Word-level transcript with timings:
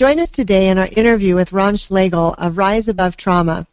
Join 0.00 0.18
us 0.18 0.30
today 0.30 0.70
in 0.70 0.78
our 0.78 0.88
interview 0.96 1.34
with 1.34 1.52
Ron 1.52 1.76
Schlegel 1.76 2.34
of 2.38 2.56
Rise 2.56 2.88
Above 2.88 3.18
Trauma. 3.18 3.66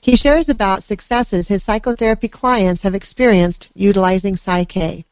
He 0.00 0.16
shares 0.16 0.48
about 0.48 0.82
successes 0.82 1.48
his 1.48 1.62
psychotherapy 1.62 2.28
clients 2.28 2.80
have 2.80 2.94
experienced 2.94 3.72
utilizing 3.74 4.36
PSYCH 4.36 5.04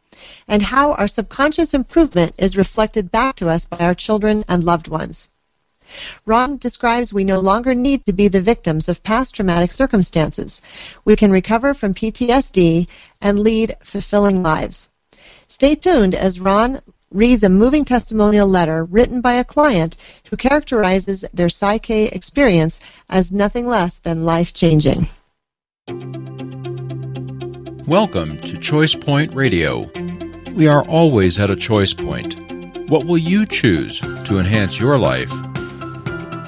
and 0.49 0.63
how 0.63 0.95
our 0.95 1.07
subconscious 1.07 1.75
improvement 1.75 2.35
is 2.39 2.57
reflected 2.57 3.13
back 3.13 3.37
to 3.37 3.51
us 3.51 3.67
by 3.67 3.77
our 3.77 3.93
children 3.93 4.43
and 4.49 4.65
loved 4.65 4.89
ones. 4.89 5.29
Ron 6.25 6.57
describes 6.57 7.13
we 7.13 7.25
no 7.25 7.41
longer 7.41 7.75
need 7.75 8.07
to 8.07 8.15
be 8.15 8.29
the 8.29 8.41
victims 8.41 8.89
of 8.89 9.03
past 9.03 9.35
traumatic 9.35 9.71
circumstances. 9.71 10.63
We 11.05 11.15
can 11.15 11.31
recover 11.31 11.75
from 11.75 11.93
PTSD 11.93 12.89
and 13.21 13.41
lead 13.41 13.77
fulfilling 13.83 14.43
lives. 14.43 14.89
Stay 15.47 15.75
tuned 15.75 16.15
as 16.15 16.41
Ron 16.41 16.81
reads 17.15 17.45
a 17.45 17.49
moving 17.49 17.85
testimonial 17.85 18.49
letter 18.49 18.85
written 18.85 19.21
by 19.21 19.35
a 19.35 19.45
client 19.45 19.97
who 20.29 20.37
characterizes 20.37 21.25
their 21.33 21.49
Psych-K 21.49 22.09
experience 22.09 22.81
as 23.09 23.31
nothing 23.31 23.69
less 23.69 23.99
than 23.99 24.25
life 24.25 24.53
changing. 24.53 25.07
Welcome 27.87 28.39
to 28.39 28.59
Choice 28.59 28.97
Point 28.97 29.33
Radio. 29.33 29.89
We 30.55 30.67
are 30.67 30.85
always 30.89 31.39
at 31.39 31.51
a 31.51 31.57
choice 31.57 31.95
point. 31.95 32.35
What 32.91 33.07
will 33.07 33.19
you 33.19 33.47
choose 33.47 34.01
to 34.01 34.41
enhance 34.41 34.81
your 34.81 34.99
life? 34.99 35.31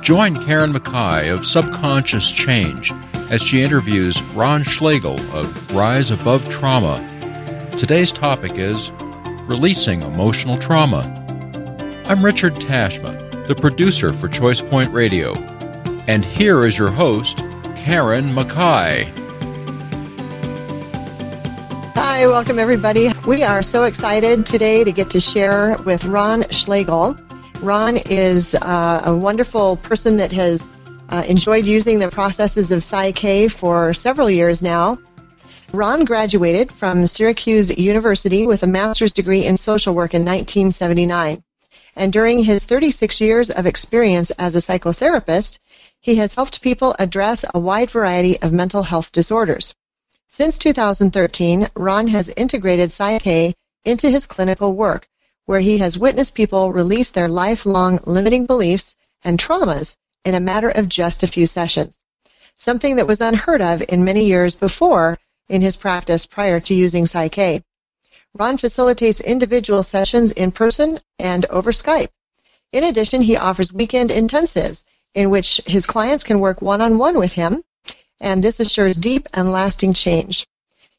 Join 0.03 0.34
Karen 0.45 0.73
Mackay 0.73 1.28
of 1.28 1.47
Subconscious 1.47 2.33
Change 2.33 2.92
as 3.30 3.41
she 3.41 3.62
interviews 3.62 4.20
Ron 4.34 4.64
Schlegel 4.64 5.20
of 5.33 5.77
Rise 5.77 6.11
Above 6.11 6.48
Trauma. 6.48 6.98
Today's 7.78 8.11
topic 8.11 8.59
is 8.59 8.91
Releasing 9.46 10.02
Emotional 10.02 10.59
Trauma. 10.59 11.05
I'm 12.06 12.24
Richard 12.24 12.55
Tashma, 12.55 13.46
the 13.46 13.55
producer 13.55 14.12
for 14.12 14.27
Choice 14.27 14.60
Point 14.60 14.92
Radio, 14.92 15.34
and 16.09 16.24
here 16.24 16.66
is 16.66 16.77
your 16.77 16.91
host, 16.91 17.38
Karen 17.77 18.34
Mackay. 18.34 19.05
Hi, 21.94 22.27
welcome 22.27 22.58
everybody. 22.58 23.11
We 23.25 23.44
are 23.44 23.62
so 23.62 23.84
excited 23.84 24.47
today 24.47 24.83
to 24.83 24.91
get 24.91 25.11
to 25.11 25.20
share 25.20 25.77
with 25.86 26.05
Ron 26.05 26.42
Schlegel. 26.50 27.16
Ron 27.60 27.98
is 27.98 28.56
uh, 28.56 29.03
a 29.05 29.16
wonderful 29.16 29.77
person 29.77 30.16
that 30.16 30.33
has 30.33 30.69
uh, 31.10 31.22
enjoyed 31.28 31.66
using 31.66 32.00
the 32.00 32.10
processes 32.10 32.72
of 32.72 32.81
PSYCH 32.81 33.53
for 33.53 33.94
several 33.94 34.28
years 34.28 34.60
now. 34.60 34.98
Ron 35.72 36.05
graduated 36.05 36.70
from 36.70 37.06
Syracuse 37.09 37.77
University 37.77 38.47
with 38.47 38.62
a 38.62 38.69
master's 38.69 39.12
degree 39.12 39.45
in 39.45 39.56
social 39.56 39.95
work 39.95 40.14
in 40.14 40.20
1979. 40.20 41.42
And 41.97 42.12
during 42.12 42.45
his 42.45 42.62
36 42.62 43.20
years 43.20 43.50
of 43.50 43.67
experience 43.67 44.31
as 44.33 44.55
a 44.55 44.59
psychotherapist, 44.59 45.59
he 46.00 46.14
has 46.17 46.34
helped 46.34 46.62
people 46.62 46.94
address 47.00 47.44
a 47.53 47.59
wide 47.59 47.91
variety 47.91 48.41
of 48.41 48.53
mental 48.53 48.84
health 48.84 49.11
disorders. 49.11 49.75
Since 50.28 50.56
2013, 50.59 51.69
Ron 51.75 52.09
has 52.09 52.28
integrated 52.37 52.91
PSYCH 52.91 53.55
into 53.84 54.09
his 54.09 54.27
clinical 54.27 54.75
work, 54.75 55.09
where 55.47 55.61
he 55.61 55.78
has 55.78 55.98
witnessed 55.98 56.37
people 56.37 56.72
release 56.72 57.11
their 57.11 57.28
lifelong 57.28 57.98
limiting 58.06 58.47
beliefs 58.47 58.94
and 59.25 59.39
traumas 59.39 59.97
in 60.25 60.34
a 60.34 60.41
matter 60.41 60.70
of 60.70 60.89
just 60.89 61.25
a 61.25 61.28
few 61.28 61.48
sessions. 61.48 61.98
Something 62.56 62.97
that 62.97 63.09
was 63.09 63.20
unheard 63.20 63.61
of 63.61 63.83
in 63.89 64.05
many 64.05 64.25
years 64.25 64.55
before 64.55 65.19
in 65.48 65.62
his 65.62 65.77
practice 65.77 66.27
prior 66.27 66.61
to 66.61 66.75
using 66.75 67.06
Psych-K. 67.06 67.62
Ron 68.34 68.58
facilitates 68.58 69.20
individual 69.20 69.83
sessions 69.83 70.33
in 70.33 70.50
person 70.50 71.00
and 71.19 71.47
over 71.47 71.72
Skype. 71.72 72.08
In 72.72 72.84
addition, 72.84 73.22
he 73.22 73.36
offers 73.36 73.72
weekend 73.72 74.11
intensives 74.11 74.84
in 75.14 75.30
which 75.30 75.61
his 75.66 75.86
clients 75.86 76.25
can 76.25 76.41
work 76.41 76.61
one-on-one 76.61 77.19
with 77.19 77.33
him, 77.33 77.62
and 78.20 78.42
this 78.42 78.61
assures 78.61 78.97
deep 78.97 79.27
and 79.33 79.50
lasting 79.50 79.94
change. 79.94 80.47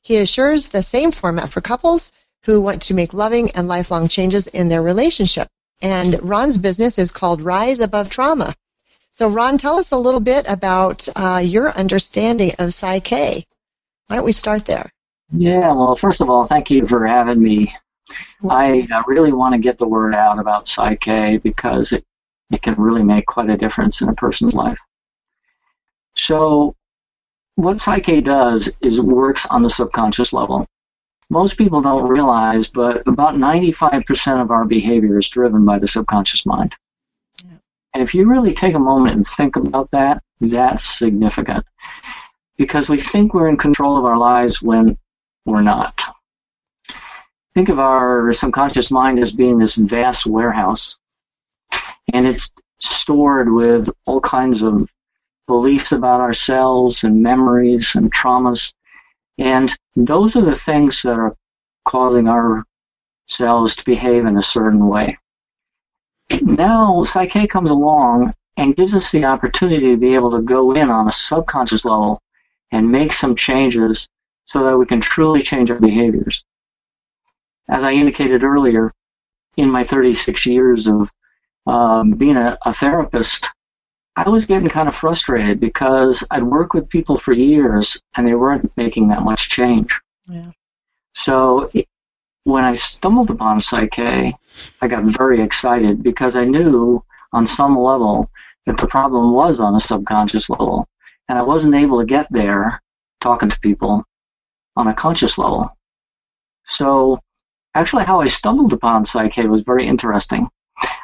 He 0.02 0.18
assures 0.18 0.68
the 0.68 0.84
same 0.84 1.12
format 1.12 1.50
for 1.50 1.62
couples 1.62 2.12
who 2.44 2.62
want 2.62 2.82
to 2.84 2.94
make 2.94 3.14
loving 3.14 3.52
and 3.52 3.68
lifelong 3.68 4.08
changes 4.08 4.48
in 4.48 4.70
their 4.70 4.82
relationship. 4.82 5.50
And 5.82 6.24
Ron's 6.24 6.58
business 6.58 6.98
is 6.98 7.12
called 7.12 7.42
Rise 7.42 7.80
Above 7.80 8.10
Trauma. 8.10 8.56
So, 9.12 9.28
Ron, 9.28 9.58
tell 9.58 9.78
us 9.78 9.92
a 9.92 9.98
little 9.98 10.20
bit 10.20 10.46
about 10.48 11.08
uh, 11.16 11.42
your 11.44 11.72
understanding 11.72 12.52
of 12.58 12.70
PSYCH. 12.70 13.46
Why 14.08 14.16
don't 14.16 14.26
we 14.26 14.32
start 14.32 14.66
there? 14.66 14.90
Yeah, 15.32 15.74
well, 15.74 15.96
first 15.96 16.22
of 16.22 16.30
all, 16.30 16.46
thank 16.46 16.72
you 16.72 16.86
for 16.86 17.06
having 17.06 17.42
me. 17.42 17.74
I 18.50 18.88
uh, 18.94 19.04
really 19.06 19.34
want 19.34 19.54
to 19.54 19.60
get 19.60 19.78
the 19.78 19.88
word 19.88 20.16
out 20.16 20.40
about 20.40 20.68
Psych-K 20.68 21.38
because 21.38 21.92
it, 21.92 22.06
it 22.50 22.62
can 22.62 22.76
really 22.76 23.04
make 23.04 23.26
quite 23.26 23.50
a 23.50 23.58
difference 23.58 24.00
in 24.00 24.08
a 24.08 24.14
person's 24.14 24.54
life. 24.54 24.78
So, 26.16 26.74
what 27.56 27.82
Psych-K 27.82 28.22
does 28.22 28.72
is 28.82 28.98
it 28.98 29.04
works 29.04 29.46
on 29.48 29.64
the 29.64 29.70
subconscious 29.70 30.32
level. 30.32 30.66
Most 31.30 31.58
people 31.58 31.82
don't 31.82 32.08
realize, 32.08 32.70
but 32.70 33.06
about 33.06 33.36
95% 33.36 34.42
of 34.42 34.52
our 34.52 34.64
behavior 34.64 35.18
is 35.18 35.28
driven 35.28 35.66
by 35.66 35.78
the 35.78 35.88
subconscious 35.88 36.46
mind. 36.46 36.74
Yeah. 37.44 37.58
And 37.94 38.02
if 38.02 38.16
you 38.16 38.30
really 38.30 38.54
take 38.54 38.76
a 38.76 38.80
moment 38.80 39.18
and 39.18 39.26
think 39.26 39.58
about 39.58 39.92
that, 39.92 40.24
that's 40.40 40.88
significant 40.88 41.66
because 42.58 42.90
we 42.90 42.98
think 42.98 43.34
we're 43.34 43.50
in 43.50 43.58
control 43.58 43.98
of 43.98 44.06
our 44.06 44.18
lives 44.18 44.62
when 44.62 44.98
we're 45.46 45.62
not. 45.62 46.02
Think 47.54 47.70
of 47.70 47.80
our 47.80 48.32
subconscious 48.34 48.92
mind 48.92 49.20
as 49.20 49.32
being 49.32 49.58
this 49.58 49.76
vast 49.76 50.26
warehouse, 50.28 50.98
and 52.14 52.28
it's 52.28 52.52
stored 52.80 53.52
with 53.52 53.90
all 54.06 54.22
kinds 54.22 54.62
of 54.64 54.92
beliefs 55.48 55.92
about 55.92 56.22
ourselves 56.22 57.04
and 57.04 57.22
memories 57.22 57.96
and 57.96 58.14
traumas. 58.14 58.74
And 59.38 59.76
those 59.96 60.36
are 60.36 60.42
the 60.42 60.56
things 60.56 61.02
that 61.04 61.18
are 61.18 61.36
causing 61.86 62.28
our 62.28 62.64
cells 63.28 63.76
to 63.76 63.86
behave 63.86 64.26
in 64.26 64.38
a 64.38 64.42
certain 64.42 64.88
way. 64.88 65.18
Now, 66.42 67.04
Psych-K 67.04 67.48
comes 67.48 67.72
along 67.72 68.34
and 68.58 68.76
gives 68.76 68.94
us 68.94 69.12
the 69.12 69.26
opportunity 69.26 69.92
to 69.92 69.98
be 69.98 70.16
able 70.16 70.32
to 70.32 70.42
go 70.42 70.74
in 70.74 70.90
on 70.90 71.08
a 71.08 71.12
subconscious 71.12 71.86
level 71.86 72.22
and 72.72 72.92
make 72.92 73.14
some 73.14 73.36
changes 73.36 74.08
so 74.46 74.64
that 74.64 74.78
we 74.78 74.86
can 74.86 75.02
truly 75.02 75.42
change 75.42 75.72
our 75.72 75.80
behaviors. 75.80 76.44
As 77.70 77.84
I 77.84 77.92
indicated 77.92 78.44
earlier, 78.44 78.92
in 79.58 79.70
my 79.70 79.84
36 79.84 80.46
years 80.46 80.88
of 80.88 81.12
um, 81.66 82.12
being 82.12 82.38
a, 82.38 82.58
a 82.66 82.72
therapist, 82.72 83.50
I 84.16 84.30
was 84.30 84.46
getting 84.46 84.70
kind 84.70 84.88
of 84.88 84.96
frustrated 84.96 85.60
because 85.60 86.24
I'd 86.32 86.44
worked 86.44 86.74
with 86.74 86.90
people 86.90 87.18
for 87.18 87.34
years 87.34 88.02
and 88.16 88.28
they 88.28 88.36
weren't 88.36 88.72
making 88.78 89.10
that 89.10 89.24
much 89.24 89.50
change. 89.50 90.00
Yeah. 90.28 90.52
So 91.14 91.70
when 92.46 92.64
I 92.64 92.74
stumbled 92.74 93.30
upon 93.30 93.60
Psych-K, 93.60 94.34
I 94.82 94.88
got 94.88 95.04
very 95.04 95.42
excited 95.42 96.02
because 96.02 96.36
I 96.36 96.46
knew 96.46 97.04
on 97.34 97.46
some 97.46 97.76
level 97.76 98.30
that 98.66 98.78
the 98.78 98.88
problem 98.88 99.34
was 99.34 99.60
on 99.60 99.76
a 99.76 99.80
subconscious 99.80 100.50
level 100.50 100.88
and 101.30 101.38
I 101.38 101.42
wasn't 101.42 101.76
able 101.76 102.00
to 102.00 102.06
get 102.06 102.28
there 102.32 102.82
talking 103.20 103.50
to 103.50 103.60
people 103.60 104.04
on 104.76 104.88
a 104.88 104.94
conscious 104.94 105.38
level. 105.38 105.76
So 106.66 107.20
actually 107.76 108.06
how 108.06 108.22
I 108.22 108.28
stumbled 108.28 108.74
upon 108.74 109.06
PSYCH 109.06 109.48
was 109.48 109.64
very 109.64 109.86
interesting. 109.86 110.50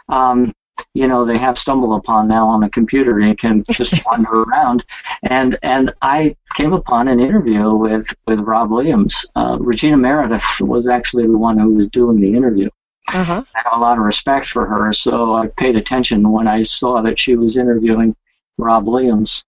Um, 0.10 0.54
you 0.94 1.08
know, 1.08 1.26
they 1.26 1.38
have 1.38 1.58
stumble 1.58 1.94
upon 1.96 2.28
now 2.28 2.48
on 2.48 2.64
a 2.64 2.70
computer. 2.70 3.20
You 3.20 3.36
can 3.36 3.64
just 3.72 3.94
wander 4.06 4.44
around. 4.44 4.84
And 5.24 5.58
and 5.64 5.94
I 6.02 6.36
came 6.56 6.74
upon 6.74 7.08
an 7.08 7.20
interview 7.20 7.74
with, 7.74 8.14
with 8.28 8.40
Rob 8.40 8.70
Williams. 8.72 9.26
Uh, 9.36 9.58
Regina 9.60 9.98
Meredith 9.98 10.62
was 10.62 10.88
actually 10.88 11.26
the 11.26 11.38
one 11.38 11.58
who 11.58 11.74
was 11.74 11.90
doing 11.90 12.20
the 12.20 12.36
interview. 12.36 12.70
Uh-huh. 13.14 13.44
I 13.56 13.62
have 13.64 13.74
a 13.74 13.80
lot 13.80 13.98
of 13.98 14.04
respect 14.04 14.48
for 14.48 14.66
her, 14.66 14.94
so 14.94 15.36
I 15.36 15.48
paid 15.58 15.76
attention 15.76 16.32
when 16.32 16.48
I 16.48 16.64
saw 16.64 17.02
that 17.02 17.20
she 17.20 17.36
was 17.36 17.58
interviewing 17.58 18.16
Rob 18.58 18.88
Williams 18.88 19.44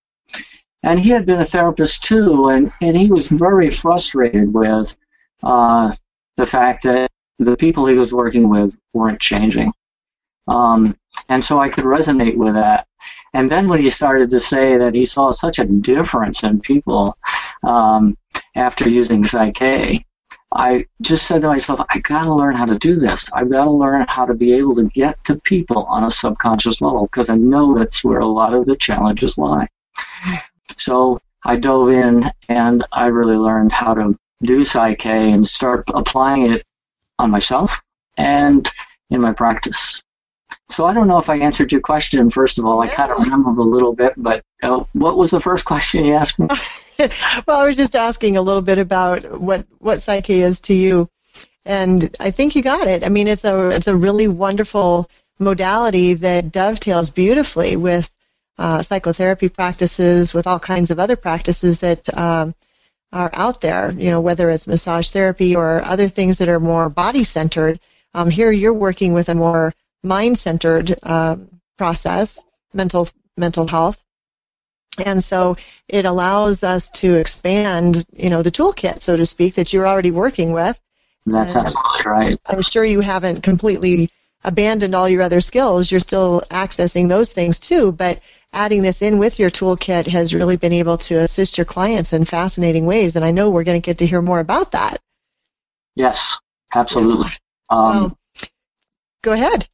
and 0.85 0.99
he 0.99 1.09
had 1.09 1.25
been 1.25 1.41
a 1.41 1.45
therapist 1.45 2.03
too, 2.03 2.49
and, 2.49 2.71
and 2.79 2.95
he 2.95 3.11
was 3.11 3.27
very 3.27 3.71
frustrated 3.71 4.53
with 4.53 4.95
uh, 5.41 5.91
the 6.37 6.45
fact 6.45 6.83
that 6.83 7.11
the 7.39 7.57
people 7.57 7.87
he 7.87 7.95
was 7.95 8.13
working 8.13 8.49
with 8.49 8.77
weren't 8.93 9.19
changing. 9.19 9.73
Um, 10.47 10.95
and 11.27 11.43
so 11.43 11.59
I 11.59 11.69
could 11.69 11.85
resonate 11.85 12.37
with 12.37 12.53
that. 12.53 12.87
And 13.33 13.49
then 13.49 13.67
when 13.67 13.79
he 13.79 13.89
started 13.89 14.29
to 14.29 14.39
say 14.39 14.77
that 14.77 14.93
he 14.93 15.05
saw 15.05 15.31
such 15.31 15.57
a 15.57 15.65
difference 15.65 16.43
in 16.43 16.61
people 16.61 17.17
um, 17.63 18.15
after 18.55 18.88
using 18.88 19.23
PSYCH, 19.23 20.05
I 20.53 20.85
just 21.01 21.27
said 21.27 21.41
to 21.41 21.47
myself, 21.47 21.81
I 21.89 21.97
got 21.99 22.25
to 22.25 22.33
learn 22.33 22.55
how 22.55 22.65
to 22.65 22.77
do 22.77 22.97
this. 22.97 23.29
I've 23.33 23.49
got 23.49 23.65
to 23.65 23.71
learn 23.71 24.05
how 24.07 24.25
to 24.25 24.35
be 24.35 24.53
able 24.53 24.75
to 24.75 24.83
get 24.85 25.21
to 25.25 25.35
people 25.41 25.85
on 25.85 26.03
a 26.03 26.11
subconscious 26.11 26.79
level 26.79 27.07
because 27.07 27.27
I 27.27 27.35
know 27.35 27.75
that's 27.75 28.03
where 28.03 28.19
a 28.19 28.25
lot 28.27 28.53
of 28.53 28.65
the 28.65 28.75
challenges 28.75 29.38
lie. 29.39 29.67
So 30.77 31.19
I 31.45 31.56
dove 31.57 31.89
in 31.89 32.31
and 32.50 32.83
I 32.91 33.07
really 33.07 33.38
learned 33.38 33.71
how 33.71 33.94
to 33.94 34.17
do 34.44 34.63
Psych-K 34.63 35.31
and 35.31 35.47
start 35.47 35.83
applying 35.94 36.51
it 36.51 36.63
on 37.19 37.31
myself 37.31 37.81
and 38.17 38.69
in 39.09 39.21
my 39.21 39.31
practice. 39.31 40.01
so 40.69 40.85
I 40.85 40.94
don't 40.94 41.07
know 41.07 41.17
if 41.17 41.29
I 41.29 41.38
answered 41.38 41.71
your 41.71 41.81
question. 41.81 42.29
First 42.29 42.57
of 42.57 42.65
all, 42.65 42.81
I 42.81 42.88
kind 42.88 43.12
of 43.12 43.19
remembered 43.19 43.57
a 43.57 43.63
little 43.63 43.94
bit, 43.94 44.13
but 44.17 44.44
uh, 44.63 44.83
what 44.94 45.17
was 45.17 45.31
the 45.31 45.39
first 45.39 45.65
question 45.71 46.06
you 46.06 46.13
asked 46.13 46.39
me? 46.39 46.47
well, 47.47 47.59
I 47.59 47.65
was 47.65 47.75
just 47.75 47.95
asking 47.95 48.35
a 48.35 48.41
little 48.41 48.62
bit 48.62 48.77
about 48.77 49.39
what 49.39 49.65
what 49.79 50.01
Psych-K 50.01 50.41
is 50.41 50.59
to 50.62 50.73
you, 50.73 51.09
and 51.65 52.15
I 52.19 52.31
think 52.31 52.56
you 52.56 52.62
got 52.62 52.88
it. 52.88 53.06
I 53.06 53.09
mean, 53.09 53.27
it's 53.27 53.45
a 53.45 53.69
it's 53.69 53.88
a 53.88 53.95
really 53.95 54.27
wonderful 54.27 55.09
modality 55.39 56.13
that 56.13 56.51
dovetails 56.51 57.09
beautifully 57.09 57.75
with 57.75 58.12
uh, 58.57 58.81
psychotherapy 58.81 59.49
practices, 59.49 60.33
with 60.33 60.47
all 60.47 60.59
kinds 60.59 60.91
of 60.91 60.99
other 60.99 61.15
practices 61.15 61.79
that 61.79 62.17
um, 62.17 62.55
are 63.11 63.31
out 63.33 63.61
there. 63.61 63.91
You 63.91 64.11
know, 64.11 64.21
whether 64.21 64.49
it's 64.49 64.67
massage 64.67 65.09
therapy 65.11 65.55
or 65.55 65.83
other 65.83 66.07
things 66.07 66.37
that 66.37 66.49
are 66.49 66.59
more 66.59 66.89
body 66.89 67.23
centered. 67.23 67.79
Um, 68.13 68.29
here, 68.29 68.51
you're 68.51 68.73
working 68.73 69.13
with 69.13 69.29
a 69.29 69.35
more 69.35 69.73
mind 70.03 70.37
centered 70.37 70.95
um, 71.03 71.49
process, 71.77 72.41
mental 72.73 73.07
mental 73.37 73.67
health. 73.67 74.01
And 75.03 75.21
so 75.23 75.57
it 75.89 76.05
allows 76.05 76.63
us 76.63 76.89
to 76.91 77.15
expand, 77.15 78.05
you 78.13 78.29
know, 78.29 78.41
the 78.41 78.51
toolkit, 78.51 79.01
so 79.01 79.17
to 79.17 79.25
speak, 79.25 79.55
that 79.55 79.73
you're 79.73 79.87
already 79.87 80.11
working 80.11 80.53
with. 80.53 80.81
That's 81.25 81.55
and 81.55 81.67
absolutely 81.67 82.11
right. 82.11 82.39
I'm 82.45 82.61
sure 82.61 82.85
you 82.85 83.01
haven't 83.01 83.41
completely 83.41 84.09
abandoned 84.43 84.95
all 84.95 85.09
your 85.09 85.23
other 85.23 85.41
skills. 85.41 85.91
You're 85.91 85.99
still 85.99 86.41
accessing 86.49 87.09
those 87.09 87.31
things 87.31 87.59
too, 87.59 87.91
but 87.91 88.19
adding 88.55 88.81
this 88.81 89.01
in 89.01 89.19
with 89.19 89.37
your 89.37 89.51
toolkit 89.51 90.07
has 90.07 90.33
really 90.33 90.55
been 90.55 90.73
able 90.73 90.97
to 90.97 91.19
assist 91.19 91.57
your 91.57 91.65
clients 91.65 92.13
in 92.13 92.25
fascinating 92.25 92.85
ways. 92.85 93.15
And 93.15 93.23
I 93.23 93.31
know 93.31 93.49
we're 93.49 93.65
going 93.65 93.79
to 93.79 93.85
get 93.85 93.99
to 93.99 94.07
hear 94.07 94.21
more 94.21 94.39
about 94.39 94.71
that. 94.71 94.99
Yes, 95.95 96.39
absolutely. 96.73 97.29
Yeah. 97.71 97.77
Um, 97.77 97.87
well, 97.93 98.17
go 99.21 99.33
ahead. 99.33 99.67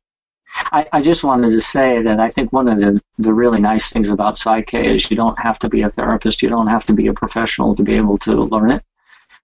I, 0.54 0.88
I, 0.92 1.02
just 1.02 1.24
wanted 1.24 1.52
to 1.52 1.62
say 1.62 2.02
that 2.02 2.20
I 2.20 2.28
think 2.30 2.52
one 2.52 2.68
of 2.68 2.78
the, 2.80 3.02
the 3.18 3.34
really 3.34 3.62
nice 3.62 3.92
things 3.92 4.10
about 4.10 4.38
Psych-K 4.38 4.96
is 4.96 5.10
you 5.10 5.16
don't 5.16 5.40
have 5.40 5.58
to 5.60 5.70
be 5.70 5.82
a 5.84 5.90
therapist, 5.90 6.44
you 6.44 6.50
don't 6.50 6.68
have 6.68 6.86
to 6.88 6.94
be 6.94 7.08
a 7.08 7.14
professional 7.14 7.74
to 7.76 7.84
be 7.84 7.96
able 7.96 8.18
to 8.20 8.44
learn 8.44 8.72
it 8.72 8.84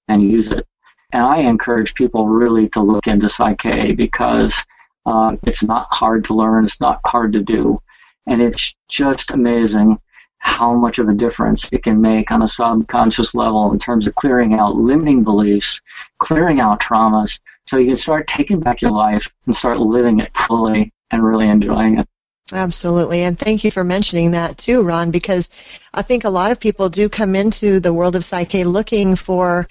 and 0.09 0.21
use 0.21 0.51
it. 0.51 0.67
And 1.13 1.23
I 1.23 1.37
encourage 1.37 1.93
people 1.93 2.27
really 2.27 2.67
to 2.69 2.81
look 2.81 3.07
into 3.07 3.29
Psych-K 3.29 3.93
because 3.93 4.65
uh, 5.05 5.37
it's 5.43 5.63
not 5.63 5.87
hard 5.91 6.25
to 6.25 6.33
learn, 6.33 6.65
it's 6.65 6.81
not 6.81 6.99
hard 7.05 7.31
to 7.33 7.41
do, 7.41 7.81
and 8.27 8.41
it's 8.41 8.75
just 8.89 9.31
amazing 9.31 9.97
how 10.39 10.73
much 10.73 10.99
of 10.99 11.09
a 11.09 11.13
difference 11.13 11.67
it 11.71 11.83
can 11.83 11.99
make 11.99 12.31
on 12.31 12.43
a 12.43 12.47
subconscious 12.47 13.33
level 13.33 13.71
in 13.71 13.79
terms 13.79 14.05
of 14.05 14.15
clearing 14.15 14.53
out 14.53 14.75
limiting 14.75 15.23
beliefs, 15.23 15.81
clearing 16.19 16.59
out 16.59 16.79
traumas, 16.79 17.39
so 17.65 17.77
you 17.77 17.87
can 17.87 17.97
start 17.97 18.27
taking 18.27 18.59
back 18.59 18.81
your 18.81 18.91
life 18.91 19.33
and 19.45 19.55
start 19.55 19.79
living 19.79 20.19
it 20.19 20.35
fully 20.37 20.93
and 21.11 21.23
really 21.23 21.49
enjoying 21.49 21.97
it. 21.99 22.07
Absolutely. 22.53 23.23
And 23.23 23.37
thank 23.37 23.63
you 23.63 23.71
for 23.71 23.83
mentioning 23.83 24.31
that 24.31 24.57
too, 24.57 24.81
Ron, 24.81 25.11
because 25.11 25.49
I 25.93 26.01
think 26.01 26.23
a 26.23 26.29
lot 26.29 26.51
of 26.51 26.59
people 26.59 26.87
do 26.87 27.09
come 27.09 27.35
into 27.35 27.79
the 27.79 27.93
world 27.93 28.15
of 28.15 28.23
Psych-K 28.23 28.63
looking 28.63 29.15
for 29.15 29.67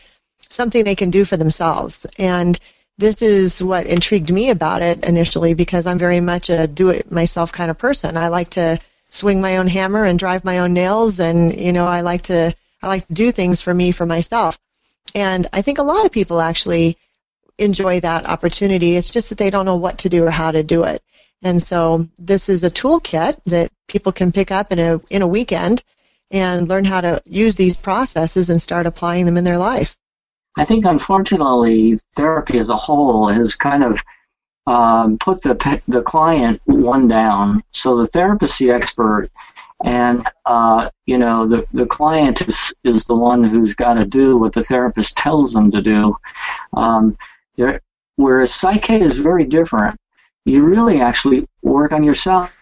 something 0.48 0.84
they 0.84 0.94
can 0.94 1.10
do 1.10 1.24
for 1.24 1.36
themselves. 1.36 2.06
And 2.18 2.58
this 2.98 3.20
is 3.20 3.62
what 3.62 3.86
intrigued 3.86 4.30
me 4.30 4.50
about 4.50 4.82
it 4.82 5.04
initially 5.04 5.54
because 5.54 5.86
I'm 5.86 5.98
very 5.98 6.20
much 6.20 6.48
a 6.48 6.66
do 6.66 6.88
it 6.88 7.10
myself 7.12 7.52
kind 7.52 7.70
of 7.70 7.78
person. 7.78 8.16
I 8.16 8.28
like 8.28 8.50
to 8.50 8.78
swing 9.08 9.40
my 9.40 9.58
own 9.58 9.68
hammer 9.68 10.04
and 10.04 10.18
drive 10.18 10.44
my 10.44 10.58
own 10.58 10.72
nails 10.72 11.20
and, 11.20 11.54
you 11.54 11.72
know, 11.72 11.86
I 11.86 12.00
like 12.00 12.22
to, 12.22 12.54
I 12.82 12.88
like 12.88 13.06
to 13.06 13.14
do 13.14 13.32
things 13.32 13.60
for 13.60 13.72
me, 13.72 13.92
for 13.92 14.06
myself. 14.06 14.58
And 15.14 15.46
I 15.52 15.62
think 15.62 15.78
a 15.78 15.82
lot 15.82 16.04
of 16.04 16.12
people 16.12 16.40
actually 16.40 16.96
enjoy 17.58 18.00
that 18.00 18.26
opportunity. 18.26 18.96
It's 18.96 19.10
just 19.10 19.28
that 19.28 19.38
they 19.38 19.50
don't 19.50 19.66
know 19.66 19.76
what 19.76 19.98
to 19.98 20.08
do 20.08 20.24
or 20.24 20.30
how 20.30 20.50
to 20.50 20.62
do 20.62 20.84
it. 20.84 21.02
And 21.42 21.60
so 21.60 22.08
this 22.18 22.48
is 22.48 22.64
a 22.64 22.70
toolkit 22.70 23.40
that 23.46 23.70
people 23.88 24.12
can 24.12 24.32
pick 24.32 24.50
up 24.50 24.72
in 24.72 24.78
a 24.78 25.00
in 25.10 25.22
a 25.22 25.26
weekend 25.26 25.82
and 26.30 26.68
learn 26.68 26.84
how 26.84 27.00
to 27.00 27.22
use 27.26 27.54
these 27.54 27.76
processes 27.76 28.50
and 28.50 28.60
start 28.60 28.86
applying 28.86 29.26
them 29.26 29.36
in 29.36 29.44
their 29.44 29.58
life. 29.58 29.96
I 30.56 30.64
think 30.64 30.84
unfortunately 30.84 31.98
therapy 32.16 32.58
as 32.58 32.68
a 32.68 32.76
whole 32.76 33.28
has 33.28 33.54
kind 33.54 33.84
of 33.84 34.02
um, 34.66 35.18
put 35.18 35.42
the 35.42 35.82
the 35.86 36.02
client 36.02 36.60
one 36.64 37.06
down. 37.08 37.62
So 37.72 37.96
the 37.96 38.06
therapist 38.06 38.58
the 38.58 38.70
expert, 38.70 39.30
and 39.84 40.26
uh, 40.44 40.90
you 41.06 41.18
know 41.18 41.46
the 41.46 41.66
the 41.72 41.86
client 41.86 42.40
is 42.42 42.74
is 42.84 43.04
the 43.04 43.14
one 43.14 43.44
who's 43.44 43.74
got 43.74 43.94
to 43.94 44.04
do 44.04 44.36
what 44.36 44.52
the 44.52 44.62
therapist 44.62 45.16
tells 45.16 45.52
them 45.52 45.70
to 45.70 45.82
do. 45.82 46.16
Um, 46.72 47.16
there, 47.56 47.80
whereas 48.16 48.54
Psych-K 48.54 49.00
is 49.00 49.18
very 49.18 49.44
different 49.44 49.98
you 50.46 50.62
really 50.62 51.00
actually 51.00 51.46
work 51.62 51.92
on 51.92 52.04
yourself. 52.04 52.55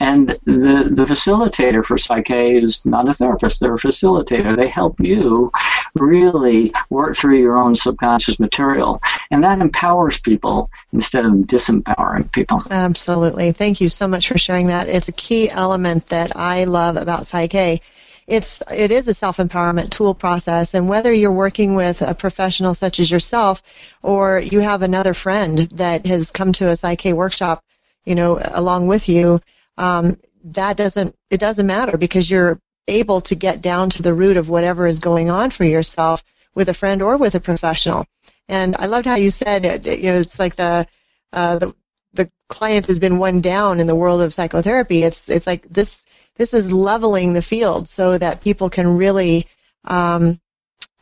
And 0.00 0.30
the, 0.44 0.88
the 0.90 1.04
facilitator 1.04 1.84
for 1.84 1.96
Psych-K 1.96 2.56
is 2.56 2.84
not 2.84 3.08
a 3.08 3.12
therapist, 3.12 3.60
they're 3.60 3.74
a 3.74 3.78
facilitator. 3.78 4.56
They 4.56 4.66
help 4.66 4.98
you 5.00 5.52
really 5.94 6.72
work 6.90 7.16
through 7.16 7.38
your 7.38 7.56
own 7.56 7.76
subconscious 7.76 8.40
material. 8.40 9.00
And 9.30 9.42
that 9.44 9.60
empowers 9.60 10.20
people 10.20 10.70
instead 10.92 11.24
of 11.24 11.32
disempowering 11.32 12.30
people. 12.32 12.58
Absolutely. 12.70 13.52
Thank 13.52 13.80
you 13.80 13.88
so 13.88 14.08
much 14.08 14.28
for 14.28 14.36
sharing 14.36 14.66
that. 14.66 14.88
It's 14.88 15.08
a 15.08 15.12
key 15.12 15.48
element 15.50 16.08
that 16.08 16.36
I 16.36 16.64
love 16.64 16.96
about 16.96 17.26
Psych-K 17.26 17.80
it's 18.26 18.62
it 18.72 18.90
is 18.90 19.06
a 19.06 19.14
self 19.14 19.36
empowerment 19.36 19.90
tool 19.90 20.14
process, 20.14 20.72
and 20.74 20.88
whether 20.88 21.12
you're 21.12 21.32
working 21.32 21.74
with 21.74 22.00
a 22.00 22.14
professional 22.14 22.74
such 22.74 22.98
as 22.98 23.10
yourself, 23.10 23.62
or 24.02 24.40
you 24.40 24.60
have 24.60 24.82
another 24.82 25.12
friend 25.14 25.58
that 25.72 26.06
has 26.06 26.30
come 26.30 26.52
to 26.54 26.70
a 26.70 26.76
Psych-K 26.76 27.12
workshop, 27.12 27.62
you 28.04 28.14
know, 28.14 28.40
along 28.52 28.86
with 28.86 29.08
you, 29.08 29.40
um, 29.76 30.18
that 30.44 30.76
doesn't 30.76 31.14
it 31.30 31.40
doesn't 31.40 31.66
matter 31.66 31.96
because 31.96 32.30
you're 32.30 32.60
able 32.86 33.20
to 33.22 33.34
get 33.34 33.60
down 33.60 33.90
to 33.90 34.02
the 34.02 34.14
root 34.14 34.36
of 34.36 34.48
whatever 34.48 34.86
is 34.86 34.98
going 34.98 35.30
on 35.30 35.50
for 35.50 35.64
yourself 35.64 36.22
with 36.54 36.68
a 36.68 36.74
friend 36.74 37.02
or 37.02 37.16
with 37.16 37.34
a 37.34 37.40
professional. 37.40 38.04
And 38.48 38.76
I 38.76 38.86
loved 38.86 39.06
how 39.06 39.16
you 39.16 39.30
said 39.30 39.64
it. 39.64 39.86
You 39.86 40.12
know, 40.12 40.20
it's 40.20 40.38
like 40.38 40.56
the 40.56 40.86
uh, 41.32 41.58
the 41.58 41.74
the 42.12 42.30
client 42.48 42.86
has 42.86 42.98
been 42.98 43.18
one 43.18 43.40
down 43.40 43.80
in 43.80 43.86
the 43.86 43.96
world 43.96 44.20
of 44.20 44.34
psychotherapy. 44.34 45.02
It's 45.02 45.28
it's 45.28 45.46
like 45.46 45.66
this 45.68 46.04
this 46.36 46.52
is 46.52 46.72
leveling 46.72 47.32
the 47.32 47.42
field 47.42 47.88
so 47.88 48.18
that 48.18 48.42
people 48.42 48.68
can 48.68 48.96
really 48.96 49.46
um, 49.84 50.38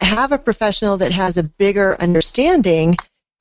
have 0.00 0.32
a 0.32 0.38
professional 0.38 0.96
that 0.98 1.12
has 1.12 1.36
a 1.36 1.42
bigger 1.42 2.00
understanding, 2.00 2.96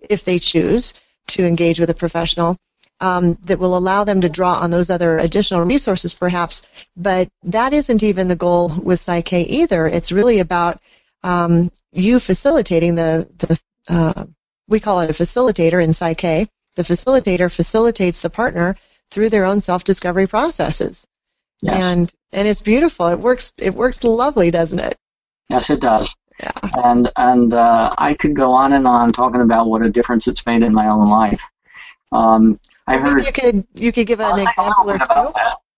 if 0.09 0.23
they 0.23 0.39
choose 0.39 0.93
to 1.27 1.45
engage 1.45 1.79
with 1.79 1.89
a 1.89 1.95
professional, 1.95 2.57
um, 3.01 3.38
that 3.44 3.59
will 3.59 3.77
allow 3.77 4.03
them 4.03 4.21
to 4.21 4.30
draw 4.30 4.53
on 4.53 4.71
those 4.71 4.89
other 4.89 5.18
additional 5.18 5.65
resources, 5.65 6.13
perhaps. 6.13 6.68
But 6.95 7.30
that 7.43 7.74
isn't 7.74 8.03
even 8.03 8.27
the 8.27 8.36
goal 8.36 8.72
with 8.81 9.01
Psych-K 9.01 9.41
either. 9.41 9.88
It's 9.88 10.12
really 10.12 10.39
about 10.39 10.79
um, 11.24 11.72
you 11.91 12.20
facilitating 12.20 12.96
the 12.96 13.27
the 13.39 13.60
uh, 13.89 14.25
we 14.67 14.79
call 14.79 15.01
it 15.01 15.10
a 15.10 15.13
facilitator 15.13 15.84
in 15.84 15.91
Psych-K. 15.91 16.48
The 16.75 16.84
facilitator 16.84 17.53
facilitates 17.53 18.22
the 18.22 18.29
partner 18.29 18.75
through 19.10 19.29
their 19.29 19.46
own 19.46 19.60
self 19.60 19.84
discovery 19.84 20.27
processes. 20.27 21.05
Yes. 21.62 21.84
And 21.84 22.13
and 22.31 22.48
it's 22.48 22.62
beautiful. 22.62 23.08
It 23.08 23.20
works. 23.20 23.51
It 23.58 23.74
works 23.74 24.03
lovely, 24.03 24.51
doesn't 24.51 24.79
it? 24.79 24.98
Yes, 25.50 25.70
it 25.70 25.81
does. 25.81 26.15
Yeah. 26.39 26.51
And 26.84 27.12
and 27.15 27.53
uh, 27.53 27.93
I 27.98 28.13
could 28.13 28.36
go 28.36 28.51
on 28.51 28.74
and 28.74 28.88
on 28.88 29.12
talking 29.12 29.41
about 29.41 29.67
what 29.67 29.84
a 29.84 29.89
difference 29.89 30.27
it's 30.27 30.46
made 30.46 30.63
in 30.63 30.74
my 30.74 30.88
own 30.88 31.10
life. 31.10 31.41
Um, 32.12 32.60
I 32.88 32.97
well, 32.97 33.13
heard 33.13 33.25
you 33.25 33.31
could 33.31 33.67
you 33.75 33.91
could 33.91 34.07
give 34.07 34.19
an 34.19 34.39
example 34.39 34.89
or 34.89 34.97
two. 34.97 35.33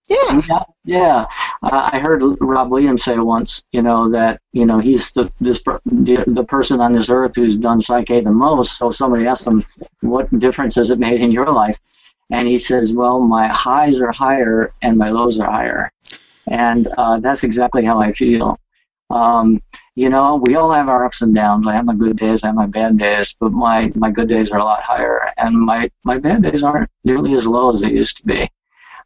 Yeah. 0.10 0.42
Yeah. 0.50 0.64
yeah. 0.84 1.26
Uh, 1.64 1.90
I 1.94 2.00
heard 2.00 2.22
Rob 2.42 2.70
Williams 2.70 3.04
say 3.04 3.18
once, 3.18 3.64
you 3.72 3.82
know, 3.82 4.10
that 4.10 4.42
you 4.52 4.66
know 4.66 4.80
he's 4.80 5.12
the 5.12 5.32
this 5.40 5.62
the, 5.86 6.24
the 6.28 6.44
person 6.44 6.82
on 6.82 6.94
this 6.94 7.10
earth 7.10 7.36
who's 7.36 7.56
done 7.56 7.82
Psych-K 7.82 8.22
the 8.22 8.32
most. 8.32 8.78
So 8.78 8.92
somebody 8.92 9.28
asked 9.28 9.48
him, 9.48 9.64
"What 10.02 10.28
difference 10.38 10.76
has 10.76 10.92
it 10.92 11.00
made 11.00 11.22
in 11.22 11.32
your 11.32 11.52
life?" 11.52 11.80
And 12.34 12.48
he 12.48 12.58
says, 12.58 12.94
well, 12.94 13.20
my 13.20 13.48
highs 13.48 14.02
are 14.02 14.12
higher 14.12 14.74
and 14.82 14.98
my 14.98 15.10
lows 15.10 15.40
are 15.40 15.50
higher. 15.50 15.92
And 16.48 16.88
uh, 16.98 17.20
that's 17.20 17.44
exactly 17.44 17.86
how 17.86 18.00
I 18.00 18.12
feel. 18.12 18.60
Um, 19.10 19.62
you 19.96 20.10
know, 20.10 20.36
we 20.36 20.56
all 20.56 20.72
have 20.72 20.90
our 20.90 21.06
ups 21.06 21.22
and 21.22 21.36
downs. 21.36 21.68
I 21.68 21.74
have 21.74 21.86
my 21.86 21.96
good 21.96 22.18
days, 22.18 22.44
I 22.44 22.48
have 22.48 22.56
my 22.56 22.66
bad 22.66 22.98
days, 22.98 23.36
but 23.40 23.52
my, 23.52 23.92
my 23.96 24.10
good 24.10 24.28
days 24.28 24.52
are 24.52 24.60
a 24.60 24.64
lot 24.64 24.82
higher, 24.82 25.32
and 25.38 25.60
my, 25.60 25.92
my 26.04 26.18
bad 26.18 26.42
days 26.42 26.64
aren't 26.64 26.90
nearly 27.04 27.36
as 27.36 27.46
low 27.46 27.74
as 27.74 27.82
they 27.82 27.92
used 27.92 28.18
to 28.18 28.26
be. 28.26 28.50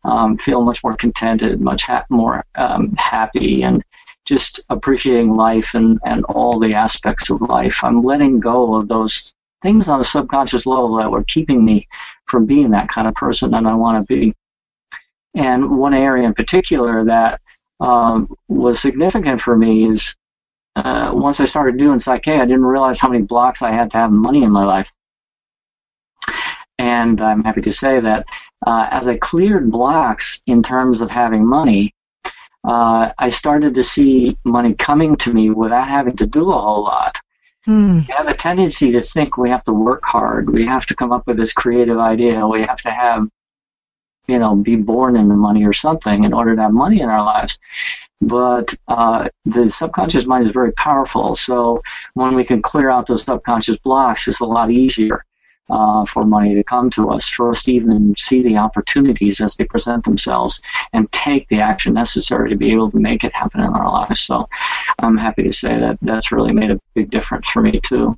Um, 0.06 0.38
feel 0.38 0.63
much 0.63 0.84
more 0.84 0.96
contented, 0.96 1.60
much 1.60 1.84
ha- 1.84 2.06
more 2.10 2.46
um, 2.56 2.94
happy, 2.98 3.63
and 3.63 3.84
just 4.25 4.62
appreciating 4.70 5.36
life 5.36 5.74
and, 5.74 6.00
and 6.06 6.24
all 6.25 6.60
the 6.60 6.74
aspects 6.74 7.29
of 7.29 7.41
life. 7.41 7.84
I'm 7.84 8.01
letting 8.01 8.39
go 8.39 8.75
of 8.75 8.88
those 8.88 9.34
things 9.62 9.88
on 9.88 10.00
a 10.00 10.06
subconscious 10.06 10.65
level 10.65 10.96
that 10.98 11.12
were 11.12 11.24
keeping 11.24 11.65
me 11.65 11.88
from 12.25 12.46
being 12.46 12.72
that 12.72 12.89
kind 12.89 13.08
of 13.08 13.15
person 13.15 13.51
that 13.51 13.65
I 13.65 13.74
want 13.74 14.01
to 14.08 14.13
be. 14.13 14.34
And 15.34 15.77
one 15.77 15.94
area 15.94 16.25
in 16.25 16.34
particular 16.34 17.03
that 17.06 17.41
um, 17.79 18.34
was 18.48 18.79
significant 18.79 19.41
for 19.41 19.56
me 19.56 19.89
is 19.89 20.15
uh, 20.78 21.12
once 21.14 21.40
I 21.40 21.46
started 21.46 21.78
doing 21.78 21.98
Psych-K, 21.98 22.40
I 22.40 22.46
didn't 22.46 22.66
realize 22.66 23.00
how 23.00 23.10
many 23.10 23.24
blocks 23.24 23.62
I 23.62 23.72
had 23.72 23.90
to 23.92 23.98
have 23.98 24.12
money 24.12 24.44
in 24.44 24.52
my 24.52 24.64
life. 24.64 24.92
And 26.78 27.20
I'm 27.20 27.44
happy 27.44 27.62
to 27.62 27.72
say 27.72 28.00
that 28.00 28.28
uh, 28.66 28.88
as 28.92 29.08
I 29.08 29.18
cleared 29.18 29.72
blocks 29.72 30.40
in 30.46 30.62
terms 30.62 31.02
of 31.02 31.10
having 31.10 31.44
money, 31.44 31.96
uh, 32.64 33.12
I 33.18 33.30
started 33.30 33.74
to 33.74 33.84
see 33.84 34.38
money 34.44 34.74
coming 34.74 35.16
to 35.18 35.34
me 35.34 35.50
without 35.50 35.88
having 35.88 36.16
to 36.18 36.28
do 36.28 36.52
a 36.52 36.62
whole 36.62 36.84
lot. 36.84 37.20
Mm. 37.66 38.08
We 38.08 38.14
have 38.14 38.28
a 38.28 38.36
tendency 38.36 38.92
to 38.92 39.02
think 39.02 39.38
we 39.38 39.50
have 39.50 39.64
to 39.64 39.74
work 39.74 40.06
hard. 40.06 40.52
We 40.52 40.66
have 40.66 40.86
to 40.86 40.96
come 40.96 41.12
up 41.12 41.26
with 41.26 41.38
this 41.38 41.54
creative 41.54 41.98
idea. 41.98 42.46
We 42.46 42.62
have 42.62 42.82
to 42.82 42.92
have, 42.92 43.28
you 44.28 44.38
know, 44.38 44.56
be 44.56 44.76
born 44.76 45.16
into 45.16 45.36
money 45.36 45.66
or 45.66 45.74
something 45.74 46.24
in 46.24 46.34
order 46.34 46.56
to 46.56 46.62
have 46.62 46.74
money 46.74 47.02
in 47.02 47.10
our 47.10 47.24
lives. 47.24 47.58
But 48.22 48.74
uh, 48.88 49.30
the 49.46 49.70
subconscious 49.70 50.26
mind 50.26 50.48
is 50.48 50.52
very 50.52 50.72
powerful. 50.74 51.36
So 51.36 51.82
when 52.16 52.36
we 52.36 52.44
can 52.44 52.62
clear 52.62 52.90
out 52.90 53.08
those 53.08 53.24
subconscious 53.24 53.78
blocks, 53.78 54.28
it's 54.28 54.40
a 54.40 54.46
lot 54.46 54.72
easier 54.72 55.24
uh, 55.70 56.06
for 56.06 56.26
money 56.26 56.56
to 56.56 56.64
come 56.64 56.90
to 56.92 57.10
us, 57.10 57.28
for 57.28 57.52
us 57.52 57.64
to 57.64 57.74
even 57.74 58.16
see 58.18 58.42
the 58.42 58.58
opportunities 58.58 59.42
as 59.42 59.56
they 59.56 59.66
present 59.66 60.04
themselves 60.06 60.60
and 60.94 61.12
take 61.12 61.48
the 61.50 61.60
action 61.60 61.94
necessary 61.94 62.50
to 62.50 62.56
be 62.56 62.72
able 62.72 62.90
to 62.92 63.00
make 63.00 63.24
it 63.24 63.34
happen 63.34 63.62
in 63.62 63.74
our 63.74 63.92
lives. 63.92 64.22
So 64.22 64.48
I'm 65.00 65.18
happy 65.18 65.44
to 65.44 65.52
say 65.52 65.80
that 65.80 65.98
that's 66.02 66.32
really 66.32 66.54
made 66.54 66.72
a 66.72 66.80
big 66.96 67.10
difference 67.10 67.50
for 67.50 67.62
me 67.62 67.80
too. 67.82 68.18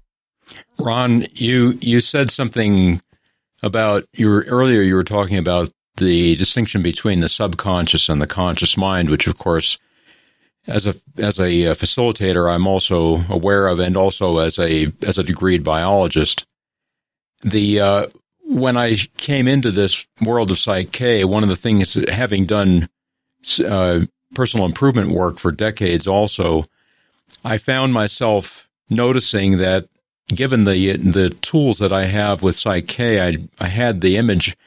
Ron, 0.79 1.25
you 1.33 1.77
you 1.81 2.01
said 2.01 2.31
something 2.31 3.01
about 3.61 4.05
you 4.13 4.29
were, 4.29 4.45
earlier. 4.47 4.81
You 4.81 4.95
were 4.95 5.03
talking 5.03 5.37
about 5.37 5.69
the 5.97 6.35
distinction 6.37 6.81
between 6.81 7.19
the 7.19 7.29
subconscious 7.29 8.09
and 8.09 8.21
the 8.21 8.27
conscious 8.27 8.77
mind, 8.77 9.09
which 9.09 9.27
of 9.27 9.37
course 9.37 9.77
as 10.69 10.87
a 10.87 10.95
as 11.17 11.39
a 11.39 11.67
facilitator, 11.75 12.51
I'm 12.51 12.67
also 12.67 13.25
aware 13.29 13.67
of, 13.67 13.79
and 13.79 13.97
also 13.97 14.37
as 14.39 14.57
a 14.59 14.91
as 15.01 15.17
a 15.17 15.23
degreed 15.23 15.63
biologist 15.63 16.45
the 17.41 17.79
uh, 17.79 18.07
when 18.43 18.77
I 18.77 18.95
came 19.17 19.47
into 19.47 19.71
this 19.71 20.05
world 20.21 20.51
of 20.51 20.59
Psych 20.59 20.97
one 21.25 21.43
of 21.43 21.49
the 21.49 21.55
things 21.55 21.93
that 21.93 22.09
having 22.09 22.45
done 22.45 22.87
uh, 23.65 24.01
personal 24.33 24.65
improvement 24.65 25.11
work 25.11 25.37
for 25.37 25.51
decades, 25.51 26.07
also, 26.07 26.63
I 27.43 27.57
found 27.57 27.93
myself 27.93 28.67
noticing 28.89 29.57
that 29.57 29.87
given 30.27 30.63
the 30.63 30.97
the 30.97 31.29
tools 31.29 31.79
that 31.79 31.93
I 31.93 32.05
have 32.05 32.41
with 32.41 32.55
Psych 32.55 32.99
I 32.99 33.37
I 33.59 33.67
had 33.67 34.01
the 34.01 34.17
image 34.17 34.57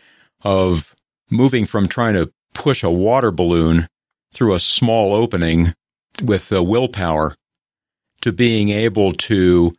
of 0.43 0.95
moving 1.31 1.67
from 1.67 1.87
trying 1.87 2.15
to 2.15 2.33
push 2.55 2.83
a 2.83 2.91
water 2.91 3.31
balloon 3.31 3.89
through 4.33 4.55
a 4.55 4.61
small 4.61 5.15
opening 5.15 5.75
with 6.23 6.49
the 6.49 6.63
willpower 6.63 7.37
to 8.21 8.33
being 8.33 8.71
able 8.71 9.13
to 9.13 9.75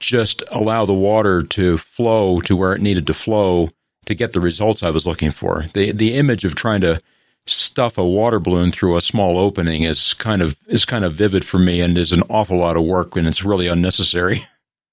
just 0.00 0.42
allow 0.50 0.84
the 0.84 0.94
water 0.94 1.42
to 1.42 1.78
flow 1.78 2.40
to 2.40 2.56
where 2.56 2.74
it 2.74 2.82
needed 2.82 3.06
to 3.06 3.14
flow 3.14 3.68
to 4.06 4.14
get 4.14 4.32
the 4.32 4.40
results 4.40 4.82
I 4.82 4.90
was 4.90 5.06
looking 5.06 5.30
for. 5.30 5.66
The 5.72 5.92
the 5.92 6.14
image 6.14 6.44
of 6.44 6.54
trying 6.54 6.82
to 6.82 7.00
stuff 7.46 7.98
a 7.98 8.04
water 8.04 8.40
balloon 8.40 8.72
through 8.72 8.96
a 8.96 9.02
small 9.02 9.38
opening 9.38 9.82
is 9.82 10.14
kind 10.14 10.42
of 10.42 10.56
is 10.66 10.84
kind 10.84 11.04
of 11.04 11.14
vivid 11.14 11.44
for 11.44 11.58
me 11.58 11.80
and 11.80 11.96
is 11.96 12.12
an 12.12 12.22
awful 12.28 12.58
lot 12.58 12.76
of 12.76 12.84
work 12.84 13.16
and 13.16 13.26
it's 13.26 13.44
really 13.44 13.68
unnecessary. 13.68 14.46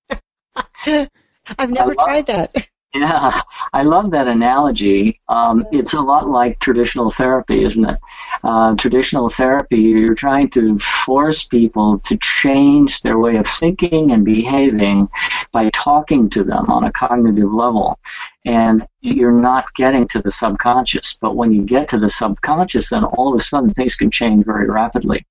I've 0.86 1.70
never 1.70 1.96
tried 1.96 2.28
that. 2.28 2.70
Yeah, 2.94 3.42
I 3.74 3.84
love 3.84 4.12
that 4.12 4.28
analogy. 4.28 5.22
Um, 5.30 5.66
it's 5.72 5.94
a 5.94 6.02
lot 6.02 6.30
like 6.30 6.60
traditional 6.60 7.10
therapy, 7.10 7.64
isn't 7.64 7.86
it? 7.86 8.00
Uh, 8.44 8.76
traditional 8.76 9.30
therapy, 9.30 9.80
you're 9.80 10.16
trying 10.16 10.50
to 10.52 10.78
force 10.80 11.46
people 11.46 12.00
to 12.00 12.18
change 12.18 13.02
their 13.02 13.18
way 13.18 13.38
of 13.38 13.48
thinking 13.48 14.12
and 14.12 14.26
behaving 14.26 15.08
by 15.52 15.70
talking 15.70 16.30
to 16.32 16.44
them 16.44 16.70
on 16.70 16.84
a 16.84 16.92
cognitive 16.92 17.54
level. 17.54 17.98
And 18.46 18.86
you're 19.02 19.32
not 19.32 19.74
getting 19.76 20.08
to 20.10 20.22
the 20.22 20.32
subconscious. 20.32 21.18
But 21.22 21.36
when 21.36 21.52
you 21.52 21.64
get 21.64 21.88
to 21.90 21.98
the 21.98 22.10
subconscious, 22.10 22.90
then 22.90 23.04
all 23.04 23.30
of 23.30 23.36
a 23.36 23.44
sudden 23.44 23.70
things 23.70 23.96
can 23.96 24.12
change 24.12 24.46
very 24.46 24.70
rapidly. 24.70 25.26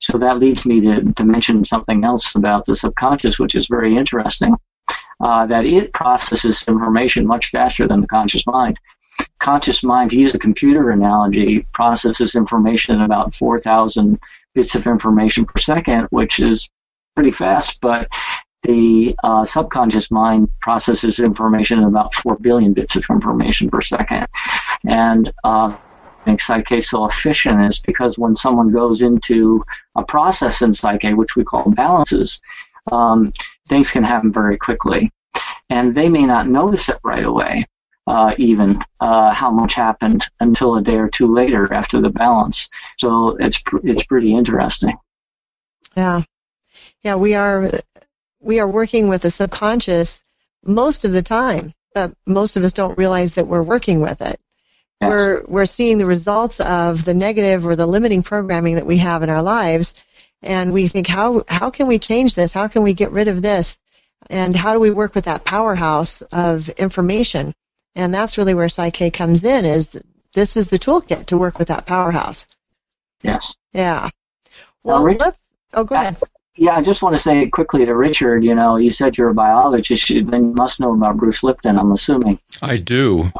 So 0.00 0.18
that 0.18 0.38
leads 0.38 0.66
me 0.66 0.80
to, 0.80 1.12
to 1.12 1.24
mention 1.24 1.64
something 1.64 2.04
else 2.04 2.34
about 2.34 2.64
the 2.64 2.74
subconscious, 2.74 3.38
which 3.38 3.54
is 3.54 3.66
very 3.68 3.96
interesting 3.96 4.56
uh, 5.20 5.46
that 5.46 5.64
it 5.64 5.92
processes 5.92 6.66
information 6.68 7.26
much 7.26 7.46
faster 7.50 7.86
than 7.86 8.00
the 8.00 8.06
conscious 8.06 8.46
mind. 8.46 8.78
Conscious 9.38 9.82
mind, 9.82 10.10
to 10.10 10.18
use 10.18 10.34
a 10.34 10.38
computer 10.38 10.90
analogy, 10.90 11.66
processes 11.72 12.34
information 12.34 13.00
at 13.00 13.04
about 13.04 13.34
4,000 13.34 14.18
bits 14.54 14.74
of 14.74 14.86
information 14.86 15.44
per 15.44 15.58
second, 15.58 16.06
which 16.10 16.38
is 16.40 16.70
pretty 17.14 17.32
fast, 17.32 17.78
but 17.80 18.08
the 18.62 19.14
uh, 19.24 19.44
subconscious 19.44 20.10
mind 20.10 20.48
processes 20.60 21.18
information 21.18 21.80
at 21.80 21.88
about 21.88 22.14
4 22.14 22.36
billion 22.38 22.72
bits 22.72 22.96
of 22.96 23.04
information 23.10 23.68
per 23.68 23.80
second. 23.80 24.26
And 24.86 25.32
uh, 25.44 25.76
makes 26.26 26.46
Psych-K 26.46 26.80
so 26.80 27.04
efficient 27.04 27.62
is 27.62 27.80
because 27.80 28.18
when 28.18 28.34
someone 28.34 28.70
goes 28.70 29.02
into 29.02 29.64
a 29.96 30.04
process 30.04 30.62
in 30.62 30.74
Psych-K, 30.74 31.14
which 31.14 31.36
we 31.36 31.44
call 31.44 31.70
balances, 31.70 32.40
um, 32.90 33.32
things 33.68 33.90
can 33.90 34.02
happen 34.02 34.32
very 34.32 34.56
quickly. 34.56 35.10
And 35.70 35.94
they 35.94 36.08
may 36.08 36.26
not 36.26 36.48
notice 36.48 36.88
it 36.88 36.98
right 37.02 37.24
away, 37.24 37.66
uh, 38.06 38.34
even 38.38 38.82
uh, 39.00 39.32
how 39.32 39.50
much 39.50 39.74
happened 39.74 40.24
until 40.40 40.76
a 40.76 40.82
day 40.82 40.96
or 40.96 41.08
two 41.08 41.32
later 41.32 41.72
after 41.72 42.00
the 42.00 42.10
balance. 42.10 42.68
So 42.98 43.36
it's 43.38 43.58
pr- 43.58 43.78
it's 43.84 44.04
pretty 44.04 44.34
interesting. 44.34 44.96
Yeah, 45.96 46.22
yeah, 47.02 47.14
we 47.14 47.34
are 47.34 47.70
we 48.40 48.60
are 48.60 48.68
working 48.68 49.08
with 49.08 49.22
the 49.22 49.30
subconscious 49.30 50.24
most 50.64 51.04
of 51.04 51.12
the 51.12 51.22
time, 51.22 51.72
but 51.94 52.12
most 52.26 52.56
of 52.56 52.64
us 52.64 52.72
don't 52.72 52.98
realize 52.98 53.34
that 53.34 53.46
we're 53.46 53.62
working 53.62 54.00
with 54.00 54.20
it. 54.20 54.38
Yes. 55.00 55.08
We're 55.08 55.44
we're 55.46 55.66
seeing 55.66 55.98
the 55.98 56.06
results 56.06 56.60
of 56.60 57.04
the 57.04 57.14
negative 57.14 57.66
or 57.66 57.76
the 57.76 57.86
limiting 57.86 58.22
programming 58.22 58.74
that 58.74 58.86
we 58.86 58.98
have 58.98 59.22
in 59.22 59.30
our 59.30 59.42
lives 59.42 59.94
and 60.42 60.72
we 60.72 60.88
think 60.88 61.06
how 61.06 61.44
how 61.48 61.70
can 61.70 61.86
we 61.86 61.98
change 61.98 62.34
this? 62.34 62.52
How 62.52 62.68
can 62.68 62.82
we 62.82 62.94
get 62.94 63.10
rid 63.10 63.28
of 63.28 63.42
this? 63.42 63.78
And 64.30 64.54
how 64.54 64.72
do 64.72 64.80
we 64.80 64.90
work 64.90 65.14
with 65.14 65.24
that 65.24 65.44
powerhouse 65.44 66.22
of 66.32 66.68
information? 66.70 67.54
And 67.94 68.14
that's 68.14 68.38
really 68.38 68.54
where 68.54 68.68
Psych-K 68.68 69.10
comes 69.10 69.44
in 69.44 69.64
is 69.64 69.88
this 70.34 70.56
is 70.56 70.68
the 70.68 70.78
toolkit 70.78 71.26
to 71.26 71.36
work 71.36 71.58
with 71.58 71.68
that 71.68 71.86
powerhouse. 71.86 72.48
Yes. 73.22 73.54
Yeah. 73.72 74.08
Well 74.82 75.04
Rich, 75.04 75.20
let's 75.20 75.38
oh 75.74 75.84
go 75.84 75.94
ahead. 75.94 76.16
Yeah, 76.56 76.72
I 76.72 76.82
just 76.82 77.02
want 77.02 77.14
to 77.16 77.20
say 77.20 77.48
quickly 77.48 77.86
to 77.86 77.94
Richard, 77.94 78.44
you 78.44 78.54
know, 78.54 78.76
you 78.76 78.90
said 78.90 79.16
you're 79.16 79.30
a 79.30 79.34
biologist, 79.34 80.10
you 80.10 80.22
then 80.22 80.48
you 80.48 80.54
must 80.54 80.80
know 80.80 80.92
about 80.92 81.16
Bruce 81.16 81.42
Lipton, 81.42 81.78
I'm 81.78 81.92
assuming. 81.92 82.38
I 82.60 82.76
do. 82.76 83.32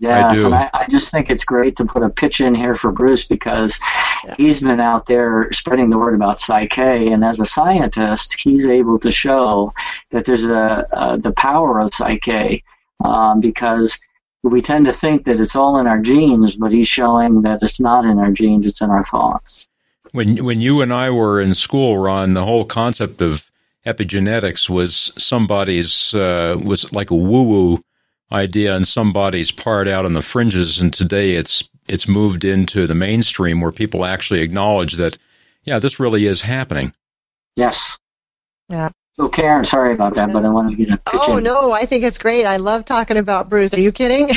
Yeah, 0.00 0.28
I, 0.28 0.48
I, 0.48 0.70
I, 0.74 0.86
just 0.86 1.10
think 1.10 1.28
it's 1.28 1.44
great 1.44 1.74
to 1.76 1.84
put 1.84 2.04
a 2.04 2.08
pitch 2.08 2.40
in 2.40 2.54
here 2.54 2.76
for 2.76 2.92
Bruce 2.92 3.26
because 3.26 3.80
yeah. 4.24 4.36
he's 4.36 4.60
been 4.60 4.78
out 4.78 5.06
there 5.06 5.50
spreading 5.50 5.90
the 5.90 5.98
word 5.98 6.14
about 6.14 6.40
Psych-K, 6.40 7.10
and 7.10 7.24
as 7.24 7.40
a 7.40 7.44
scientist, 7.44 8.40
he's 8.40 8.64
able 8.64 9.00
to 9.00 9.10
show 9.10 9.72
that 10.10 10.24
there's 10.24 10.44
a, 10.44 10.86
a 10.92 11.18
the 11.18 11.32
power 11.32 11.80
of 11.80 11.92
Psych-K 11.92 12.62
um, 13.04 13.40
because 13.40 13.98
we 14.44 14.62
tend 14.62 14.86
to 14.86 14.92
think 14.92 15.24
that 15.24 15.40
it's 15.40 15.56
all 15.56 15.78
in 15.78 15.88
our 15.88 15.98
genes, 15.98 16.54
but 16.54 16.70
he's 16.70 16.86
showing 16.86 17.42
that 17.42 17.60
it's 17.60 17.80
not 17.80 18.04
in 18.04 18.20
our 18.20 18.30
genes; 18.30 18.68
it's 18.68 18.80
in 18.80 18.90
our 18.90 19.02
thoughts. 19.02 19.68
When 20.12 20.44
when 20.44 20.60
you 20.60 20.80
and 20.80 20.94
I 20.94 21.10
were 21.10 21.40
in 21.40 21.54
school, 21.54 21.98
Ron, 21.98 22.34
the 22.34 22.44
whole 22.44 22.64
concept 22.64 23.20
of 23.20 23.50
epigenetics 23.84 24.70
was 24.70 25.12
somebody's 25.18 26.14
uh, 26.14 26.56
was 26.62 26.92
like 26.92 27.10
a 27.10 27.16
woo 27.16 27.42
woo 27.42 27.84
idea 28.30 28.72
on 28.74 28.84
somebody's 28.84 29.50
part 29.50 29.88
out 29.88 30.04
on 30.04 30.14
the 30.14 30.22
fringes, 30.22 30.80
and 30.80 30.92
today 30.92 31.32
it's 31.32 31.68
it's 31.86 32.06
moved 32.08 32.44
into 32.44 32.86
the 32.86 32.94
mainstream 32.94 33.60
where 33.60 33.72
people 33.72 34.04
actually 34.04 34.40
acknowledge 34.40 34.94
that, 34.94 35.16
yeah, 35.64 35.78
this 35.78 35.98
really 35.98 36.26
is 36.26 36.42
happening. 36.42 36.92
Yes. 37.56 37.98
Yeah. 38.68 38.90
So 39.16 39.28
Karen, 39.28 39.64
sorry 39.64 39.94
about 39.94 40.14
that, 40.14 40.32
but 40.32 40.44
I 40.44 40.48
wanted 40.50 40.78
you 40.78 40.86
to 40.86 40.96
pitch 40.98 41.20
Oh 41.26 41.38
in. 41.38 41.44
no, 41.44 41.72
I 41.72 41.86
think 41.86 42.04
it's 42.04 42.18
great. 42.18 42.44
I 42.44 42.56
love 42.58 42.84
talking 42.84 43.16
about 43.16 43.48
Bruce. 43.48 43.74
Are 43.74 43.80
you 43.80 43.90
kidding? 43.90 44.28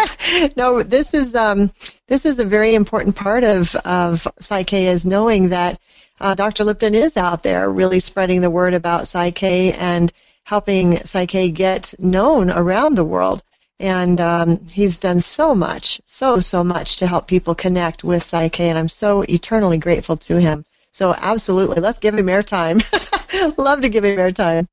no, 0.56 0.82
this 0.82 1.12
is 1.12 1.34
um, 1.34 1.70
this 2.08 2.24
is 2.24 2.38
a 2.38 2.44
very 2.44 2.74
important 2.74 3.14
part 3.16 3.44
of 3.44 3.74
of 3.84 4.26
Psych-K 4.38 4.86
is 4.86 5.04
knowing 5.04 5.50
that 5.50 5.78
uh, 6.20 6.34
Dr. 6.34 6.64
Lipton 6.64 6.94
is 6.94 7.16
out 7.18 7.42
there 7.42 7.70
really 7.70 7.98
spreading 8.00 8.40
the 8.40 8.50
word 8.50 8.72
about 8.72 9.06
Psych-K 9.06 9.72
and 9.74 10.10
helping 10.44 10.98
Psych-K 10.98 11.50
get 11.50 11.94
known 11.98 12.50
around 12.50 12.94
the 12.94 13.04
world. 13.04 13.42
And 13.80 14.20
um, 14.20 14.60
he's 14.72 14.98
done 14.98 15.20
so 15.20 15.54
much, 15.54 16.00
so, 16.06 16.38
so 16.38 16.62
much 16.62 16.96
to 16.98 17.06
help 17.06 17.26
people 17.26 17.54
connect 17.54 18.04
with 18.04 18.22
Psych-K. 18.22 18.68
And 18.68 18.78
I'm 18.78 18.88
so 18.88 19.22
eternally 19.22 19.78
grateful 19.78 20.16
to 20.18 20.40
him. 20.40 20.64
So 20.92 21.14
absolutely, 21.16 21.80
let's 21.80 21.98
give 21.98 22.14
him 22.14 22.26
airtime. 22.26 22.82
Love 23.58 23.80
to 23.80 23.88
give 23.88 24.04
him 24.04 24.18
airtime. 24.18 24.66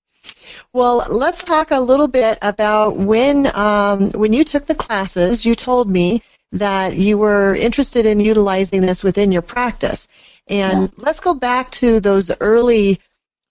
Well, 0.74 1.06
let's 1.10 1.44
talk 1.44 1.72
a 1.72 1.80
little 1.80 2.08
bit 2.08 2.38
about 2.42 2.98
when 2.98 3.50
um, 3.56 4.12
when 4.12 4.34
you 4.34 4.44
took 4.44 4.66
the 4.66 4.76
classes. 4.76 5.46
You 5.46 5.56
told 5.56 5.90
me 5.90 6.22
that 6.52 6.96
you 6.96 7.18
were 7.18 7.56
interested 7.56 8.06
in 8.06 8.20
utilizing 8.20 8.82
this 8.82 9.04
within 9.04 9.32
your 9.32 9.42
practice, 9.42 10.08
and 10.48 10.82
yeah. 10.82 10.88
let's 10.98 11.20
go 11.20 11.34
back 11.34 11.72
to 11.72 12.00
those 12.00 12.32
early 12.42 13.00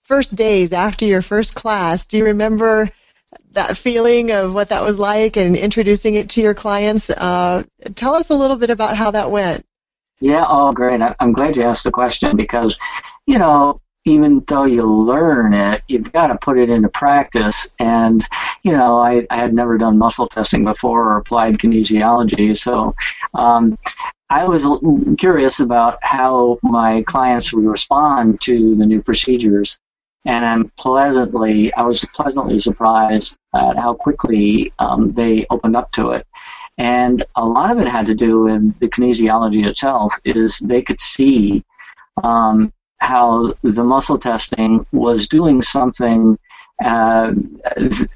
first 0.09 0.35
days 0.35 0.73
after 0.73 1.05
your 1.05 1.21
first 1.21 1.53
class, 1.53 2.07
do 2.07 2.17
you 2.17 2.25
remember 2.25 2.89
that 3.51 3.77
feeling 3.77 4.31
of 4.31 4.55
what 4.55 4.69
that 4.69 4.83
was 4.83 4.97
like 4.97 5.37
and 5.37 5.55
introducing 5.55 6.15
it 6.15 6.29
to 6.29 6.41
your 6.41 6.55
clients. 6.55 7.11
Uh, 7.11 7.63
tell 7.93 8.15
us 8.15 8.31
a 8.31 8.35
little 8.35 8.55
bit 8.55 8.71
about 8.71 8.97
how 8.97 9.11
that 9.11 9.29
went. 9.29 9.63
Yeah, 10.19 10.45
oh, 10.49 10.71
great. 10.71 10.99
I'm 11.19 11.31
glad 11.31 11.55
you 11.55 11.63
asked 11.63 11.83
the 11.83 11.91
question 11.91 12.35
because, 12.35 12.77
you 13.27 13.37
know, 13.37 13.81
even 14.05 14.43
though 14.47 14.65
you 14.65 14.83
learn 14.83 15.53
it, 15.53 15.83
you've 15.87 16.11
got 16.11 16.27
to 16.27 16.37
put 16.39 16.57
it 16.57 16.71
into 16.71 16.89
practice. 16.89 17.71
And, 17.77 18.25
you 18.63 18.71
know, 18.71 18.97
I, 18.99 19.27
I 19.29 19.37
had 19.37 19.53
never 19.53 19.77
done 19.77 19.99
muscle 19.99 20.27
testing 20.27 20.63
before 20.63 21.03
or 21.03 21.17
applied 21.17 21.59
kinesiology. 21.59 22.57
So 22.57 22.95
um, 23.35 23.77
I 24.31 24.45
was 24.45 24.65
curious 25.17 25.59
about 25.59 25.99
how 26.01 26.57
my 26.63 27.03
clients 27.03 27.53
would 27.53 27.65
respond 27.65 28.41
to 28.41 28.75
the 28.75 28.87
new 28.87 29.03
procedures. 29.03 29.79
And 30.25 30.45
I'm 30.45 30.69
pleasantly, 30.77 31.73
I 31.73 31.83
was 31.83 32.05
pleasantly 32.13 32.59
surprised 32.59 33.37
at 33.55 33.77
how 33.77 33.93
quickly 33.93 34.73
um, 34.79 35.13
they 35.13 35.45
opened 35.49 35.75
up 35.75 35.91
to 35.93 36.11
it. 36.11 36.27
And 36.77 37.25
a 37.35 37.45
lot 37.45 37.71
of 37.71 37.79
it 37.79 37.87
had 37.87 38.05
to 38.07 38.15
do 38.15 38.41
with 38.41 38.79
the 38.79 38.87
kinesiology 38.87 39.65
itself, 39.65 40.13
is 40.25 40.59
they 40.59 40.81
could 40.81 40.99
see 40.99 41.63
um, 42.23 42.71
how 42.99 43.53
the 43.63 43.83
muscle 43.83 44.17
testing 44.17 44.85
was 44.91 45.27
doing 45.27 45.61
something 45.61 46.37
uh, 46.83 47.33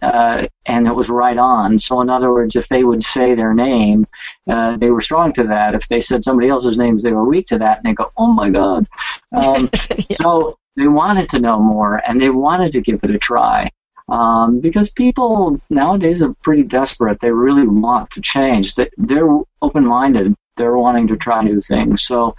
uh, 0.01 0.47
and 0.65 0.87
it 0.87 0.95
was 0.95 1.09
right 1.09 1.37
on. 1.37 1.79
So, 1.79 2.01
in 2.01 2.09
other 2.09 2.31
words, 2.31 2.55
if 2.55 2.67
they 2.69 2.83
would 2.83 3.03
say 3.03 3.35
their 3.35 3.53
name, 3.53 4.07
uh, 4.47 4.77
they 4.77 4.91
were 4.91 5.01
strong 5.01 5.33
to 5.33 5.43
that. 5.45 5.75
If 5.75 5.87
they 5.87 5.99
said 5.99 6.23
somebody 6.23 6.49
else's 6.49 6.77
names, 6.77 7.03
they 7.03 7.13
were 7.13 7.25
weak 7.25 7.47
to 7.47 7.57
that, 7.59 7.77
and 7.77 7.85
they 7.85 7.93
go, 7.93 8.11
"Oh 8.17 8.31
my 8.31 8.49
God!" 8.49 8.87
Um, 9.33 9.69
yeah. 10.09 10.15
So 10.17 10.57
they 10.75 10.87
wanted 10.87 11.29
to 11.29 11.39
know 11.39 11.59
more, 11.59 12.01
and 12.07 12.19
they 12.21 12.29
wanted 12.29 12.71
to 12.73 12.81
give 12.81 13.03
it 13.03 13.11
a 13.11 13.19
try. 13.19 13.69
Um, 14.09 14.59
because 14.59 14.89
people 14.91 15.61
nowadays 15.69 16.21
are 16.21 16.33
pretty 16.43 16.63
desperate. 16.63 17.19
They 17.21 17.31
really 17.31 17.65
want 17.65 18.11
to 18.11 18.21
change. 18.21 18.75
They, 18.75 18.89
they're 18.97 19.29
open-minded. 19.61 20.35
They're 20.57 20.77
wanting 20.77 21.07
to 21.07 21.17
try 21.17 21.41
new 21.41 21.61
things. 21.61 22.01
So 22.03 22.35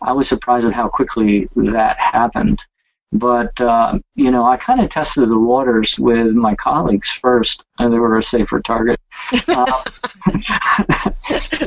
I 0.00 0.12
was 0.12 0.28
surprised 0.28 0.66
at 0.66 0.74
how 0.74 0.88
quickly 0.88 1.48
that 1.56 2.00
happened. 2.00 2.60
But, 3.12 3.58
uh, 3.60 3.98
you 4.16 4.30
know, 4.30 4.44
I 4.44 4.58
kind 4.58 4.80
of 4.80 4.90
tested 4.90 5.28
the 5.28 5.38
waters 5.38 5.98
with 5.98 6.32
my 6.32 6.54
colleagues 6.54 7.10
first, 7.10 7.64
and 7.78 7.92
they 7.92 7.98
were 7.98 8.18
a 8.18 8.22
safer 8.22 8.60
target. 8.60 9.00
Uh, 9.48 9.82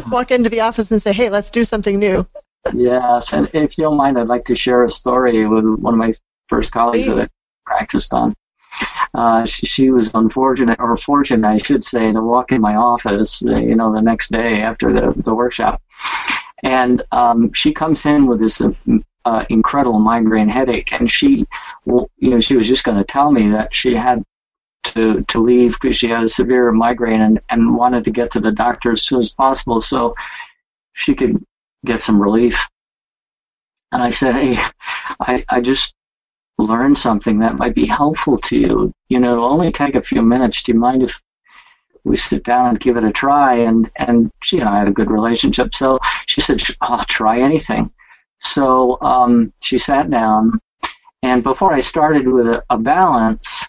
Walk 0.12 0.32
into 0.32 0.50
the 0.50 0.60
office 0.62 0.92
and 0.92 1.02
say, 1.02 1.14
hey, 1.14 1.30
let's 1.30 1.50
do 1.50 1.64
something 1.64 1.98
new. 1.98 2.28
yes, 2.74 3.34
and 3.34 3.50
if 3.54 3.78
you 3.78 3.84
don't 3.84 3.98
mind, 3.98 4.20
I'd 4.20 4.28
like 4.28 4.46
to 4.46 4.56
share 4.56 4.84
a 4.84 4.92
story 4.92 5.48
with 5.48 5.66
one 5.66 5.96
of 5.96 5.98
my 5.98 6.14
first 6.48 6.72
colleagues 6.72 7.08
Please. 7.08 7.16
that 7.16 7.24
I 7.24 7.30
practiced 7.66 8.14
on. 8.14 8.36
Uh, 9.14 9.44
she, 9.44 9.66
she, 9.66 9.90
was 9.90 10.14
unfortunate, 10.14 10.80
or 10.80 10.96
fortunate, 10.96 11.48
I 11.48 11.58
should 11.58 11.84
say, 11.84 12.12
to 12.12 12.22
walk 12.22 12.52
in 12.52 12.62
my 12.62 12.76
office, 12.76 13.42
you 13.42 13.76
know, 13.76 13.92
the 13.92 14.02
next 14.02 14.32
day 14.32 14.62
after 14.62 14.94
the, 14.94 15.14
the 15.24 15.34
workshop. 15.34 15.82
And 16.64 17.02
um, 17.12 17.52
she 17.54 17.74
comes 17.74 18.06
in 18.06 18.28
with 18.28 18.40
this 18.40 18.62
uh, 19.26 19.46
incredible 19.50 20.00
migraine 20.00 20.50
headache, 20.50 20.94
and 20.94 21.10
she, 21.10 21.46
you 21.86 22.10
know, 22.20 22.40
she 22.40 22.56
was 22.56 22.68
just 22.68 22.84
going 22.84 22.98
to 22.98 23.04
tell 23.04 23.32
me 23.32 23.50
that 23.50 23.76
she 23.76 23.94
had 23.96 24.24
to 24.84 25.22
to 25.24 25.40
leave 25.40 25.80
because 25.80 25.96
she 25.96 26.08
had 26.08 26.24
a 26.24 26.28
severe 26.28 26.72
migraine 26.72 27.22
and, 27.22 27.40
and 27.50 27.76
wanted 27.76 28.04
to 28.04 28.12
get 28.12 28.32
to 28.32 28.40
the 28.40 28.52
doctor 28.52 28.92
as 28.92 29.04
soon 29.04 29.20
as 29.20 29.34
possible 29.34 29.80
so 29.80 30.16
she 30.94 31.14
could 31.14 31.44
get 31.86 32.02
some 32.02 32.22
relief. 32.22 32.68
And 33.92 34.02
I 34.02 34.10
said, 34.10 34.36
Hey, 34.36 34.58
I, 35.20 35.46
I 35.50 35.62
just 35.62 35.94
learned 36.58 36.98
something 36.98 37.40
that 37.40 37.58
might 37.58 37.76
be 37.76 37.86
helpful 37.86 38.38
to 38.38 38.58
you. 38.58 38.94
You 39.10 39.20
know, 39.20 39.34
it'll 39.34 39.46
only 39.46 39.72
take 39.72 39.96
a 39.96 40.02
few 40.02 40.22
minutes. 40.22 40.64
Do 40.64 40.74
you 40.74 40.80
mind 40.80 41.04
if 41.04 41.22
we 42.04 42.16
sit 42.16 42.44
down 42.44 42.68
and 42.68 42.80
give 42.80 42.98
it 42.98 43.04
a 43.04 43.12
try? 43.12 43.56
And, 43.56 43.90
and 43.98 44.32
she 44.44 44.60
and 44.60 44.70
I 44.70 44.80
had 44.80 44.88
a 44.88 44.94
good 44.94 45.12
relationship. 45.12 45.74
So 45.74 46.00
she 46.28 46.42
said, 46.42 46.62
I'll 46.82 47.06
try 47.06 47.40
anything. 47.40 47.92
So 48.42 48.98
um, 49.02 49.54
she 49.62 49.78
sat 49.78 50.10
down, 50.10 50.60
and 51.24 51.44
before 51.44 51.74
I 51.74 51.80
started 51.80 52.28
with 52.28 52.48
a, 52.48 52.64
a 52.70 52.78
balance, 52.78 53.68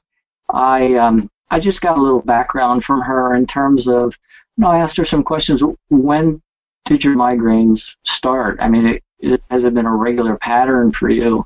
I 0.51 0.95
um, 0.95 1.31
I 1.51 1.59
just 1.59 1.83
got 1.83 1.99
a 1.99 2.01
little 2.01 2.23
background 2.23 2.83
from 2.83 3.03
her 3.03 3.35
in 3.35 3.47
terms 3.47 3.87
of, 3.87 4.19
you 4.57 4.63
know, 4.63 4.71
I 4.71 4.79
asked 4.79 4.97
her 4.97 5.05
some 5.05 5.23
questions. 5.23 5.63
When 5.91 6.41
did 6.87 7.05
your 7.05 7.15
migraines 7.15 7.95
start? 8.05 8.59
I 8.59 8.71
mean, 8.71 8.87
it, 8.87 9.03
it, 9.19 9.43
has 9.51 9.65
it 9.65 9.75
been 9.75 9.87
a 9.87 9.95
regular 9.95 10.37
pattern 10.37 10.93
for 10.93 11.11
you? 11.11 11.45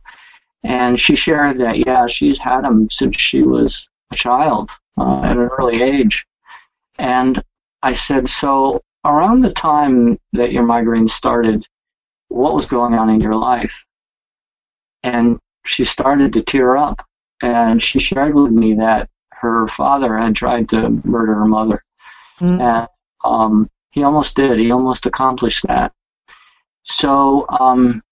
And 0.63 0.99
she 0.99 1.17
shared 1.17 1.59
that, 1.59 1.85
yeah, 1.85 2.07
she's 2.07 2.39
had 2.39 2.63
them 2.63 2.89
since 2.89 3.21
she 3.21 3.43
was 3.43 3.89
a 4.13 4.17
child 4.17 4.71
uh, 4.97 5.23
at 5.23 5.37
an 5.37 5.49
early 5.59 5.83
age. 5.83 6.25
And 6.99 7.43
I 7.83 7.93
said, 7.93 8.29
so 8.29 8.83
around 9.05 9.41
the 9.41 9.53
time 9.53 10.19
that 10.33 10.53
your 10.53 10.63
migraine 10.63 11.09
started, 11.09 11.67
what 12.37 12.55
was 12.55 12.67
going 12.67 12.95
on 12.95 13.11
in 13.11 13.21
your 13.21 13.35
life. 13.35 13.85
And 15.03 15.39
she 15.65 15.85
started 15.85 16.33
to 16.35 16.43
tear 16.43 16.77
up 16.77 17.05
and 17.43 17.83
she 17.83 17.99
shared 17.99 18.35
with 18.35 18.53
me 18.53 18.75
that 18.75 19.09
her 19.33 19.69
father 19.69 20.17
had 20.17 20.35
tried 20.35 20.69
to 20.71 21.01
murder 21.05 21.35
her 21.35 21.47
mother. 21.47 21.83
Mm-hmm. 22.41 22.61
And 22.61 22.89
um, 23.25 23.71
he 23.91 24.03
almost 24.03 24.37
did. 24.37 24.59
He 24.59 24.71
almost 24.71 25.07
accomplished 25.07 25.67
that. 25.67 25.93
So 26.85 27.47
um, 27.61 28.03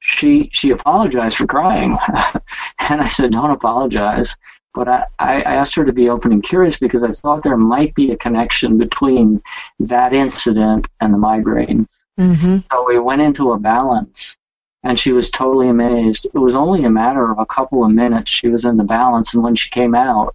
she 0.00 0.50
she 0.52 0.70
apologized 0.70 1.36
for 1.36 1.46
crying, 1.46 1.96
and 2.88 3.00
I 3.00 3.08
said, 3.08 3.32
"Don't 3.32 3.50
apologize." 3.50 4.36
But 4.74 4.88
I, 4.88 5.04
I 5.20 5.42
asked 5.42 5.76
her 5.76 5.84
to 5.84 5.92
be 5.92 6.10
open 6.10 6.32
and 6.32 6.42
curious 6.42 6.78
because 6.78 7.04
I 7.04 7.12
thought 7.12 7.44
there 7.44 7.56
might 7.56 7.94
be 7.94 8.10
a 8.10 8.16
connection 8.16 8.76
between 8.76 9.40
that 9.78 10.12
incident 10.12 10.88
and 11.00 11.14
the 11.14 11.18
migraine. 11.18 11.86
Mm-hmm. 12.18 12.58
So 12.70 12.84
we 12.86 12.98
went 12.98 13.22
into 13.22 13.52
a 13.52 13.58
balance, 13.58 14.36
and 14.82 14.98
she 14.98 15.12
was 15.12 15.30
totally 15.30 15.68
amazed. 15.68 16.26
It 16.26 16.38
was 16.38 16.54
only 16.54 16.84
a 16.84 16.90
matter 16.90 17.30
of 17.30 17.38
a 17.38 17.46
couple 17.46 17.84
of 17.84 17.90
minutes. 17.90 18.30
She 18.30 18.48
was 18.48 18.64
in 18.64 18.76
the 18.76 18.84
balance, 18.84 19.34
and 19.34 19.42
when 19.42 19.54
she 19.54 19.70
came 19.70 19.94
out, 19.94 20.34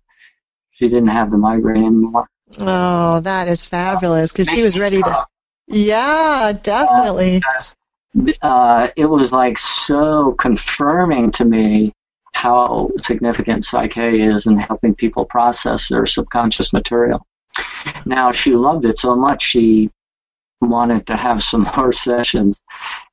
she 0.71 0.89
didn't 0.89 1.09
have 1.09 1.31
the 1.31 1.37
migraine 1.37 1.85
anymore. 1.85 2.27
Oh, 2.57 3.19
that 3.19 3.47
is 3.47 3.65
fabulous 3.65 4.31
because 4.31 4.49
she 4.49 4.63
was 4.63 4.77
ready 4.77 5.01
to. 5.01 5.25
Yeah, 5.67 6.53
definitely. 6.63 7.41
Uh, 8.15 8.31
uh, 8.41 8.87
it 8.95 9.05
was 9.05 9.31
like 9.31 9.57
so 9.57 10.33
confirming 10.33 11.31
to 11.31 11.45
me 11.45 11.93
how 12.33 12.89
significant 12.97 13.65
Psych-K 13.65 14.21
is 14.21 14.47
in 14.47 14.57
helping 14.57 14.95
people 14.95 15.25
process 15.25 15.89
their 15.89 16.05
subconscious 16.05 16.73
material. 16.73 17.25
Now, 18.05 18.31
she 18.31 18.55
loved 18.55 18.85
it 18.85 18.97
so 18.97 19.15
much, 19.15 19.43
she 19.43 19.91
wanted 20.61 21.07
to 21.07 21.15
have 21.15 21.41
some 21.41 21.69
more 21.77 21.91
sessions. 21.91 22.61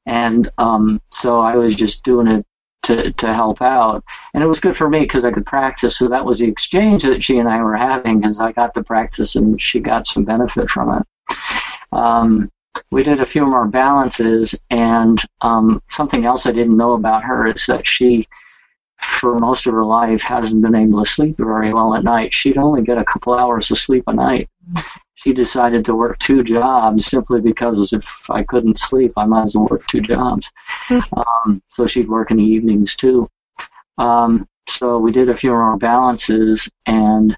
And 0.06 0.50
um, 0.58 1.00
so 1.10 1.40
I 1.40 1.56
was 1.56 1.74
just 1.74 2.02
doing 2.04 2.28
it 2.28 2.46
to, 2.84 3.12
to 3.12 3.34
help 3.34 3.60
out. 3.60 4.04
And 4.32 4.42
it 4.42 4.46
was 4.46 4.60
good 4.60 4.76
for 4.76 4.88
me 4.88 5.00
because 5.00 5.24
I 5.24 5.32
could 5.32 5.46
practice. 5.46 5.96
So 5.96 6.08
that 6.08 6.24
was 6.24 6.38
the 6.38 6.48
exchange 6.48 7.02
that 7.02 7.24
she 7.24 7.38
and 7.38 7.48
I 7.48 7.60
were 7.62 7.76
having 7.76 8.20
because 8.20 8.40
I 8.40 8.52
got 8.52 8.74
to 8.74 8.82
practice 8.82 9.34
and 9.34 9.60
she 9.60 9.80
got 9.80 10.06
some 10.06 10.24
benefit 10.24 10.70
from 10.70 11.00
it. 11.00 11.06
Um, 11.92 12.50
we 12.90 13.02
did 13.02 13.20
a 13.20 13.26
few 13.26 13.46
more 13.46 13.66
balances, 13.66 14.60
and 14.70 15.18
um, 15.40 15.82
something 15.88 16.26
else 16.26 16.44
I 16.44 16.52
didn't 16.52 16.76
know 16.76 16.92
about 16.92 17.24
her 17.24 17.46
is 17.46 17.64
that 17.66 17.86
she, 17.86 18.28
for 18.98 19.38
most 19.38 19.66
of 19.66 19.72
her 19.72 19.84
life, 19.84 20.22
hasn't 20.22 20.62
been 20.62 20.74
able 20.74 21.02
to 21.02 21.10
sleep 21.10 21.38
very 21.38 21.72
well 21.72 21.94
at 21.94 22.04
night. 22.04 22.34
She'd 22.34 22.58
only 22.58 22.82
get 22.82 22.98
a 22.98 23.04
couple 23.04 23.32
hours 23.32 23.70
of 23.70 23.78
sleep 23.78 24.04
a 24.06 24.12
night 24.12 24.50
she 25.26 25.32
decided 25.32 25.84
to 25.84 25.96
work 25.96 26.16
two 26.20 26.44
jobs 26.44 27.06
simply 27.06 27.40
because 27.40 27.92
if 27.92 28.30
I 28.30 28.44
couldn't 28.44 28.78
sleep, 28.78 29.12
I 29.16 29.26
might 29.26 29.42
as 29.42 29.56
well 29.56 29.66
work 29.68 29.84
two 29.88 30.00
jobs. 30.00 30.52
um, 30.90 31.60
so 31.66 31.88
she'd 31.88 32.08
work 32.08 32.30
in 32.30 32.36
the 32.36 32.44
evenings 32.44 32.94
too. 32.94 33.28
Um, 33.98 34.48
so 34.68 34.98
we 34.98 35.10
did 35.10 35.28
a 35.28 35.36
few 35.36 35.50
more 35.50 35.76
balances, 35.78 36.70
and 36.86 37.36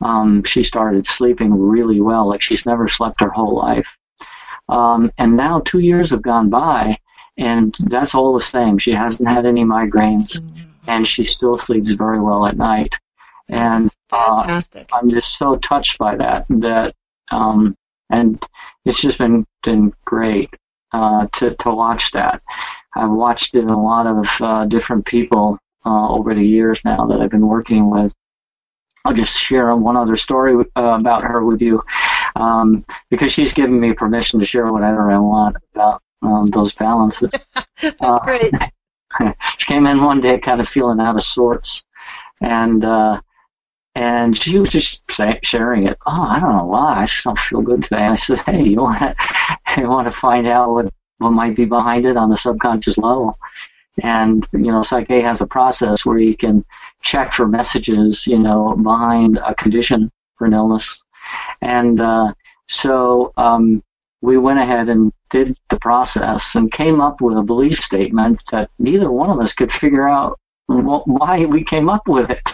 um, 0.00 0.42
she 0.42 0.64
started 0.64 1.06
sleeping 1.06 1.54
really 1.54 2.00
well, 2.00 2.26
like 2.26 2.42
she's 2.42 2.66
never 2.66 2.88
slept 2.88 3.20
her 3.20 3.30
whole 3.30 3.54
life. 3.54 3.86
Um, 4.68 5.12
and 5.18 5.36
now 5.36 5.60
two 5.60 5.78
years 5.78 6.10
have 6.10 6.22
gone 6.22 6.50
by, 6.50 6.96
and 7.36 7.72
that's 7.86 8.16
all 8.16 8.34
the 8.34 8.40
same. 8.40 8.78
She 8.78 8.90
hasn't 8.90 9.28
had 9.28 9.46
any 9.46 9.62
migraines, 9.62 10.40
mm-hmm. 10.40 10.70
and 10.88 11.06
she 11.06 11.22
still 11.22 11.56
sleeps 11.56 11.92
very 11.92 12.20
well 12.20 12.46
at 12.46 12.56
night. 12.56 12.96
And 13.48 13.90
uh, 14.10 14.60
I'm 14.92 15.08
just 15.08 15.38
so 15.38 15.54
touched 15.56 15.98
by 15.98 16.16
that 16.16 16.44
that 16.48 16.94
um, 17.30 17.76
and 18.10 18.42
it's 18.84 19.00
just 19.00 19.18
been 19.18 19.46
been 19.62 19.92
great 20.04 20.50
uh, 20.92 21.26
to 21.34 21.54
to 21.56 21.70
watch 21.70 22.10
that. 22.12 22.42
I've 22.96 23.10
watched 23.10 23.54
it 23.54 23.60
in 23.60 23.68
a 23.68 23.82
lot 23.82 24.06
of 24.06 24.26
uh, 24.40 24.64
different 24.66 25.06
people 25.06 25.58
uh, 25.84 26.08
over 26.08 26.34
the 26.34 26.46
years 26.46 26.84
now 26.84 27.06
that 27.06 27.20
I've 27.20 27.30
been 27.30 27.46
working 27.46 27.90
with. 27.90 28.14
I'll 29.04 29.14
just 29.14 29.38
share 29.38 29.74
one 29.76 29.96
other 29.96 30.16
story 30.16 30.54
uh, 30.76 30.96
about 31.00 31.24
her 31.24 31.44
with 31.44 31.62
you 31.62 31.82
um, 32.36 32.84
because 33.10 33.32
she's 33.32 33.52
given 33.52 33.78
me 33.78 33.92
permission 33.92 34.38
to 34.40 34.46
share 34.46 34.72
whatever 34.72 35.10
I 35.10 35.18
want 35.18 35.56
about 35.74 36.02
um, 36.22 36.46
those 36.46 36.72
balances. 36.72 37.32
Uh, 38.00 38.18
great. 38.18 38.52
she 39.58 39.66
came 39.66 39.86
in 39.86 40.02
one 40.02 40.18
day 40.18 40.36
kind 40.36 40.60
of 40.60 40.68
feeling 40.68 40.98
out 40.98 41.14
of 41.14 41.22
sorts, 41.22 41.86
and 42.40 42.84
uh, 42.84 43.20
and 43.98 44.36
she 44.36 44.60
was 44.60 44.70
just 44.70 45.02
sharing 45.42 45.88
it. 45.88 45.98
Oh, 46.06 46.22
I 46.22 46.38
don't 46.38 46.56
know 46.56 46.66
why. 46.66 46.98
I 46.98 47.06
just 47.06 47.24
don't 47.24 47.36
feel 47.36 47.62
good 47.62 47.82
today. 47.82 48.04
I 48.04 48.14
said, 48.14 48.38
Hey, 48.38 48.62
you 48.62 48.82
want 48.82 49.00
to, 49.00 49.16
you 49.76 49.88
want 49.88 50.06
to 50.06 50.12
find 50.12 50.46
out 50.46 50.70
what, 50.70 50.94
what 51.18 51.32
might 51.32 51.56
be 51.56 51.64
behind 51.64 52.06
it 52.06 52.16
on 52.16 52.30
the 52.30 52.36
subconscious 52.36 52.96
level? 52.96 53.36
And, 54.04 54.46
you 54.52 54.70
know, 54.70 54.82
Psych-K 54.82 55.20
has 55.22 55.40
a 55.40 55.48
process 55.48 56.06
where 56.06 56.18
you 56.18 56.36
can 56.36 56.64
check 57.02 57.32
for 57.32 57.48
messages, 57.48 58.24
you 58.24 58.38
know, 58.38 58.76
behind 58.76 59.38
a 59.38 59.52
condition 59.56 60.12
for 60.36 60.46
an 60.46 60.54
illness. 60.54 61.04
And, 61.60 62.00
uh, 62.00 62.34
so, 62.68 63.32
um, 63.36 63.82
we 64.20 64.38
went 64.38 64.60
ahead 64.60 64.88
and 64.88 65.12
did 65.28 65.56
the 65.70 65.78
process 65.80 66.54
and 66.54 66.70
came 66.70 67.00
up 67.00 67.20
with 67.20 67.36
a 67.36 67.42
belief 67.42 67.80
statement 67.80 68.42
that 68.52 68.70
neither 68.78 69.10
one 69.10 69.30
of 69.30 69.40
us 69.40 69.54
could 69.54 69.72
figure 69.72 70.08
out 70.08 70.38
why 70.68 71.44
we 71.46 71.64
came 71.64 71.88
up 71.88 72.06
with 72.06 72.30
it. 72.30 72.52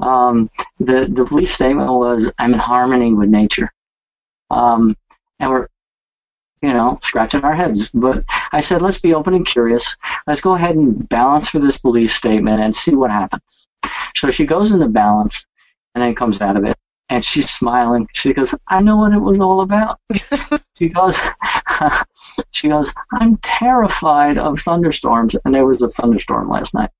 Um, 0.00 0.50
the 0.78 1.06
the 1.10 1.24
belief 1.24 1.52
statement 1.52 1.90
was, 1.90 2.30
"I'm 2.38 2.52
in 2.52 2.58
harmony 2.58 3.12
with 3.12 3.28
nature," 3.28 3.72
um, 4.50 4.96
and 5.40 5.50
we're 5.50 5.68
you 6.62 6.72
know 6.72 6.98
scratching 7.02 7.42
our 7.42 7.54
heads. 7.54 7.90
But 7.92 8.24
I 8.52 8.60
said, 8.60 8.82
let's 8.82 9.00
be 9.00 9.14
open 9.14 9.34
and 9.34 9.44
curious. 9.44 9.96
Let's 10.26 10.40
go 10.40 10.54
ahead 10.54 10.76
and 10.76 11.08
balance 11.08 11.50
for 11.50 11.58
this 11.58 11.78
belief 11.78 12.12
statement 12.12 12.62
and 12.62 12.74
see 12.74 12.94
what 12.94 13.10
happens. 13.10 13.68
So 14.16 14.30
she 14.30 14.46
goes 14.46 14.72
into 14.72 14.88
balance 14.88 15.46
and 15.94 16.02
then 16.02 16.14
comes 16.14 16.40
out 16.40 16.56
of 16.56 16.64
it 16.64 16.76
and 17.08 17.24
she's 17.24 17.50
smiling. 17.50 18.08
She 18.12 18.32
goes, 18.32 18.54
I 18.68 18.80
know 18.80 18.96
what 18.96 19.12
it 19.12 19.18
was 19.18 19.40
all 19.40 19.60
about. 19.60 20.00
she 20.78 20.88
goes, 20.88 21.18
she 22.52 22.68
goes, 22.68 22.92
I'm 23.12 23.36
terrified 23.38 24.38
of 24.38 24.60
thunderstorms. 24.60 25.36
And 25.44 25.54
there 25.54 25.66
was 25.66 25.82
a 25.82 25.88
thunderstorm 25.88 26.48
last 26.48 26.74
night. 26.74 26.90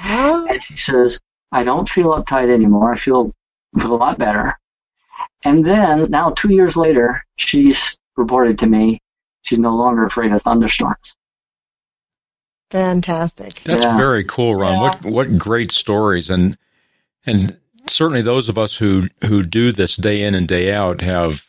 And 0.00 0.62
she 0.62 0.76
says, 0.76 1.20
I 1.52 1.64
don't 1.64 1.88
feel 1.88 2.16
uptight 2.16 2.50
anymore. 2.50 2.92
I 2.92 2.96
feel, 2.96 3.32
feel 3.78 3.94
a 3.94 3.96
lot 3.96 4.18
better. 4.18 4.56
And 5.44 5.64
then 5.64 6.10
now 6.10 6.30
two 6.30 6.52
years 6.52 6.76
later, 6.76 7.24
she's 7.36 7.98
reported 8.16 8.58
to 8.60 8.66
me 8.66 9.00
she's 9.42 9.58
no 9.58 9.74
longer 9.74 10.04
afraid 10.04 10.32
of 10.32 10.42
thunderstorms. 10.42 11.14
Fantastic. 12.70 13.54
That's 13.64 13.82
yeah. 13.82 13.96
very 13.96 14.22
cool, 14.24 14.54
Ron. 14.54 14.74
Yeah. 14.74 14.80
What 14.80 15.04
what 15.04 15.38
great 15.38 15.72
stories 15.72 16.30
and 16.30 16.56
and 17.26 17.56
certainly 17.88 18.22
those 18.22 18.48
of 18.48 18.56
us 18.56 18.76
who 18.76 19.08
who 19.24 19.42
do 19.42 19.72
this 19.72 19.96
day 19.96 20.22
in 20.22 20.34
and 20.34 20.46
day 20.46 20.72
out 20.72 21.00
have 21.00 21.46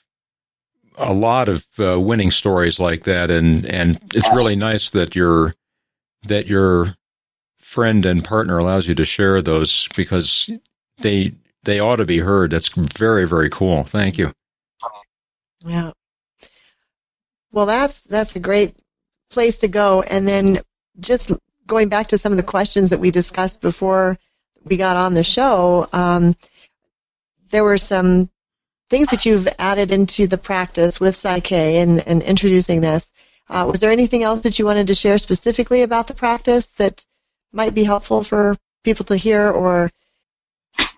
a 0.97 1.13
lot 1.13 1.47
of 1.47 1.65
uh, 1.79 1.99
winning 1.99 2.31
stories 2.31 2.79
like 2.79 3.03
that, 3.03 3.29
and 3.29 3.65
and 3.65 3.97
it's 4.15 4.27
yes. 4.27 4.33
really 4.33 4.55
nice 4.55 4.89
that 4.91 5.15
your 5.15 5.53
that 6.23 6.47
your 6.47 6.95
friend 7.71 8.05
and 8.05 8.25
partner 8.25 8.57
allows 8.57 8.89
you 8.89 8.93
to 8.93 9.05
share 9.05 9.41
those 9.41 9.87
because 9.95 10.49
they 10.97 11.33
they 11.63 11.79
ought 11.79 11.95
to 11.95 12.05
be 12.05 12.19
heard. 12.19 12.51
That's 12.51 12.67
very 12.75 13.25
very 13.25 13.49
cool. 13.49 13.83
Thank 13.83 14.17
you. 14.17 14.33
Yeah. 15.65 15.91
Well, 17.53 17.65
that's 17.65 18.01
that's 18.01 18.35
a 18.35 18.41
great 18.41 18.75
place 19.29 19.59
to 19.59 19.69
go, 19.69 20.01
and 20.01 20.27
then 20.27 20.59
just 20.99 21.31
going 21.65 21.87
back 21.87 22.07
to 22.09 22.17
some 22.17 22.33
of 22.33 22.37
the 22.37 22.43
questions 22.43 22.89
that 22.89 22.99
we 22.99 23.09
discussed 23.09 23.61
before 23.61 24.17
we 24.65 24.75
got 24.75 24.97
on 24.97 25.13
the 25.13 25.23
show, 25.23 25.87
um, 25.93 26.35
there 27.51 27.63
were 27.63 27.77
some 27.77 28.29
things 28.89 29.07
that 29.07 29.25
you've 29.25 29.47
added 29.57 29.91
into 29.91 30.27
the 30.27 30.37
practice 30.37 30.99
with 30.99 31.15
Psych-K 31.15 31.77
and, 31.77 32.05
and 32.05 32.21
introducing 32.23 32.81
this. 32.81 33.13
Uh, 33.49 33.65
was 33.69 33.79
there 33.79 33.91
anything 33.91 34.21
else 34.21 34.41
that 34.41 34.59
you 34.59 34.65
wanted 34.65 34.87
to 34.87 34.95
share 34.95 35.17
specifically 35.17 35.81
about 35.81 36.07
the 36.07 36.13
practice 36.13 36.73
that 36.73 37.05
might 37.53 37.73
be 37.73 37.83
helpful 37.83 38.23
for 38.23 38.57
people 38.83 39.05
to 39.05 39.15
hear 39.15 39.49
or 39.49 39.89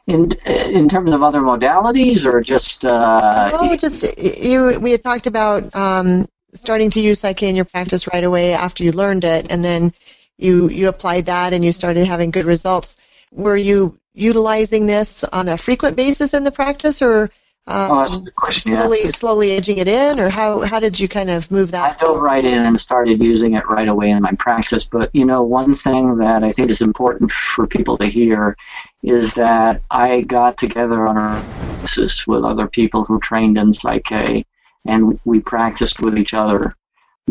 in 0.08 0.32
in 0.46 0.88
terms 0.90 1.12
of 1.12 1.24
other 1.24 1.42
modalities 1.42 2.26
or 2.26 2.42
just 2.42 2.86
uh, 2.86 3.52
oh 3.54 3.76
just 3.76 4.18
you 4.20 4.80
we 4.80 4.92
had 4.92 5.02
talked 5.02 5.28
about 5.28 5.74
um, 5.76 6.28
starting 6.54 6.90
to 6.92 7.00
use 7.00 7.20
Psych-K 7.20 7.50
in 7.50 7.56
your 7.56 7.66
practice 7.66 8.08
right 8.14 8.24
away 8.24 8.54
after 8.54 8.84
you 8.84 8.92
learned 8.92 9.24
it 9.24 9.50
and 9.50 9.64
then 9.64 9.92
you 10.38 10.70
you 10.70 10.88
applied 10.90 11.26
that 11.26 11.54
and 11.54 11.64
you 11.64 11.72
started 11.72 12.06
having 12.06 12.32
good 12.32 12.46
results. 12.46 12.98
Were 13.32 13.58
you 13.58 13.98
utilizing 14.14 14.86
this 14.86 15.24
on 15.24 15.48
a 15.48 15.58
frequent 15.58 15.98
basis 15.98 16.34
in 16.34 16.44
the 16.44 16.52
practice 16.52 17.02
or 17.02 17.30
um, 17.66 17.92
oh, 17.92 18.00
that's 18.00 18.18
a 18.18 18.22
good 18.22 18.36
question, 18.36 18.74
slowly, 18.74 19.00
yeah. 19.04 19.10
slowly 19.10 19.52
edging 19.52 19.78
it 19.78 19.88
in, 19.88 20.20
or 20.20 20.28
how, 20.28 20.62
how 20.62 20.80
did 20.80 21.00
you 21.00 21.08
kind 21.08 21.30
of 21.30 21.50
move 21.50 21.72
that? 21.72 22.02
I 22.02 22.06
dove 22.06 22.20
right 22.20 22.44
in 22.44 22.60
and 22.60 22.80
started 22.80 23.22
using 23.22 23.54
it 23.54 23.66
right 23.70 23.88
away 23.88 24.10
in 24.10 24.22
my 24.22 24.34
practice. 24.34 24.84
But, 24.84 25.10
you 25.14 25.24
know, 25.24 25.44
one 25.44 25.74
thing 25.74 26.18
that 26.18 26.44
I 26.44 26.52
think 26.52 26.70
is 26.70 26.82
important 26.82 27.32
for 27.32 27.66
people 27.66 27.98
to 28.00 28.06
hear 28.06 28.58
is 29.02 29.34
that 29.36 29.82
I 29.92 30.22
got 30.22 30.58
together 30.58 31.08
on 31.08 31.18
a 31.18 31.42
basis 31.82 32.28
with 32.28 32.44
other 32.44 32.68
people 32.68 33.06
who 33.06 33.20
trained 33.20 33.58
in 33.58 33.72
Psych-K, 33.72 34.46
and 34.86 35.18
we 35.24 35.40
practiced 35.40 36.02
with 36.02 36.18
each 36.18 36.34
other 36.34 36.76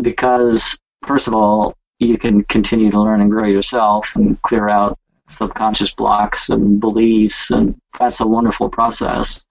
because, 0.01 0.79
first 1.05 1.27
of 1.27 1.35
all, 1.35 1.77
you 1.99 2.17
can 2.17 2.43
continue 2.45 2.89
to 2.89 2.99
learn 2.99 3.21
and 3.21 3.29
grow 3.29 3.47
yourself 3.47 4.15
and 4.15 4.41
clear 4.41 4.67
out 4.67 4.97
subconscious 5.29 5.91
blocks 5.91 6.49
and 6.49 6.79
beliefs, 6.79 7.51
and 7.51 7.77
that's 7.99 8.19
a 8.19 8.27
wonderful 8.27 8.67
process. 8.67 9.45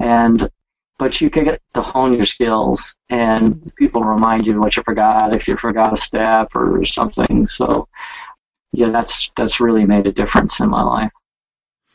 And 0.00 0.48
but 0.98 1.20
you 1.20 1.28
can 1.28 1.44
get 1.44 1.60
to 1.74 1.82
hone 1.82 2.14
your 2.14 2.24
skills, 2.24 2.96
and 3.10 3.70
people 3.76 4.02
remind 4.02 4.46
you 4.46 4.58
what 4.58 4.76
you 4.76 4.82
forgot 4.82 5.36
if 5.36 5.46
you 5.46 5.56
forgot 5.56 5.92
a 5.92 5.96
step 5.96 6.48
or 6.54 6.84
something. 6.86 7.46
So, 7.46 7.86
yeah, 8.72 8.88
that's 8.88 9.30
that's 9.36 9.60
really 9.60 9.84
made 9.84 10.06
a 10.06 10.12
difference 10.12 10.60
in 10.60 10.70
my 10.70 10.82
life, 10.82 11.12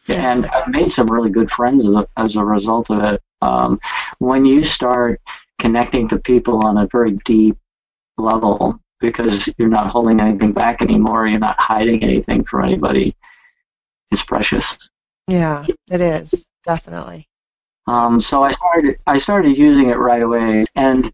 and 0.07 0.45
I've 0.45 0.67
made 0.67 0.93
some 0.93 1.07
really 1.07 1.31
good 1.31 1.49
friends 1.49 1.87
as 2.17 2.35
a 2.35 2.45
result 2.45 2.91
of 2.91 3.03
it. 3.03 3.21
Um, 3.41 3.79
when 4.19 4.45
you 4.45 4.63
start 4.63 5.19
connecting 5.57 6.07
to 6.09 6.19
people 6.19 6.63
on 6.63 6.77
a 6.77 6.87
very 6.87 7.13
deep 7.25 7.57
level, 8.17 8.79
because 8.99 9.53
you're 9.57 9.67
not 9.67 9.87
holding 9.87 10.19
anything 10.19 10.53
back 10.53 10.81
anymore. 10.81 11.27
You're 11.27 11.39
not 11.39 11.59
hiding 11.59 12.03
anything 12.03 12.43
from 12.43 12.65
anybody. 12.65 13.15
It's 14.11 14.23
precious. 14.23 14.89
Yeah, 15.27 15.65
it 15.89 16.01
is 16.01 16.47
definitely. 16.65 17.27
Um, 17.87 18.19
so 18.19 18.43
I 18.43 18.51
started. 18.51 18.99
I 19.07 19.17
started 19.17 19.57
using 19.57 19.89
it 19.89 19.97
right 19.97 20.21
away, 20.21 20.63
and 20.75 21.11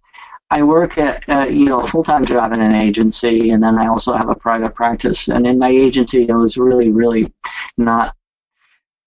I 0.49 0.63
work 0.63 0.97
at 0.97 1.27
uh, 1.29 1.47
you 1.47 1.65
know 1.65 1.81
a 1.81 1.87
full 1.87 2.03
time 2.03 2.25
job 2.25 2.53
in 2.53 2.61
an 2.61 2.75
agency, 2.75 3.51
and 3.51 3.61
then 3.61 3.77
I 3.77 3.87
also 3.87 4.13
have 4.13 4.29
a 4.29 4.35
private 4.35 4.75
practice. 4.75 5.27
And 5.27 5.45
in 5.47 5.59
my 5.59 5.69
agency, 5.69 6.29
I 6.29 6.35
was 6.35 6.57
really, 6.57 6.91
really 6.91 7.33
not 7.77 8.15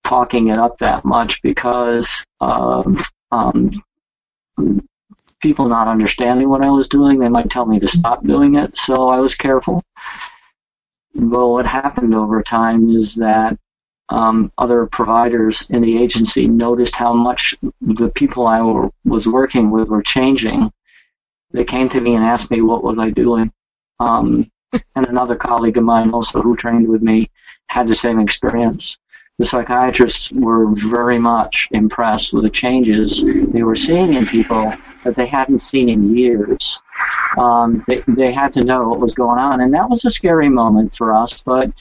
talking 0.04 0.48
it 0.48 0.58
up 0.58 0.78
that 0.78 1.04
much 1.04 1.40
because 1.42 2.26
of 2.40 3.10
um, 3.30 3.70
people 5.40 5.66
not 5.66 5.88
understanding 5.88 6.48
what 6.48 6.62
I 6.62 6.70
was 6.70 6.88
doing. 6.88 7.18
They 7.18 7.28
might 7.28 7.50
tell 7.50 7.66
me 7.66 7.78
to 7.80 7.88
stop 7.88 8.24
doing 8.24 8.56
it, 8.56 8.76
so 8.76 9.08
I 9.08 9.18
was 9.20 9.34
careful. 9.34 9.82
But 11.14 11.48
what 11.48 11.66
happened 11.66 12.14
over 12.14 12.42
time 12.42 12.90
is 12.90 13.14
that 13.16 13.58
um, 14.10 14.50
other 14.58 14.86
providers 14.86 15.68
in 15.70 15.82
the 15.82 16.02
agency 16.02 16.46
noticed 16.46 16.96
how 16.96 17.12
much 17.12 17.54
the 17.80 18.10
people 18.10 18.46
I 18.46 18.60
were, 18.60 18.90
was 19.04 19.26
working 19.26 19.70
with 19.70 19.88
were 19.88 20.02
changing. 20.02 20.72
They 21.52 21.64
came 21.64 21.88
to 21.90 22.00
me 22.00 22.14
and 22.14 22.24
asked 22.24 22.50
me 22.50 22.60
what 22.60 22.84
was 22.84 22.98
I 22.98 23.10
doing. 23.10 23.52
Um, 23.98 24.50
and 24.94 25.06
another 25.06 25.36
colleague 25.36 25.76
of 25.76 25.84
mine 25.84 26.10
also 26.10 26.40
who 26.42 26.56
trained 26.56 26.88
with 26.88 27.02
me 27.02 27.30
had 27.68 27.88
the 27.88 27.94
same 27.94 28.20
experience 28.20 28.98
the 29.40 29.46
psychiatrists 29.46 30.30
were 30.32 30.66
very 30.74 31.18
much 31.18 31.66
impressed 31.70 32.34
with 32.34 32.44
the 32.44 32.50
changes 32.50 33.24
they 33.48 33.62
were 33.62 33.74
seeing 33.74 34.12
in 34.12 34.26
people 34.26 34.70
that 35.02 35.16
they 35.16 35.26
hadn't 35.26 35.60
seen 35.60 35.88
in 35.88 36.14
years. 36.14 36.82
Um, 37.38 37.82
they, 37.86 38.04
they 38.06 38.32
had 38.32 38.52
to 38.52 38.64
know 38.64 38.86
what 38.86 39.00
was 39.00 39.14
going 39.14 39.38
on, 39.38 39.62
and 39.62 39.72
that 39.72 39.88
was 39.88 40.04
a 40.04 40.10
scary 40.10 40.50
moment 40.50 40.94
for 40.94 41.16
us, 41.16 41.42
but 41.42 41.72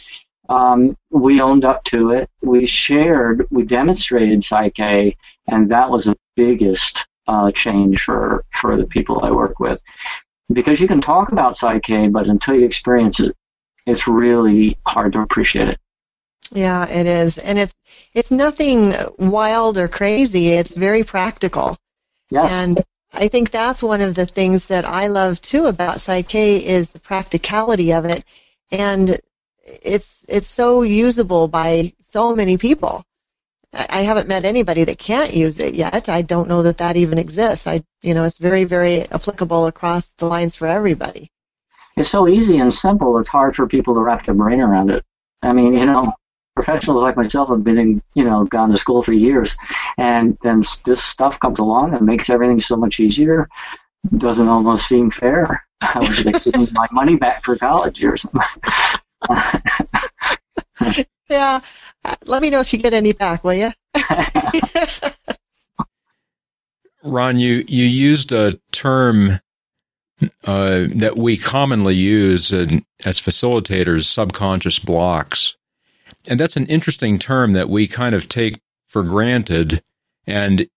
um, 0.50 0.98
we 1.10 1.40
owned 1.40 1.64
up 1.64 1.84
to 1.86 2.12
it. 2.12 2.30
We 2.42 2.66
shared, 2.66 3.48
we 3.50 3.64
demonstrated 3.64 4.44
Psych-K, 4.44 5.16
and 5.48 5.70
that 5.70 5.90
was 5.90 6.06
the 6.06 6.18
biggest 6.36 7.08
uh, 7.28 7.52
change 7.52 8.02
for, 8.02 8.44
for 8.52 8.76
the 8.76 8.88
people 8.88 9.24
I 9.24 9.32
work 9.32 9.60
with. 9.60 9.82
Because 10.52 10.82
you 10.82 10.88
can 10.88 11.00
talk 11.00 11.32
about 11.32 11.56
Psych-K, 11.56 12.10
but 12.10 12.28
until 12.28 12.56
you 12.56 12.66
experience 12.66 13.20
it, 13.20 13.36
it's 13.86 14.08
really 14.08 14.78
hard 14.86 15.14
to 15.14 15.22
appreciate 15.22 15.70
it. 15.70 15.80
Yeah, 16.52 16.88
it 16.90 17.06
is. 17.06 17.38
And 17.38 17.60
it's 17.60 17.74
it's 18.16 18.32
nothing 18.32 18.96
wild 19.20 19.78
or 19.78 19.88
crazy. 19.88 20.50
It's 20.50 20.74
very 20.74 21.04
practical. 21.04 21.78
Yes. 22.32 22.52
And 22.52 22.84
I 23.14 23.28
think 23.28 23.52
that's 23.52 23.84
one 23.84 24.02
of 24.02 24.16
the 24.16 24.26
things 24.26 24.66
that 24.68 24.84
I 24.86 25.08
love 25.08 25.42
too 25.42 25.68
about 25.68 26.02
Psych-K 26.02 26.66
is 26.66 26.90
the 26.90 27.00
practicality 27.00 27.94
of 27.94 28.06
it. 28.06 28.24
And 28.72 29.20
it's 29.82 30.26
it's 30.28 30.48
so 30.48 30.82
usable 30.82 31.48
by 31.48 31.94
so 32.02 32.36
many 32.36 32.58
people. 32.58 33.04
I 33.74 34.02
haven't 34.02 34.28
met 34.28 34.46
anybody 34.46 34.84
that 34.84 34.98
can't 34.98 35.34
use 35.34 35.60
it 35.60 35.76
yet. 35.76 36.10
I 36.10 36.24
don't 36.24 36.48
know 36.48 36.64
that 36.64 36.80
that 36.80 36.98
even 36.98 37.20
exists. 37.20 37.68
I, 37.68 37.84
you 38.02 38.16
know, 38.16 38.24
it's 38.24 38.38
very, 38.40 38.64
very 38.64 39.08
applicable 39.12 39.68
across 39.68 40.12
the 40.14 40.26
lines 40.26 40.56
for 40.56 40.66
everybody. 40.66 41.30
It's 41.96 42.10
so 42.10 42.28
easy 42.28 42.58
and 42.58 42.74
simple. 42.74 43.20
It's 43.20 43.30
hard 43.30 43.56
for 43.56 43.68
people 43.68 43.94
to 43.94 44.02
wrap 44.02 44.26
their 44.26 44.34
brain 44.34 44.60
around 44.60 44.90
it. 44.90 45.06
I 45.44 45.54
mean, 45.54 45.76
you 45.76 45.86
know, 45.86 46.12
professionals 46.56 47.02
like 47.02 47.16
myself 47.16 47.50
have 47.50 47.64
been 47.64 47.78
in, 47.78 48.02
you 48.16 48.24
know, 48.24 48.44
gone 48.46 48.72
to 48.72 48.78
school 48.78 49.04
for 49.04 49.14
years, 49.14 49.56
and 49.98 50.38
then 50.42 50.64
this 50.84 51.04
stuff 51.04 51.40
comes 51.40 51.60
along 51.60 51.94
and 51.94 52.06
makes 52.06 52.30
everything 52.30 52.60
so 52.60 52.76
much 52.76 53.00
easier. 53.00 53.48
Doesn't 54.18 54.48
almost 54.48 54.88
seem 54.88 55.12
fair. 55.12 55.64
I 55.82 56.00
was 56.00 56.26
like 56.26 56.44
getting 56.44 56.68
my 56.74 56.88
money 56.92 57.18
back 57.18 57.44
for 57.44 57.56
college 57.56 58.04
or 58.04 58.18
something. 58.18 58.42
yeah. 61.30 61.62
Let 62.26 62.42
me 62.42 62.50
know 62.50 62.60
if 62.60 62.74
you 62.74 62.80
get 62.80 62.94
any 62.94 63.12
back, 63.14 63.44
will 63.44 63.54
you? 63.54 63.72
Ron, 67.04 67.40
you, 67.40 67.64
you 67.68 67.86
used 67.86 68.32
a 68.32 68.60
term 68.72 69.40
uh, 70.46 70.86
that 70.96 71.14
we 71.18 71.38
commonly 71.38 71.96
use 71.96 72.52
in, 72.52 72.86
as 73.06 73.20
facilitators, 73.20 74.06
subconscious 74.06 74.80
blocks. 74.80 75.56
And 76.28 76.40
that's 76.40 76.58
an 76.58 76.66
interesting 76.66 77.18
term 77.20 77.54
that 77.54 77.70
we 77.70 77.88
kind 77.88 78.14
of 78.14 78.28
take 78.28 78.60
for 78.88 79.04
granted. 79.04 79.82
And 80.28 80.68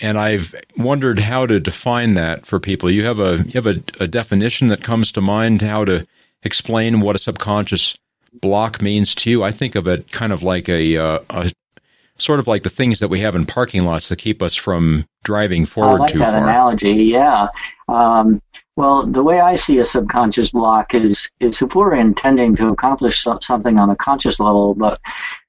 and 0.00 0.18
I've 0.18 0.54
wondered 0.76 1.20
how 1.20 1.46
to 1.46 1.60
define 1.60 2.14
that 2.14 2.46
for 2.46 2.58
people. 2.58 2.90
You 2.90 3.04
have 3.04 3.18
a 3.18 3.44
you 3.46 3.52
have 3.60 3.66
a, 3.66 3.82
a 4.00 4.06
definition 4.06 4.68
that 4.68 4.82
comes 4.82 5.12
to 5.12 5.20
mind 5.20 5.62
how 5.62 5.84
to 5.84 6.06
explain 6.44 7.00
what 7.00 7.16
a 7.16 7.18
subconscious 7.18 7.96
block 8.32 8.82
means 8.82 9.14
to 9.16 9.30
you. 9.30 9.42
I 9.42 9.50
think 9.50 9.74
of 9.74 9.88
it 9.88 10.10
kind 10.10 10.32
of 10.32 10.42
like 10.42 10.68
a, 10.68 10.96
uh, 10.96 11.18
a 11.30 11.52
sort 12.18 12.38
of 12.38 12.46
like 12.46 12.62
the 12.62 12.70
things 12.70 13.00
that 13.00 13.08
we 13.08 13.20
have 13.20 13.34
in 13.34 13.46
parking 13.46 13.84
lots 13.84 14.08
that 14.08 14.16
keep 14.16 14.42
us 14.42 14.54
from 14.54 15.06
driving 15.24 15.66
forward 15.66 16.00
I 16.00 16.04
like 16.04 16.12
too 16.12 16.18
that 16.18 16.40
analogy. 16.40 16.92
Yeah. 16.92 17.48
Um, 17.88 18.40
well, 18.76 19.06
the 19.06 19.22
way 19.22 19.40
I 19.40 19.54
see 19.54 19.78
a 19.78 19.84
subconscious 19.84 20.50
block 20.50 20.94
is 20.94 21.30
is 21.40 21.62
if 21.62 21.74
we're 21.74 21.94
intending 21.94 22.56
to 22.56 22.68
accomplish 22.68 23.24
something 23.40 23.78
on 23.78 23.90
a 23.90 23.96
conscious 23.96 24.40
level, 24.40 24.74
but 24.74 25.00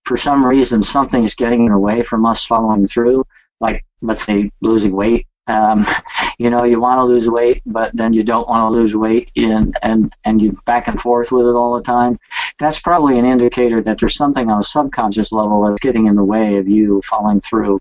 for 0.06 0.18
some 0.18 0.46
reason 0.46 0.84
something 0.84 1.24
is 1.24 1.36
getting 1.36 1.66
in 1.66 1.72
the 1.72 1.80
way 1.80 2.04
from 2.04 2.26
us 2.26 2.46
following 2.46 2.86
through, 2.88 3.26
like 3.60 3.84
let's 4.02 4.24
say 4.24 4.52
losing 4.62 4.94
weight. 4.94 5.28
Um, 5.48 5.86
you 6.40 6.50
know, 6.50 6.64
you 6.64 6.80
want 6.80 7.00
to 7.00 7.04
lose 7.04 7.30
weight, 7.30 7.62
but 7.66 7.96
then 7.96 8.14
you 8.14 8.24
don't 8.24 8.48
want 8.48 8.62
to 8.72 8.80
lose 8.80 8.96
weight, 8.96 9.32
and 9.36 9.78
and 9.82 10.16
and 10.24 10.42
you 10.42 10.60
back 10.66 10.88
and 10.88 11.00
forth 11.00 11.32
with 11.32 11.46
it 11.46 11.56
all 11.56 11.76
the 11.76 11.84
time. 11.84 12.20
That's 12.60 12.80
probably 12.80 13.20
an 13.20 13.26
indicator 13.26 13.82
that 13.84 14.00
there's 14.00 14.16
something 14.16 14.50
on 14.50 14.60
a 14.60 14.64
subconscious 14.64 15.32
level 15.32 15.66
that's 15.66 15.82
getting 15.82 16.08
in 16.08 16.16
the 16.16 16.24
way 16.24 16.58
of 16.58 16.68
you 16.68 17.02
following 17.02 17.42
through 17.42 17.80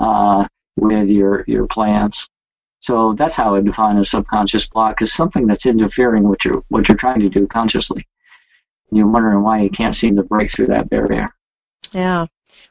uh, 0.00 0.46
with 0.76 1.08
your 1.08 1.44
your 1.46 1.66
plans. 1.66 2.28
So 2.80 3.12
that's 3.14 3.36
how 3.36 3.56
I 3.56 3.60
define 3.60 3.98
a 3.98 4.04
subconscious 4.04 4.68
block 4.68 5.02
is 5.02 5.12
something 5.12 5.46
that's 5.46 5.66
interfering 5.66 6.28
with 6.28 6.44
your 6.44 6.62
what 6.68 6.88
you're 6.88 6.96
trying 6.96 7.20
to 7.20 7.28
do 7.28 7.46
consciously. 7.46 8.06
You're 8.90 9.08
wondering 9.08 9.42
why 9.42 9.60
you 9.60 9.70
can't 9.70 9.96
seem 9.96 10.16
to 10.16 10.22
break 10.22 10.50
through 10.50 10.68
that 10.68 10.88
barrier. 10.88 11.34
Yeah. 11.92 12.26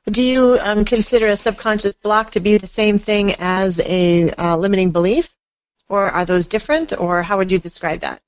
Do 0.10 0.24
you 0.24 0.58
um, 0.62 0.86
consider 0.86 1.28
a 1.28 1.36
subconscious 1.36 1.96
block 1.96 2.32
to 2.32 2.40
be 2.40 2.58
the 2.58 2.68
same 2.68 2.98
thing 2.98 3.36
as 3.40 3.82
a 3.86 4.32
uh, 4.32 4.56
limiting 4.56 4.92
belief, 4.92 5.36
or 5.90 6.10
are 6.10 6.24
those 6.24 6.48
different, 6.48 6.98
or 6.98 7.24
how 7.24 7.38
would 7.38 7.52
you 7.52 7.60
describe 7.60 8.00
that? 8.00 8.22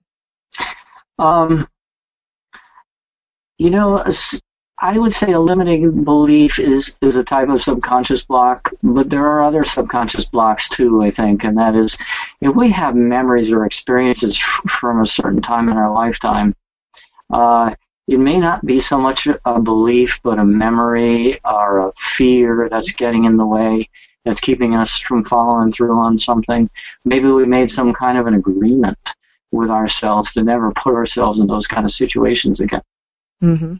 Um, 1.17 1.69
you 3.57 3.69
know, 3.69 4.03
I 4.77 4.99
would 4.99 5.13
say 5.13 5.31
a 5.31 5.39
limiting 5.39 6.03
belief 6.03 6.59
is 6.59 6.97
is 7.01 7.15
a 7.15 7.23
type 7.23 7.47
of 7.47 7.61
subconscious 7.61 8.23
block, 8.23 8.71
but 8.83 9.09
there 9.09 9.25
are 9.25 9.41
other 9.41 9.63
subconscious 9.63 10.25
blocks 10.25 10.67
too. 10.67 11.01
I 11.01 11.11
think, 11.11 11.45
and 11.45 11.57
that 11.57 11.75
is 11.75 11.97
if 12.41 12.57
we 12.57 12.71
have 12.71 12.95
memories 12.95 13.53
or 13.53 13.65
experiences 13.65 14.37
from 14.37 15.01
a 15.01 15.07
certain 15.07 15.41
time 15.41 15.69
in 15.69 15.77
our 15.77 15.93
lifetime. 15.93 16.55
Uh, 17.29 17.73
it 18.09 18.17
may 18.17 18.39
not 18.39 18.65
be 18.65 18.79
so 18.79 18.97
much 18.97 19.27
a 19.45 19.61
belief, 19.61 20.19
but 20.23 20.39
a 20.39 20.43
memory 20.43 21.39
or 21.45 21.87
a 21.87 21.93
fear 21.95 22.67
that's 22.69 22.91
getting 22.91 23.25
in 23.25 23.37
the 23.37 23.45
way, 23.45 23.87
that's 24.25 24.39
keeping 24.39 24.73
us 24.73 24.99
from 24.99 25.23
following 25.23 25.71
through 25.71 25.95
on 25.95 26.17
something. 26.17 26.67
Maybe 27.05 27.29
we 27.29 27.45
made 27.45 27.69
some 27.69 27.93
kind 27.93 28.17
of 28.17 28.25
an 28.25 28.33
agreement 28.33 28.97
with 29.51 29.69
ourselves 29.69 30.33
to 30.33 30.43
never 30.43 30.71
put 30.71 30.95
ourselves 30.95 31.37
in 31.37 31.45
those 31.45 31.67
kind 31.67 31.85
of 31.85 31.91
situations 31.91 32.59
again. 32.59 32.81
Mm-hmm. 33.43 33.75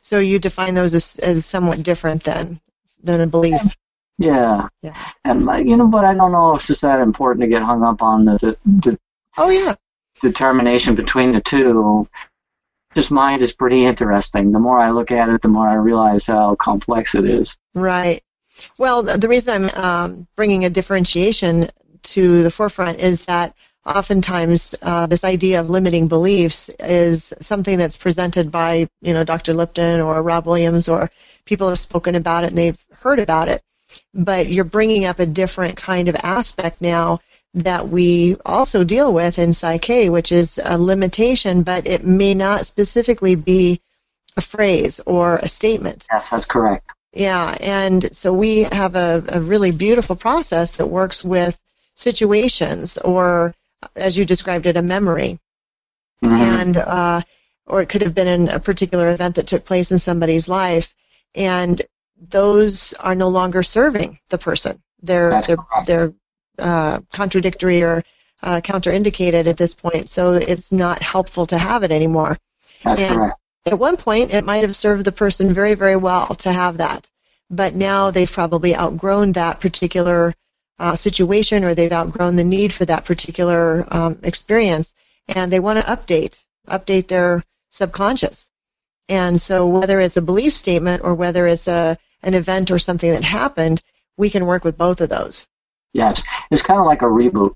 So 0.00 0.20
you 0.20 0.38
define 0.38 0.74
those 0.74 0.94
as, 0.94 1.18
as 1.18 1.44
somewhat 1.44 1.82
different 1.82 2.22
than 2.22 2.60
than 3.02 3.20
a 3.20 3.26
belief. 3.26 3.60
Yeah. 4.18 4.68
Yeah. 4.82 4.94
And 5.24 5.48
you 5.68 5.76
know, 5.76 5.88
but 5.88 6.04
I 6.04 6.14
don't 6.14 6.32
know 6.32 6.54
if 6.54 6.70
it's 6.70 6.82
that 6.82 7.00
important 7.00 7.42
to 7.42 7.48
get 7.48 7.62
hung 7.62 7.82
up 7.82 8.00
on 8.00 8.26
the, 8.26 8.32
the, 8.32 8.56
the 8.64 8.98
oh 9.36 9.50
yeah 9.50 9.74
determination 10.20 10.94
between 10.94 11.32
the 11.32 11.40
two 11.40 12.08
just 12.94 13.10
mind 13.10 13.42
is 13.42 13.52
pretty 13.52 13.84
interesting. 13.84 14.52
The 14.52 14.58
more 14.58 14.78
I 14.78 14.90
look 14.90 15.10
at 15.10 15.28
it, 15.28 15.42
the 15.42 15.48
more 15.48 15.68
I 15.68 15.74
realize 15.74 16.26
how 16.26 16.54
complex 16.56 17.14
it 17.14 17.24
is. 17.24 17.56
Right. 17.74 18.22
Well, 18.78 19.02
the 19.02 19.28
reason 19.28 19.70
I'm 19.74 19.84
um, 19.84 20.28
bringing 20.36 20.64
a 20.64 20.70
differentiation 20.70 21.68
to 22.02 22.42
the 22.42 22.50
forefront 22.50 22.98
is 22.98 23.24
that 23.26 23.54
oftentimes 23.86 24.74
uh, 24.82 25.06
this 25.06 25.24
idea 25.24 25.60
of 25.60 25.70
limiting 25.70 26.08
beliefs 26.08 26.68
is 26.80 27.32
something 27.40 27.78
that's 27.78 27.96
presented 27.96 28.50
by 28.50 28.88
you 29.00 29.12
know 29.12 29.24
Dr. 29.24 29.54
Lipton 29.54 30.00
or 30.00 30.22
Rob 30.22 30.46
Williams 30.46 30.88
or 30.88 31.10
people 31.44 31.68
have 31.68 31.78
spoken 31.78 32.14
about 32.14 32.44
it 32.44 32.50
and 32.50 32.58
they've 32.58 32.86
heard 33.00 33.18
about 33.18 33.48
it, 33.48 33.62
but 34.12 34.48
you're 34.48 34.64
bringing 34.64 35.04
up 35.04 35.18
a 35.18 35.26
different 35.26 35.76
kind 35.76 36.08
of 36.08 36.16
aspect 36.16 36.80
now 36.80 37.20
that 37.54 37.88
we 37.88 38.36
also 38.44 38.84
deal 38.84 39.12
with 39.12 39.38
in 39.38 39.52
Psych-K, 39.52 40.10
which 40.10 40.30
is 40.30 40.60
a 40.64 40.78
limitation, 40.78 41.62
but 41.62 41.86
it 41.86 42.04
may 42.04 42.34
not 42.34 42.66
specifically 42.66 43.34
be 43.34 43.80
a 44.36 44.40
phrase 44.40 45.00
or 45.06 45.36
a 45.36 45.48
statement. 45.48 46.06
Yes, 46.12 46.30
that's 46.30 46.46
correct. 46.46 46.92
Yeah, 47.12 47.56
and 47.60 48.14
so 48.14 48.32
we 48.32 48.64
have 48.64 48.94
a, 48.94 49.24
a 49.28 49.40
really 49.40 49.70
beautiful 49.70 50.14
process 50.14 50.72
that 50.72 50.86
works 50.86 51.24
with 51.24 51.58
situations 51.94 52.98
or, 52.98 53.54
as 53.96 54.16
you 54.16 54.24
described 54.24 54.66
it, 54.66 54.76
a 54.76 54.82
memory. 54.82 55.40
Mm-hmm. 56.22 56.34
And, 56.34 56.76
uh, 56.76 57.22
or 57.66 57.80
it 57.80 57.88
could 57.88 58.02
have 58.02 58.14
been 58.14 58.28
in 58.28 58.48
a 58.48 58.60
particular 58.60 59.08
event 59.08 59.36
that 59.36 59.46
took 59.46 59.64
place 59.64 59.90
in 59.90 59.98
somebody's 59.98 60.48
life. 60.48 60.94
And 61.34 61.80
those 62.20 62.92
are 62.94 63.14
no 63.14 63.28
longer 63.28 63.62
serving 63.62 64.18
the 64.28 64.38
person. 64.38 64.82
They're, 65.02 65.30
That's 65.30 65.46
they're, 65.46 65.56
correct. 65.56 65.86
they're 65.86 66.12
uh, 66.58 67.00
contradictory 67.12 67.82
or 67.82 68.02
uh, 68.42 68.60
counterindicated 68.60 69.46
at 69.46 69.56
this 69.56 69.74
point, 69.74 70.10
so 70.10 70.32
it's 70.32 70.70
not 70.72 71.02
helpful 71.02 71.46
to 71.46 71.58
have 71.58 71.82
it 71.82 71.92
anymore. 71.92 72.38
That's 72.84 73.02
and 73.02 73.16
correct. 73.16 73.40
At 73.66 73.78
one 73.78 73.96
point, 73.96 74.32
it 74.32 74.44
might 74.44 74.62
have 74.62 74.76
served 74.76 75.04
the 75.04 75.12
person 75.12 75.52
very, 75.52 75.74
very 75.74 75.96
well 75.96 76.28
to 76.36 76.52
have 76.52 76.78
that, 76.78 77.10
but 77.50 77.74
now 77.74 78.10
they've 78.10 78.30
probably 78.30 78.74
outgrown 78.74 79.32
that 79.32 79.60
particular 79.60 80.34
uh, 80.78 80.94
situation, 80.94 81.64
or 81.64 81.74
they've 81.74 81.92
outgrown 81.92 82.36
the 82.36 82.44
need 82.44 82.72
for 82.72 82.84
that 82.84 83.04
particular 83.04 83.86
um, 83.90 84.18
experience, 84.22 84.94
and 85.26 85.52
they 85.52 85.60
want 85.60 85.78
to 85.78 85.84
update, 85.86 86.40
update 86.68 87.08
their 87.08 87.42
subconscious. 87.70 88.48
And 89.08 89.40
so, 89.40 89.66
whether 89.66 90.00
it's 90.00 90.16
a 90.16 90.22
belief 90.22 90.54
statement 90.54 91.02
or 91.02 91.14
whether 91.14 91.46
it's 91.46 91.66
a 91.66 91.96
an 92.22 92.34
event 92.34 92.70
or 92.70 92.78
something 92.78 93.10
that 93.10 93.24
happened, 93.24 93.82
we 94.16 94.30
can 94.30 94.46
work 94.46 94.64
with 94.64 94.76
both 94.76 95.00
of 95.00 95.08
those. 95.08 95.46
Yes, 95.92 96.22
it's 96.50 96.62
kind 96.62 96.80
of 96.80 96.86
like 96.86 97.02
a 97.02 97.06
reboot. 97.06 97.54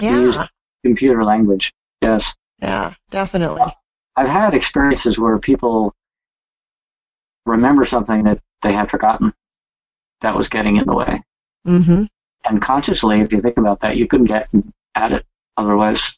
Yeah. 0.00 0.46
Computer 0.84 1.24
language. 1.24 1.72
Yes. 2.02 2.34
Yeah, 2.60 2.94
definitely. 3.10 3.62
I've 4.16 4.28
had 4.28 4.54
experiences 4.54 5.18
where 5.18 5.38
people 5.38 5.94
remember 7.46 7.84
something 7.84 8.24
that 8.24 8.40
they 8.62 8.72
had 8.72 8.90
forgotten 8.90 9.32
that 10.20 10.36
was 10.36 10.48
getting 10.48 10.76
in 10.76 10.86
the 10.86 10.94
way. 10.94 11.22
Mm-hmm. 11.66 12.04
And 12.44 12.62
consciously, 12.62 13.20
if 13.20 13.32
you 13.32 13.40
think 13.40 13.58
about 13.58 13.80
that, 13.80 13.96
you 13.96 14.06
couldn't 14.06 14.26
get 14.26 14.48
at 14.94 15.12
it 15.12 15.24
otherwise 15.56 16.16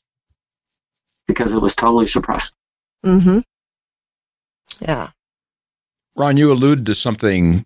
because 1.26 1.52
it 1.52 1.60
was 1.60 1.74
totally 1.74 2.06
suppressed. 2.06 2.54
Mm-hmm. 3.04 3.40
Yeah. 4.80 5.10
Ron, 6.16 6.36
you 6.36 6.52
alluded 6.52 6.86
to 6.86 6.94
something 6.94 7.64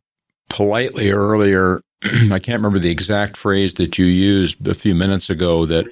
politely 0.48 1.10
earlier 1.10 1.80
I 2.04 2.38
can't 2.38 2.58
remember 2.58 2.78
the 2.78 2.90
exact 2.90 3.36
phrase 3.36 3.74
that 3.74 3.98
you 3.98 4.06
used 4.06 4.66
a 4.66 4.74
few 4.74 4.94
minutes 4.94 5.28
ago 5.30 5.66
that 5.66 5.86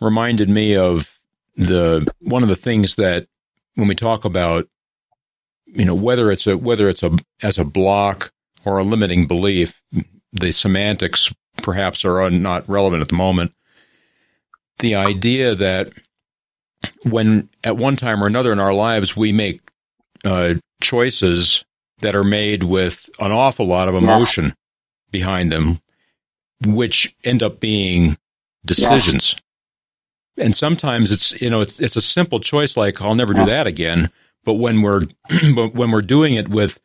reminded 0.00 0.48
me 0.48 0.76
of 0.76 1.18
the 1.56 2.06
one 2.20 2.42
of 2.42 2.48
the 2.48 2.56
things 2.56 2.96
that 2.96 3.26
when 3.74 3.88
we 3.88 3.94
talk 3.94 4.24
about 4.24 4.68
you 5.66 5.84
know 5.84 5.94
whether 5.94 6.30
it's 6.30 6.46
a 6.46 6.56
whether 6.56 6.88
it's 6.88 7.02
a 7.02 7.16
as 7.42 7.58
a 7.58 7.64
block 7.64 8.32
or 8.64 8.78
a 8.78 8.84
limiting 8.84 9.26
belief 9.26 9.82
the 10.32 10.52
semantics 10.52 11.32
perhaps 11.58 12.04
are 12.04 12.30
not 12.30 12.68
relevant 12.68 13.02
at 13.02 13.08
the 13.08 13.14
moment. 13.14 13.52
The 14.78 14.94
idea 14.94 15.54
that 15.54 15.92
when 17.04 17.48
at 17.62 17.76
one 17.76 17.96
time 17.96 18.22
or 18.22 18.26
another 18.26 18.52
in 18.52 18.58
our 18.58 18.72
lives 18.72 19.16
we 19.16 19.32
make 19.32 19.60
uh, 20.24 20.54
choices 20.80 21.64
that 22.00 22.16
are 22.16 22.24
made 22.24 22.64
with 22.64 23.08
an 23.20 23.30
awful 23.30 23.66
lot 23.66 23.88
of 23.88 23.94
emotion 23.94 24.54
behind 25.12 25.52
them, 25.52 25.80
which 26.66 27.14
end 27.24 27.42
up 27.42 27.60
being 27.60 28.18
decisions. 28.64 29.34
Yes. 29.34 30.46
And 30.46 30.56
sometimes 30.56 31.12
it's 31.12 31.40
you 31.40 31.50
know 31.50 31.60
it's 31.60 31.78
it's 31.78 31.96
a 31.96 32.02
simple 32.02 32.40
choice 32.40 32.76
like 32.76 33.00
I'll 33.02 33.14
never 33.14 33.34
do 33.34 33.44
that 33.44 33.66
again, 33.66 34.10
But 34.44 34.54
when 34.54 34.82
we're 34.82 35.02
but 35.54 35.74
when 35.74 35.90
we're 35.90 36.02
doing 36.02 36.34
it 36.34 36.48
with 36.48 36.80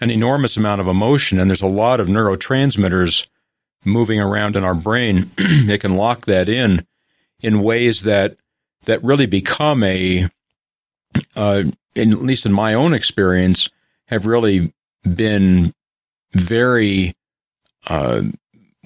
an 0.00 0.10
enormous 0.10 0.56
amount 0.56 0.80
of 0.80 0.88
emotion 0.88 1.40
and 1.40 1.50
there's 1.50 1.62
a 1.62 1.66
lot 1.66 2.00
of 2.00 2.08
neurotransmitters 2.08 3.26
moving 3.84 4.20
around 4.20 4.56
in 4.56 4.64
our 4.64 4.74
brain, 4.74 5.30
it 5.38 5.80
can 5.80 5.96
lock 5.96 6.26
that 6.26 6.48
in 6.48 6.86
in 7.40 7.62
ways 7.62 8.02
that 8.02 8.36
that 8.84 9.02
really 9.02 9.26
become 9.26 9.82
a 9.82 10.28
uh, 11.36 11.64
in, 11.94 12.12
at 12.12 12.22
least 12.22 12.46
in 12.46 12.52
my 12.52 12.74
own 12.74 12.94
experience, 12.94 13.68
have 14.06 14.26
really 14.26 14.72
been 15.14 15.72
very. 16.32 17.14
Uh, 17.86 18.22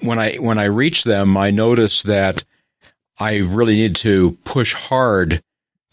when 0.01 0.19
I 0.19 0.35
when 0.35 0.57
I 0.57 0.65
reach 0.65 1.03
them, 1.03 1.37
I 1.37 1.51
notice 1.51 2.03
that 2.03 2.43
I 3.19 3.37
really 3.37 3.75
need 3.75 3.95
to 3.97 4.37
push 4.43 4.73
hard 4.73 5.41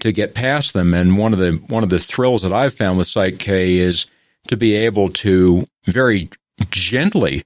to 0.00 0.12
get 0.12 0.34
past 0.34 0.72
them. 0.72 0.94
And 0.94 1.18
one 1.18 1.32
of 1.32 1.38
the 1.38 1.52
one 1.68 1.84
of 1.84 1.90
the 1.90 1.98
thrills 1.98 2.42
that 2.42 2.52
I've 2.52 2.74
found 2.74 2.98
with 2.98 3.08
Psych-K 3.08 3.78
is 3.78 4.06
to 4.48 4.56
be 4.56 4.74
able 4.74 5.08
to 5.08 5.66
very 5.86 6.28
gently 6.70 7.44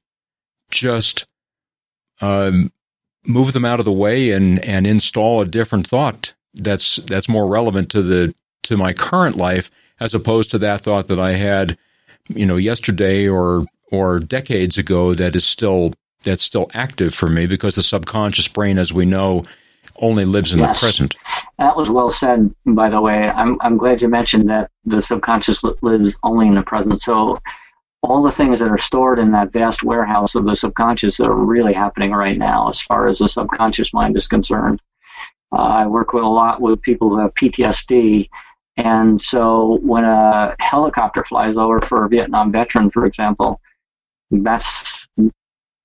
just 0.70 1.26
um, 2.20 2.72
move 3.24 3.52
them 3.52 3.64
out 3.64 3.78
of 3.78 3.84
the 3.84 3.92
way 3.92 4.30
and 4.30 4.58
and 4.60 4.86
install 4.86 5.40
a 5.40 5.46
different 5.46 5.86
thought 5.86 6.34
that's 6.54 6.96
that's 6.96 7.28
more 7.28 7.46
relevant 7.46 7.90
to 7.90 8.02
the 8.02 8.34
to 8.62 8.76
my 8.76 8.92
current 8.92 9.36
life 9.36 9.70
as 10.00 10.14
opposed 10.14 10.50
to 10.50 10.58
that 10.58 10.80
thought 10.80 11.08
that 11.08 11.20
I 11.20 11.32
had, 11.32 11.78
you 12.28 12.46
know, 12.46 12.56
yesterday 12.56 13.28
or 13.28 13.66
or 13.90 14.18
decades 14.18 14.78
ago 14.78 15.14
that 15.14 15.36
is 15.36 15.44
still 15.44 15.92
that's 16.24 16.42
still 16.42 16.68
active 16.74 17.14
for 17.14 17.28
me 17.28 17.46
because 17.46 17.76
the 17.76 17.82
subconscious 17.82 18.48
brain, 18.48 18.78
as 18.78 18.92
we 18.92 19.06
know, 19.06 19.44
only 19.96 20.24
lives 20.24 20.52
in 20.52 20.58
yes. 20.58 20.80
the 20.80 20.86
present. 20.86 21.16
That 21.58 21.76
was 21.76 21.88
well 21.88 22.10
said, 22.10 22.52
by 22.66 22.90
the 22.90 23.00
way. 23.00 23.28
I'm 23.30 23.58
I'm 23.60 23.76
glad 23.76 24.02
you 24.02 24.08
mentioned 24.08 24.48
that 24.50 24.70
the 24.84 25.00
subconscious 25.00 25.62
lives 25.82 26.16
only 26.22 26.48
in 26.48 26.54
the 26.54 26.62
present. 26.62 27.00
So 27.00 27.38
all 28.02 28.22
the 28.22 28.32
things 28.32 28.58
that 28.58 28.68
are 28.68 28.78
stored 28.78 29.18
in 29.18 29.32
that 29.32 29.52
vast 29.52 29.82
warehouse 29.82 30.34
of 30.34 30.44
the 30.44 30.54
subconscious 30.54 31.16
that 31.16 31.26
are 31.26 31.34
really 31.34 31.72
happening 31.72 32.12
right 32.12 32.38
now 32.38 32.68
as 32.68 32.80
far 32.80 33.08
as 33.08 33.18
the 33.18 33.28
subconscious 33.28 33.92
mind 33.92 34.16
is 34.16 34.28
concerned. 34.28 34.80
Uh, 35.52 35.62
I 35.62 35.86
work 35.86 36.12
with 36.12 36.24
a 36.24 36.28
lot 36.28 36.60
with 36.60 36.82
people 36.82 37.08
who 37.08 37.18
have 37.18 37.34
PTSD 37.34 38.28
and 38.76 39.22
so 39.22 39.78
when 39.82 40.04
a 40.04 40.54
helicopter 40.60 41.24
flies 41.24 41.56
over 41.56 41.80
for 41.80 42.04
a 42.04 42.08
Vietnam 42.08 42.52
veteran, 42.52 42.90
for 42.90 43.06
example, 43.06 43.60
that's 44.30 45.06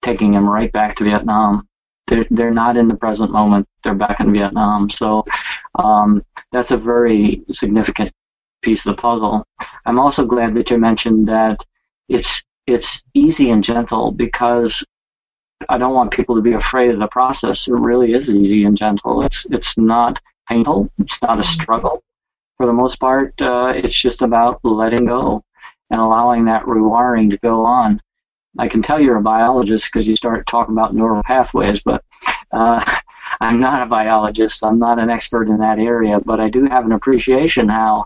taking 0.02 0.34
him 0.34 0.50
right 0.50 0.72
back 0.72 0.96
to 0.96 1.04
Vietnam. 1.04 1.68
They're, 2.08 2.26
they're 2.30 2.54
not 2.54 2.78
in 2.78 2.88
the 2.88 2.98
present 2.98 3.32
moment. 3.32 3.68
They're 3.84 3.96
back 3.96 4.20
in 4.20 4.34
Vietnam. 4.34 4.90
So 4.90 5.24
um, 5.76 6.24
that's 6.52 6.72
a 6.72 6.78
very 6.78 7.44
significant 7.52 8.12
piece 8.62 8.86
of 8.86 8.96
the 8.96 9.02
puzzle. 9.02 9.46
I'm 9.86 10.00
also 10.00 10.26
glad 10.26 10.54
that 10.56 10.70
you 10.70 10.78
mentioned 10.78 11.28
that 11.28 11.66
it's 12.10 12.44
it's 12.68 13.02
easy 13.14 13.50
and 13.50 13.64
gentle 13.64 14.12
because 14.12 14.84
I 15.70 15.78
don't 15.78 15.96
want 15.96 16.12
people 16.12 16.36
to 16.36 16.42
be 16.42 16.54
afraid 16.54 16.92
of 16.92 17.00
the 17.00 17.08
process. 17.08 17.68
It 17.68 17.74
really 17.74 18.14
is 18.14 18.34
easy 18.34 18.66
and 18.66 18.78
gentle. 18.78 19.24
It's 19.24 19.46
it's 19.52 19.78
not 19.78 20.22
painful. 20.48 20.90
It's 21.00 21.22
not 21.22 21.40
a 21.40 21.44
struggle 21.44 22.04
for 22.62 22.68
the 22.68 22.74
most 22.74 23.00
part, 23.00 23.42
uh, 23.42 23.74
it's 23.76 24.00
just 24.00 24.22
about 24.22 24.60
letting 24.64 25.06
go 25.06 25.44
and 25.90 26.00
allowing 26.00 26.46
that 26.46 26.64
rewiring 26.66 27.32
to 27.32 27.38
go 27.38 27.66
on. 27.66 28.00
I 28.58 28.68
can 28.68 28.82
tell 28.82 29.00
you're 29.00 29.18
a 29.18 29.22
biologist 29.22 29.92
because 29.92 30.08
you 30.08 30.16
start 30.16 30.46
talking 30.46 30.74
about 30.74 30.94
neural 30.94 31.24
pathways, 31.24 31.82
but 31.82 32.04
uh, 32.52 32.84
I'm 33.42 33.60
not 33.60 33.82
a 33.82 33.86
biologist. 33.86 34.64
I'm 34.64 34.80
not 34.80 35.00
an 35.00 35.10
expert 35.10 35.48
in 35.48 35.60
that 35.60 35.80
area, 35.80 36.20
but 36.20 36.40
I 36.40 36.50
do 36.50 36.66
have 36.66 36.86
an 36.86 36.92
appreciation 36.92 37.70
how 37.70 38.06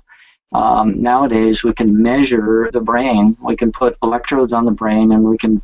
um, 0.54 1.02
nowadays 1.02 1.64
we 1.64 1.74
can 1.74 2.02
measure 2.02 2.70
the 2.72 2.80
brain. 2.80 3.36
We 3.44 3.56
can 3.56 3.72
put 3.72 3.98
electrodes 4.04 4.54
on 4.54 4.66
the 4.66 4.72
brain 4.72 5.12
and 5.12 5.24
we 5.24 5.38
can 5.38 5.62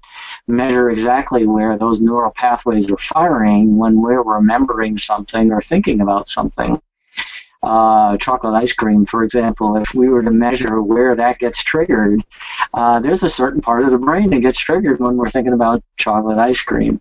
measure 0.48 0.90
exactly 0.90 1.48
where 1.48 1.78
those 1.78 2.02
neural 2.02 2.32
pathways 2.36 2.92
are 2.92 2.98
firing 2.98 3.78
when 3.78 4.02
we're 4.02 4.24
remembering 4.24 4.98
something 4.98 5.52
or 5.52 5.62
thinking 5.62 6.02
about 6.02 6.28
something 6.28 6.82
uh, 7.64 8.18
chocolate 8.18 8.56
ice 8.56 8.74
cream, 8.74 9.06
for 9.06 9.24
example, 9.24 9.78
if 9.78 9.94
we 9.94 10.10
were 10.10 10.24
to 10.24 10.32
measure 10.32 10.82
where 10.82 11.16
that 11.16 11.40
gets 11.40 11.64
triggered, 11.64 12.22
uh, 12.74 13.00
there's 13.00 13.24
a 13.24 13.30
certain 13.30 13.62
part 13.62 13.84
of 13.84 13.92
the 13.92 13.98
brain 13.98 14.30
that 14.32 14.40
gets 14.40 14.60
triggered 14.60 15.00
when 15.00 15.16
we're 15.16 15.30
thinking 15.30 15.54
about 15.54 15.84
chocolate 15.98 16.38
ice 16.38 16.62
cream. 16.62 17.00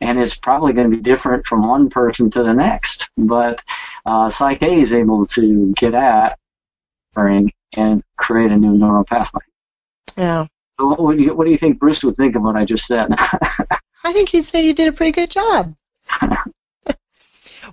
And 0.00 0.18
it's 0.18 0.36
probably 0.36 0.72
going 0.72 0.90
to 0.90 0.96
be 0.96 1.02
different 1.02 1.46
from 1.46 1.66
one 1.66 1.88
person 1.88 2.30
to 2.30 2.42
the 2.42 2.54
next. 2.54 3.10
But 3.16 3.62
uh, 4.04 4.30
Psych-K 4.30 4.80
is 4.80 4.92
able 4.92 5.26
to 5.26 5.72
get 5.76 5.94
at 5.94 6.38
brain 7.14 7.50
and 7.72 8.02
create 8.16 8.52
a 8.52 8.56
new 8.56 8.76
neural 8.76 9.04
pathway. 9.04 9.42
Yeah. 10.16 10.46
So 10.78 10.88
what, 10.88 11.16
do 11.16 11.22
you, 11.22 11.34
what 11.34 11.44
do 11.44 11.50
you 11.50 11.56
think 11.56 11.78
Bruce 11.78 12.04
would 12.04 12.14
think 12.14 12.36
of 12.36 12.42
what 12.42 12.56
I 12.56 12.64
just 12.64 12.86
said? 12.86 13.08
I 14.04 14.12
think 14.12 14.28
he'd 14.28 14.44
say 14.44 14.64
you 14.64 14.74
did 14.74 14.88
a 14.88 14.92
pretty 14.92 15.12
good 15.12 15.30
job. 15.30 15.74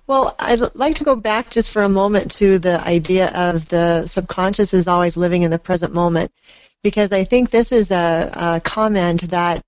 Well, 0.06 0.36
I'd 0.40 0.76
like 0.76 0.96
to 0.98 1.06
go 1.06 1.16
back 1.16 1.50
just 1.50 1.72
for 1.72 1.82
a 1.82 1.90
moment 1.90 2.32
to 2.34 2.60
the 2.60 2.82
idea 2.86 3.30
of 3.30 3.70
the 3.70 4.06
subconscious 4.06 4.74
is 4.74 4.88
always 4.88 5.16
living 5.16 5.44
in 5.44 5.52
the 5.52 5.60
present 5.60 5.94
moment, 5.94 6.32
because 6.84 7.14
I 7.14 7.24
think 7.24 7.50
this 7.50 7.72
is 7.72 7.90
a, 7.90 8.32
a 8.34 8.62
comment 8.62 9.30
that 9.30 9.64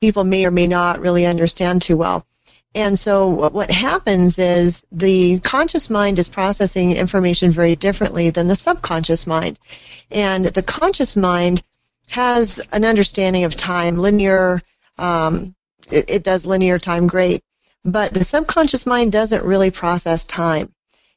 people 0.00 0.22
may 0.24 0.46
or 0.46 0.52
may 0.52 0.68
not 0.68 1.00
really 1.00 1.26
understand 1.26 1.82
too 1.82 1.96
well. 1.96 2.26
And 2.74 2.98
so 2.98 3.48
what 3.50 3.70
happens 3.70 4.38
is 4.38 4.82
the 4.90 5.40
conscious 5.40 5.90
mind 5.90 6.18
is 6.18 6.28
processing 6.28 6.92
information 6.92 7.50
very 7.50 7.76
differently 7.76 8.30
than 8.30 8.46
the 8.46 8.56
subconscious 8.56 9.26
mind. 9.26 9.58
And 10.10 10.46
the 10.46 10.62
conscious 10.62 11.14
mind 11.14 11.62
has 12.08 12.60
an 12.72 12.84
understanding 12.84 13.44
of 13.44 13.56
time, 13.56 13.98
linear, 13.98 14.62
um, 14.96 15.54
it, 15.90 16.08
it, 16.08 16.24
does 16.24 16.46
linear 16.46 16.78
time 16.78 17.06
great. 17.06 17.42
But 17.84 18.14
the 18.14 18.24
subconscious 18.24 18.86
mind 18.86 19.12
doesn't 19.12 19.44
really 19.44 19.70
process 19.70 20.24
time. 20.24 20.72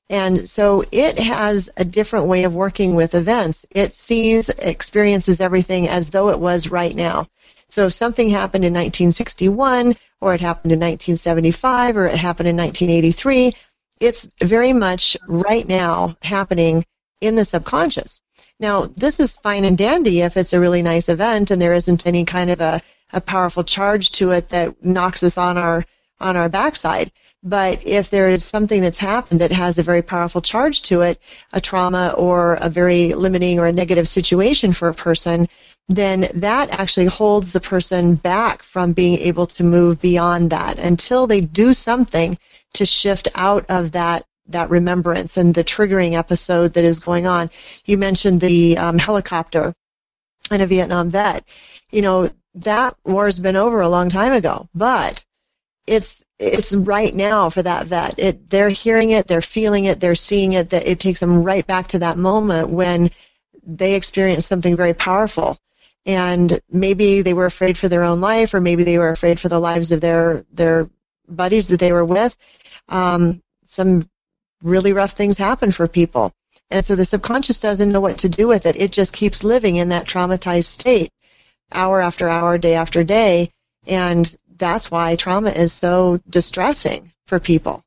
And 0.10 0.48
so 0.48 0.84
it 0.92 1.18
has 1.20 1.70
a 1.78 1.86
different 1.86 2.28
way 2.28 2.44
of 2.44 2.54
working 2.54 2.96
with 2.96 3.16
events. 3.16 3.66
It 3.72 3.96
sees, 3.96 4.50
experiences 4.50 5.42
everything 5.42 5.88
as 5.88 6.12
though 6.12 6.30
it 6.30 6.40
was 6.40 6.70
right 6.70 6.96
now. 6.96 7.28
So 7.70 7.88
if 7.88 7.94
something 7.94 8.30
happened 8.30 8.64
in 8.64 8.74
1961, 8.74 9.96
or 10.22 10.34
it 10.34 10.42
happened 10.42 10.72
in 10.72 10.80
1975, 10.80 11.98
or 11.98 12.06
it 12.06 12.16
happened 12.16 12.48
in 12.48 12.58
1983, 12.58 13.54
it's 14.00 14.28
very 14.42 14.74
much 14.74 15.18
right 15.28 15.68
now 15.68 16.16
happening 16.22 16.86
in 17.22 17.36
the 17.36 17.46
subconscious. 17.46 18.22
Now, 18.60 18.86
this 18.86 19.20
is 19.20 19.34
fine 19.34 19.66
and 19.66 19.78
dandy 19.78 20.22
if 20.22 20.38
it's 20.38 20.54
a 20.54 20.60
really 20.60 20.82
nice 20.82 21.10
event 21.10 21.52
and 21.52 21.62
there 21.62 21.74
isn't 21.74 22.06
any 22.06 22.26
kind 22.26 22.50
of 22.50 22.62
a, 22.62 22.82
a 23.12 23.22
powerful 23.22 23.64
charge 23.64 24.12
to 24.14 24.32
it 24.32 24.50
that 24.50 24.84
knocks 24.84 25.24
us 25.24 25.38
on 25.38 25.58
our 25.58 25.84
on 26.20 26.38
our 26.38 26.50
backside. 26.50 27.12
But 27.44 27.86
if 27.86 28.10
there 28.10 28.30
is 28.30 28.44
something 28.44 28.82
that's 28.82 29.00
happened 29.00 29.40
that 29.42 29.52
has 29.52 29.78
a 29.78 29.84
very 29.84 30.02
powerful 30.02 30.42
charge 30.42 30.82
to 30.84 31.02
it, 31.02 31.22
a 31.54 31.62
trauma 31.62 32.14
or 32.18 32.56
a 32.56 32.70
very 32.70 33.14
limiting 33.14 33.60
or 33.60 33.68
a 33.68 33.72
negative 33.72 34.08
situation 34.08 34.74
for 34.74 34.88
a 34.88 34.94
person, 34.94 35.48
then 35.88 36.28
that 36.34 36.72
actually 36.80 37.06
holds 37.06 37.52
the 37.52 37.60
person 37.60 38.16
back 38.16 38.64
from 38.64 38.94
being 38.94 39.20
able 39.20 39.46
to 39.46 39.64
move 39.64 40.02
beyond 40.02 40.50
that 40.50 40.80
until 40.80 41.28
they 41.28 41.42
do 41.42 41.74
something 41.74 42.38
to 42.74 42.86
shift 42.86 43.28
out 43.36 43.66
of 43.70 43.92
that 43.92 44.26
that 44.48 44.70
remembrance 44.70 45.38
and 45.38 45.56
the 45.56 45.64
triggering 45.64 46.14
episode 46.14 46.74
that 46.74 46.84
is 46.84 47.00
going 47.00 47.26
on. 47.26 47.50
You 47.86 47.98
mentioned 47.98 48.42
the 48.42 48.78
um, 48.78 49.00
helicopter 49.00 49.74
and 50.52 50.62
a 50.62 50.68
Vietnam 50.68 51.10
vet. 51.10 51.44
You 51.92 52.04
know, 52.04 52.30
that 52.54 52.96
war's 53.06 53.40
been 53.40 53.56
over 53.56 53.82
a 53.82 53.90
long 53.90 54.10
time 54.10 54.34
ago, 54.34 54.70
but 54.76 55.24
it's 55.88 56.24
it's 56.40 56.74
right 56.74 57.14
now 57.14 57.50
for 57.50 57.62
that 57.64 57.88
vet. 57.88 58.20
It 58.20 58.50
they're 58.50 58.70
hearing 58.70 59.12
it, 59.12 59.28
they're 59.28 59.42
feeling 59.42 59.86
it, 59.86 60.00
they're 60.00 60.16
seeing 60.16 60.54
it. 60.54 60.70
That 60.70 60.88
it 60.88 61.00
takes 61.00 61.20
them 61.20 61.44
right 61.44 61.66
back 61.66 61.88
to 61.90 62.00
that 62.00 62.18
moment 62.18 62.70
when 62.70 63.10
they 63.64 63.96
experienced 63.96 64.48
something 64.48 64.76
very 64.76 64.94
powerful, 64.94 65.58
and 66.06 66.60
maybe 66.70 67.22
they 67.22 67.34
were 67.34 67.46
afraid 67.46 67.78
for 67.78 67.88
their 67.88 68.04
own 68.04 68.22
life, 68.22 68.54
or 68.54 68.62
maybe 68.62 68.84
they 68.84 68.98
were 68.98 69.12
afraid 69.12 69.40
for 69.40 69.50
the 69.50 69.60
lives 69.60 69.92
of 69.92 70.02
their 70.02 70.46
their 70.52 70.90
buddies 71.28 71.68
that 71.70 71.80
they 71.80 71.92
were 71.92 72.06
with. 72.06 72.38
Um, 72.90 73.42
some 73.64 74.08
really 74.64 74.94
rough 74.94 75.14
things 75.14 75.38
happen 75.38 75.72
for 75.72 75.88
people, 75.88 76.34
and 76.70 76.84
so 76.84 76.96
the 76.96 77.06
subconscious 77.06 77.60
doesn't 77.60 77.92
know 77.92 78.02
what 78.02 78.18
to 78.20 78.30
do 78.30 78.48
with 78.48 78.66
it. 78.66 78.76
It 78.76 78.92
just 78.92 79.14
keeps 79.14 79.44
living 79.44 79.76
in 79.76 79.90
that 79.90 80.08
traumatized 80.08 80.66
state, 80.66 81.12
hour 81.74 82.02
after 82.02 82.28
hour, 82.28 82.58
day 82.58 82.74
after 82.74 83.04
day, 83.04 83.52
and 83.88 84.36
that's 84.58 84.92
why 84.92 85.16
trauma 85.16 85.50
is 85.50 85.74
so 85.74 86.20
distressing 86.30 87.12
for 87.28 87.40
people. 87.40 87.84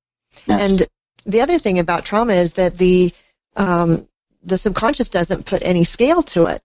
Yes. 0.46 0.60
And 0.60 0.86
the 1.24 1.40
other 1.40 1.58
thing 1.58 1.78
about 1.78 2.04
trauma 2.04 2.34
is 2.34 2.54
that 2.54 2.78
the 2.78 3.12
um, 3.56 4.06
the 4.42 4.58
subconscious 4.58 5.10
doesn't 5.10 5.46
put 5.46 5.62
any 5.62 5.84
scale 5.84 6.22
to 6.22 6.46
it. 6.46 6.62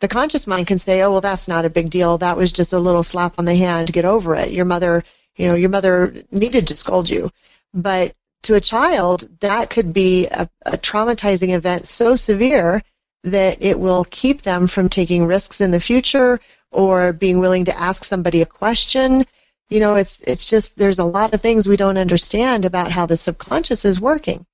The 0.00 0.08
conscious 0.08 0.46
mind 0.46 0.66
can 0.66 0.78
say, 0.78 1.02
"Oh, 1.02 1.12
well, 1.12 1.20
that's 1.20 1.48
not 1.48 1.64
a 1.64 1.70
big 1.70 1.90
deal. 1.90 2.18
That 2.18 2.36
was 2.36 2.52
just 2.52 2.72
a 2.72 2.78
little 2.78 3.02
slap 3.02 3.34
on 3.38 3.44
the 3.44 3.54
hand. 3.54 3.86
To 3.86 3.92
get 3.92 4.04
over 4.04 4.34
it. 4.34 4.50
Your 4.50 4.64
mother, 4.64 5.04
you 5.36 5.46
know, 5.46 5.54
your 5.54 5.70
mother 5.70 6.24
needed 6.30 6.66
to 6.68 6.76
scold 6.76 7.08
you." 7.08 7.30
But 7.72 8.14
to 8.42 8.54
a 8.54 8.60
child, 8.60 9.28
that 9.40 9.70
could 9.70 9.92
be 9.92 10.26
a, 10.26 10.48
a 10.66 10.72
traumatizing 10.72 11.54
event 11.54 11.86
so 11.86 12.14
severe 12.14 12.82
that 13.22 13.62
it 13.62 13.78
will 13.78 14.04
keep 14.10 14.42
them 14.42 14.66
from 14.66 14.88
taking 14.88 15.24
risks 15.24 15.60
in 15.60 15.70
the 15.70 15.80
future 15.80 16.38
or 16.74 17.12
being 17.12 17.38
willing 17.38 17.64
to 17.64 17.78
ask 17.78 18.04
somebody 18.04 18.42
a 18.42 18.46
question. 18.46 19.24
You 19.70 19.80
know, 19.80 19.94
it's, 19.94 20.20
it's 20.22 20.50
just, 20.50 20.76
there's 20.76 20.98
a 20.98 21.04
lot 21.04 21.32
of 21.32 21.40
things 21.40 21.66
we 21.66 21.76
don't 21.76 21.96
understand 21.96 22.64
about 22.64 22.90
how 22.90 23.06
the 23.06 23.16
subconscious 23.16 23.84
is 23.84 24.00
working. 24.00 24.44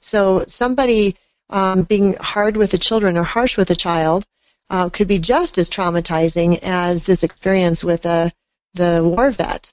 So 0.00 0.44
somebody 0.46 1.16
um, 1.50 1.82
being 1.82 2.14
hard 2.14 2.56
with 2.56 2.70
the 2.70 2.78
children 2.78 3.16
or 3.16 3.24
harsh 3.24 3.56
with 3.56 3.70
a 3.70 3.76
child 3.76 4.24
uh, 4.70 4.90
could 4.90 5.08
be 5.08 5.18
just 5.18 5.58
as 5.58 5.70
traumatizing 5.70 6.58
as 6.62 7.04
this 7.04 7.22
experience 7.22 7.82
with 7.82 8.06
a, 8.06 8.32
the 8.74 9.02
war 9.04 9.30
vet. 9.30 9.72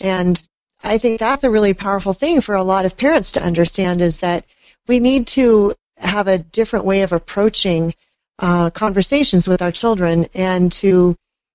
And 0.00 0.42
I 0.82 0.98
think 0.98 1.20
that's 1.20 1.44
a 1.44 1.50
really 1.50 1.74
powerful 1.74 2.12
thing 2.14 2.40
for 2.40 2.54
a 2.54 2.64
lot 2.64 2.84
of 2.84 2.96
parents 2.96 3.32
to 3.32 3.42
understand 3.42 4.00
is 4.00 4.18
that 4.18 4.46
we 4.88 4.98
need 4.98 5.26
to 5.28 5.74
have 5.98 6.26
a 6.26 6.38
different 6.38 6.86
way 6.86 7.02
of 7.02 7.12
approaching 7.12 7.94
uh, 8.40 8.70
conversations 8.70 9.46
with 9.46 9.62
our 9.62 9.70
children 9.70 10.26
and 10.34 10.72
to 10.72 11.14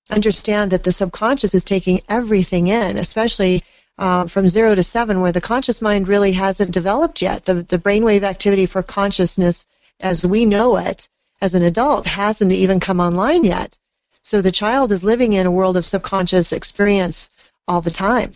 understand 0.10 0.72
that 0.72 0.84
the 0.84 0.92
subconscious 0.92 1.54
is 1.54 1.64
taking 1.64 2.02
everything 2.08 2.68
in, 2.68 2.98
especially 2.98 3.64
uh, 3.98 4.28
from 4.28 4.48
zero 4.48 4.76
to 4.76 4.84
seven, 4.84 5.22
where 5.22 5.32
the 5.32 5.42
conscious 5.42 5.82
mind 5.82 6.08
really 6.08 6.34
hasn't 6.34 6.72
developed 6.72 7.22
yet. 7.22 7.46
The, 7.46 7.56
the 7.56 7.80
brainwave 7.80 8.24
activity 8.24 8.66
for 8.66 8.84
consciousness 8.84 9.66
as 10.00 10.26
we 10.26 10.46
know 10.46 10.78
it 10.78 11.10
as 11.42 11.56
an 11.56 11.64
adult 11.64 12.06
hasn't 12.06 12.52
even 12.52 12.80
come 12.80 13.00
online 13.00 13.44
yet. 13.44 13.78
So 14.24 14.42
the 14.42 14.52
child 14.52 14.92
is 14.92 15.04
living 15.04 15.34
in 15.34 15.46
a 15.46 15.52
world 15.52 15.78
of 15.78 15.86
subconscious 15.86 16.52
experience 16.52 17.30
all 17.68 17.82
the 17.82 17.92
time. 17.92 18.32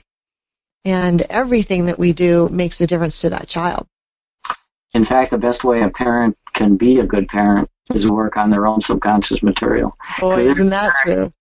And 0.86 1.22
everything 1.30 1.86
that 1.86 2.00
we 2.00 2.14
do 2.14 2.48
makes 2.50 2.80
a 2.80 2.88
difference 2.88 3.22
to 3.22 3.30
that 3.30 3.48
child. 3.48 3.88
In 4.94 5.04
fact, 5.04 5.32
the 5.32 5.38
best 5.38 5.64
way 5.64 5.82
a 5.84 5.90
parent 5.90 6.38
can 6.54 6.78
be 6.78 7.00
a 7.00 7.06
good 7.06 7.28
parent 7.28 7.70
is 7.94 8.10
work 8.10 8.38
on 8.38 8.50
their 8.50 8.68
own 8.68 8.82
subconscious 8.82 9.42
material. 9.42 9.98
Boy, 10.20 10.48
isn't 10.48 10.70
that 10.70 10.94
true? 11.04 11.34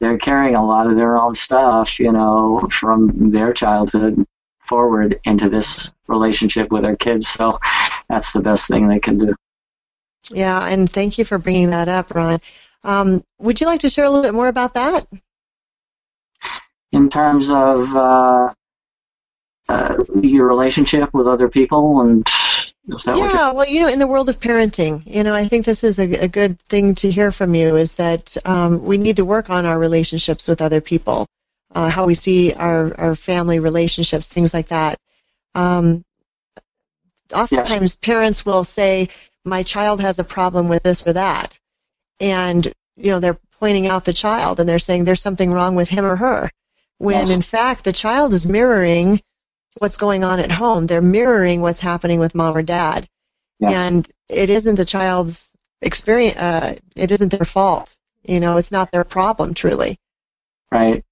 They're 0.00 0.18
carrying 0.18 0.54
a 0.54 0.64
lot 0.64 0.86
of 0.86 0.96
their 0.96 1.16
own 1.16 1.34
stuff, 1.34 2.00
you 2.00 2.10
know, 2.10 2.66
from 2.70 3.28
their 3.28 3.52
childhood 3.52 4.24
forward 4.66 5.20
into 5.24 5.48
this 5.48 5.92
relationship 6.06 6.70
with 6.70 6.82
their 6.82 6.96
kids. 6.96 7.28
So 7.28 7.58
that's 8.08 8.32
the 8.32 8.40
best 8.40 8.66
thing 8.66 8.88
they 8.88 9.00
can 9.00 9.18
do. 9.18 9.34
Yeah, 10.30 10.66
and 10.66 10.90
thank 10.90 11.18
you 11.18 11.24
for 11.24 11.38
bringing 11.38 11.70
that 11.70 11.88
up, 11.88 12.14
Ron. 12.14 12.38
Um, 12.82 13.22
would 13.38 13.60
you 13.60 13.66
like 13.66 13.80
to 13.80 13.90
share 13.90 14.04
a 14.04 14.08
little 14.08 14.22
bit 14.22 14.34
more 14.34 14.48
about 14.48 14.74
that? 14.74 15.06
In 16.92 17.08
terms 17.08 17.50
of 17.50 17.94
uh, 17.94 18.54
uh, 19.68 19.96
your 20.22 20.48
relationship 20.48 21.12
with 21.12 21.26
other 21.26 21.48
people 21.48 22.00
and 22.00 22.26
yeah, 22.86 23.52
well, 23.52 23.68
you 23.68 23.80
know, 23.80 23.88
in 23.88 23.98
the 23.98 24.06
world 24.06 24.28
of 24.28 24.40
parenting, 24.40 25.02
you 25.06 25.22
know, 25.22 25.34
I 25.34 25.46
think 25.46 25.64
this 25.64 25.84
is 25.84 25.98
a, 25.98 26.24
a 26.24 26.28
good 26.28 26.58
thing 26.62 26.94
to 26.96 27.10
hear 27.10 27.30
from 27.30 27.54
you 27.54 27.76
is 27.76 27.94
that 27.94 28.36
um, 28.44 28.82
we 28.82 28.98
need 28.98 29.16
to 29.16 29.24
work 29.24 29.50
on 29.50 29.66
our 29.66 29.78
relationships 29.78 30.48
with 30.48 30.62
other 30.62 30.80
people, 30.80 31.26
uh, 31.74 31.90
how 31.90 32.06
we 32.06 32.14
see 32.14 32.52
our, 32.54 32.98
our 32.98 33.14
family 33.14 33.60
relationships, 33.60 34.28
things 34.28 34.54
like 34.54 34.68
that. 34.68 34.98
Um, 35.54 36.04
oftentimes, 37.34 37.92
yes. 37.92 37.96
parents 37.96 38.46
will 38.46 38.64
say, 38.64 39.08
"My 39.44 39.62
child 39.62 40.00
has 40.00 40.18
a 40.18 40.24
problem 40.24 40.68
with 40.68 40.82
this 40.82 41.06
or 41.06 41.12
that," 41.12 41.58
and 42.18 42.72
you 42.96 43.10
know, 43.10 43.20
they're 43.20 43.38
pointing 43.58 43.86
out 43.86 44.04
the 44.04 44.12
child 44.12 44.58
and 44.58 44.68
they're 44.68 44.78
saying 44.78 45.04
there's 45.04 45.22
something 45.22 45.50
wrong 45.52 45.74
with 45.74 45.88
him 45.88 46.04
or 46.04 46.16
her, 46.16 46.50
when 46.98 47.28
yes. 47.28 47.30
in 47.30 47.42
fact 47.42 47.84
the 47.84 47.92
child 47.92 48.32
is 48.32 48.46
mirroring 48.46 49.20
what's 49.80 49.96
going 49.96 50.22
on 50.22 50.38
at 50.38 50.52
home. 50.52 50.86
They're 50.86 51.02
mirroring 51.02 51.62
what's 51.62 51.80
happening 51.80 52.20
with 52.20 52.34
mom 52.34 52.56
or 52.56 52.62
dad. 52.62 53.08
Yes. 53.58 53.74
And 53.74 54.10
it 54.28 54.50
isn't 54.50 54.76
the 54.76 54.84
child's 54.84 55.52
experience, 55.82 56.36
uh, 56.36 56.76
it 56.94 57.10
isn't 57.10 57.32
their 57.32 57.46
fault. 57.46 57.96
You 58.22 58.40
know, 58.40 58.58
it's 58.58 58.70
not 58.70 58.92
their 58.92 59.04
problem, 59.04 59.54
truly. 59.54 59.96
Right. 60.70 61.02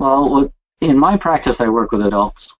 Well, 0.00 0.52
in 0.80 0.98
my 0.98 1.16
practice, 1.16 1.60
I 1.60 1.68
work 1.68 1.92
with 1.92 2.04
adults. 2.04 2.56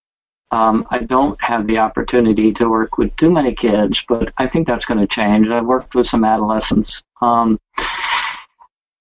Um, 0.50 0.86
I 0.90 1.00
don't 1.00 1.40
have 1.42 1.66
the 1.66 1.78
opportunity 1.78 2.52
to 2.54 2.68
work 2.68 2.96
with 2.96 3.14
too 3.16 3.30
many 3.30 3.52
kids, 3.52 4.04
but 4.08 4.32
I 4.38 4.46
think 4.46 4.66
that's 4.66 4.86
going 4.86 5.00
to 5.00 5.06
change. 5.06 5.48
I've 5.48 5.66
worked 5.66 5.94
with 5.94 6.06
some 6.06 6.24
adolescents. 6.24 7.02
Um, 7.20 7.58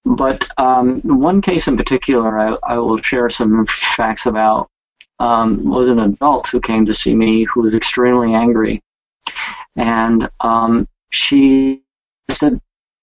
but 0.04 0.48
um, 0.58 1.00
one 1.02 1.40
case 1.40 1.68
in 1.68 1.76
particular, 1.76 2.38
I, 2.38 2.56
I, 2.66 2.78
will 2.78 2.98
share 2.98 3.30
some 3.30 3.64
facts 3.66 4.26
about 4.26 4.68
um, 5.18 5.64
was 5.64 5.88
an 5.88 5.98
adult 5.98 6.48
who 6.48 6.60
came 6.60 6.86
to 6.86 6.94
see 6.94 7.14
me 7.14 7.44
who 7.44 7.62
was 7.62 7.74
extremely 7.74 8.34
angry. 8.34 8.82
And 9.76 10.28
um, 10.40 10.88
she 11.10 11.82
said, 12.30 12.60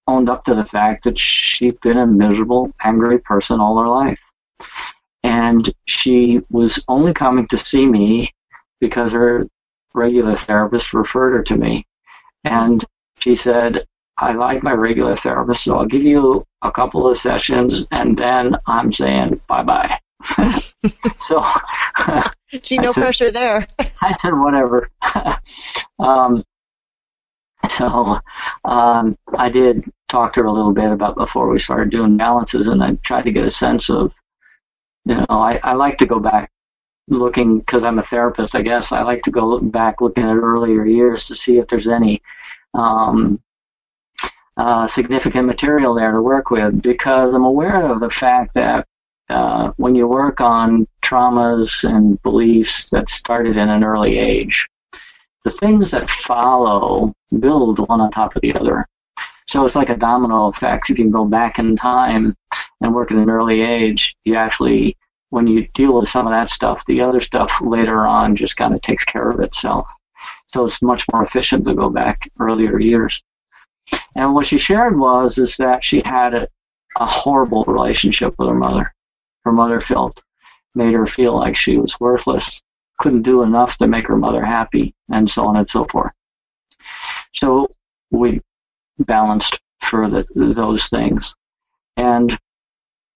owned 0.08 0.30
up 0.30 0.44
to 0.46 0.54
the 0.54 0.66
fact 0.66 1.04
that 1.04 1.18
she'd 1.18 1.80
been 1.82 1.98
a 1.98 2.08
miserable, 2.08 2.72
angry 2.84 3.20
person 3.20 3.60
all 3.60 3.78
her 3.78 3.88
life. 3.88 4.22
And 5.24 5.74
she 5.86 6.42
was 6.50 6.84
only 6.88 7.14
coming 7.14 7.48
to 7.48 7.58
see 7.58 7.88
me 7.88 8.30
because 8.80 9.12
her 9.14 9.48
regular 9.94 10.36
therapist 10.36 10.94
referred 10.94 11.32
her 11.32 11.44
to 11.44 11.58
me. 11.58 11.86
And 12.44 12.86
she 13.20 13.36
said, 13.36 13.88
I 14.18 14.34
like 14.34 14.64
my 14.64 14.74
regular 14.74 15.16
therapist, 15.16 15.64
so 15.64 15.78
I'll 15.78 15.86
give 15.86 16.04
you 16.04 16.46
a 16.62 16.72
couple 16.72 17.08
of 17.08 17.18
sessions 17.18 17.86
and 17.92 18.18
then 18.18 18.56
I'm 18.66 18.92
saying 18.92 19.42
bye 19.48 19.64
bye. 19.64 20.00
so 21.20 21.44
gee, 22.62 22.78
no 22.78 22.92
said, 22.92 23.02
pressure 23.02 23.32
there. 23.32 23.68
I 24.02 24.14
said 24.14 24.34
whatever. 24.34 24.90
um, 26.00 26.44
so 27.70 28.20
um, 28.64 29.18
I 29.38 29.50
did 29.50 29.84
talk 30.08 30.34
to 30.34 30.42
her 30.42 30.46
a 30.46 30.52
little 30.52 30.74
bit 30.74 30.92
about 30.92 31.16
before 31.16 31.50
we 31.50 31.60
started 31.60 31.90
doing 31.90 32.18
balances, 32.18 32.68
and 32.68 32.84
I 32.84 32.94
tried 32.96 33.26
to 33.26 33.32
get 33.32 33.46
a 33.46 33.52
sense 33.52 33.90
of, 33.90 34.14
you 35.06 35.16
know, 35.16 35.26
I, 35.30 35.60
I 35.64 35.74
like 35.74 35.98
to 36.00 36.06
go 36.06 36.20
back 36.20 36.52
looking 37.08 37.60
because 37.60 37.84
I'm 37.84 38.00
a 38.00 38.04
therapist. 38.04 38.56
I 38.56 38.62
guess 38.62 38.92
I 38.92 39.04
like 39.04 39.22
to 39.24 39.32
go 39.32 39.48
look 39.48 39.72
back 39.72 40.02
looking 40.02 40.26
at 40.26 40.36
earlier 40.36 40.86
years 40.86 41.28
to 41.28 41.36
see 41.36 41.58
if 41.58 41.68
there's 41.68 41.88
any 41.88 42.22
um, 42.74 43.42
uh, 44.58 44.88
significant 44.88 45.48
material 45.48 45.94
there 45.94 46.12
to 46.12 46.22
work 46.22 46.50
with 46.50 46.82
because 46.82 47.34
I'm 47.34 47.46
aware 47.46 47.86
of 47.86 48.00
the 48.00 48.10
fact 48.10 48.54
that 48.56 48.88
uh, 49.30 49.72
when 49.78 49.96
you 49.96 50.08
work 50.08 50.42
on 50.42 50.88
traumas 51.02 51.84
and 51.84 52.22
beliefs 52.22 52.90
that 52.90 53.10
started 53.10 53.58
in 53.58 53.70
an 53.70 53.84
early 53.84 54.18
age, 54.18 54.68
the 55.44 55.52
things 55.52 55.92
that 55.92 56.10
follow 56.10 57.14
build 57.40 57.80
one 57.88 58.02
on 58.02 58.12
top 58.12 58.36
of 58.36 58.42
the 58.42 58.54
other. 58.56 58.88
So 59.48 59.66
it's 59.66 59.76
like 59.76 59.90
a 59.90 59.98
domino 59.98 60.48
effect. 60.48 60.90
If 60.90 60.98
you 60.98 61.06
can 61.06 61.12
go 61.12 61.26
back 61.26 61.60
in 61.60 61.76
time 61.76 62.36
and 62.82 62.96
work 62.96 63.12
at 63.12 63.18
an 63.18 63.30
early 63.30 63.62
age, 63.62 64.16
you 64.26 64.36
actually, 64.36 64.98
when 65.30 65.46
you 65.46 65.68
deal 65.70 65.94
with 65.94 66.10
some 66.10 66.26
of 66.26 66.32
that 66.32 66.50
stuff, 66.50 66.84
the 66.86 67.02
other 67.02 67.22
stuff 67.22 67.62
later 67.62 68.06
on 68.08 68.36
just 68.36 68.58
kind 68.58 68.74
of 68.74 68.82
takes 68.82 69.06
care 69.06 69.30
of 69.30 69.40
itself. 69.40 69.90
So 70.48 70.66
it's 70.66 70.82
much 70.82 71.06
more 71.14 71.24
efficient 71.24 71.66
to 71.66 71.76
go 71.76 71.90
back 71.90 72.30
earlier 72.40 72.80
years. 72.80 73.24
And 74.16 74.34
what 74.34 74.48
she 74.48 74.58
shared 74.58 74.98
was 74.98 75.38
is 75.38 75.58
that 75.58 75.84
she 75.84 76.02
had 76.04 76.34
a, 76.34 76.48
a 76.98 77.06
horrible 77.06 77.64
relationship 77.66 78.34
with 78.40 78.48
her 78.48 78.56
mother 78.56 78.95
her 79.46 79.52
mother 79.52 79.80
felt 79.80 80.24
made 80.74 80.94
her 80.94 81.08
feel 81.08 81.36
like 81.38 81.56
she 81.56 81.78
was 81.78 82.00
worthless, 82.00 82.62
couldn't 83.00 83.22
do 83.22 83.44
enough 83.44 83.78
to 83.78 83.88
make 83.88 84.08
her 84.08 84.18
mother 84.18 84.44
happy, 84.44 84.94
and 85.10 85.30
so 85.30 85.46
on 85.46 85.56
and 85.56 85.70
so 85.70 85.86
forth. 85.86 86.14
So 87.34 87.70
we 88.12 88.42
balanced 89.00 89.62
for 89.82 90.10
the, 90.10 90.26
those 90.36 90.90
things. 90.90 91.36
And 91.98 92.38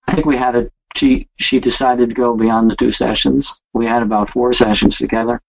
I 0.07 0.13
think 0.13 0.25
we 0.25 0.37
had 0.37 0.55
a 0.55 0.71
she 0.95 1.27
she 1.37 1.59
decided 1.59 2.09
to 2.09 2.15
go 2.15 2.35
beyond 2.35 2.71
the 2.71 2.75
two 2.75 2.91
sessions. 2.91 3.61
We 3.73 3.85
had 3.85 4.03
about 4.03 4.29
four 4.29 4.53
sessions 4.53 4.97
together. 4.97 5.41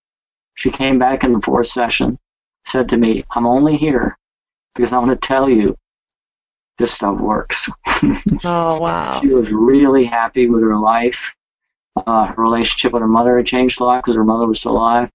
She 0.55 0.71
came 0.71 0.99
back 0.99 1.25
in 1.25 1.33
the 1.33 1.41
fourth 1.41 1.69
session, 1.69 2.19
said 2.65 2.89
to 2.91 2.97
me, 2.97 3.25
I'm 3.31 3.47
only 3.47 3.77
here 3.77 4.19
because 4.75 4.93
I 4.93 4.99
want 4.99 5.11
to 5.11 5.27
tell 5.27 5.49
you 5.49 5.77
this 6.81 6.93
stuff 6.93 7.21
works. 7.21 7.69
oh, 8.45 8.81
wow. 8.81 9.21
she 9.21 9.29
was 9.29 9.53
really 9.53 10.05
happy 10.05 10.49
with 10.49 10.63
her 10.63 10.77
life. 10.77 11.37
Uh, 12.07 12.27
her 12.27 12.43
relationship 12.43 12.93
with 12.93 13.03
her 13.03 13.09
mother 13.09 13.37
had 13.37 13.47
changed 13.47 13.81
a 13.81 13.85
lot 13.85 14.03
because 14.03 14.15
her 14.15 14.25
mother 14.25 14.47
was 14.47 14.59
still 14.59 14.73
alive. 14.73 15.11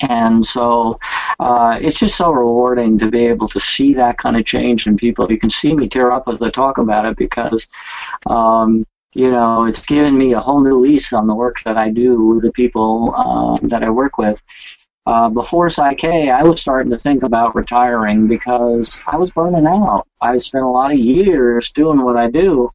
And 0.00 0.46
so 0.46 0.98
uh, 1.38 1.78
it's 1.80 1.98
just 1.98 2.16
so 2.16 2.30
rewarding 2.30 2.98
to 2.98 3.10
be 3.10 3.26
able 3.26 3.48
to 3.48 3.60
see 3.60 3.94
that 3.94 4.16
kind 4.16 4.36
of 4.36 4.46
change 4.46 4.86
in 4.86 4.96
people. 4.96 5.30
You 5.30 5.38
can 5.38 5.50
see 5.50 5.74
me 5.74 5.88
tear 5.88 6.12
up 6.12 6.28
as 6.28 6.40
I 6.40 6.50
talk 6.50 6.78
about 6.78 7.04
it 7.04 7.16
because, 7.16 7.66
um, 8.26 8.86
you 9.14 9.30
know, 9.30 9.64
it's 9.64 9.84
given 9.84 10.16
me 10.16 10.32
a 10.32 10.40
whole 10.40 10.62
new 10.62 10.78
lease 10.78 11.12
on 11.12 11.26
the 11.26 11.34
work 11.34 11.60
that 11.64 11.76
I 11.76 11.90
do 11.90 12.20
with 12.22 12.42
the 12.42 12.52
people 12.52 13.12
uh, 13.16 13.58
that 13.68 13.82
I 13.82 13.90
work 13.90 14.18
with. 14.18 14.40
Uh, 15.08 15.30
before 15.30 15.68
PSYCH-K, 15.68 16.28
I 16.28 16.42
was 16.42 16.60
starting 16.60 16.90
to 16.90 16.98
think 16.98 17.22
about 17.22 17.54
retiring 17.54 18.26
because 18.26 19.00
I 19.06 19.16
was 19.16 19.30
burning 19.30 19.66
out. 19.66 20.06
I 20.20 20.36
spent 20.36 20.66
a 20.66 20.68
lot 20.68 20.92
of 20.92 20.98
years 20.98 21.70
doing 21.70 22.02
what 22.02 22.18
I 22.18 22.30
do, 22.30 22.70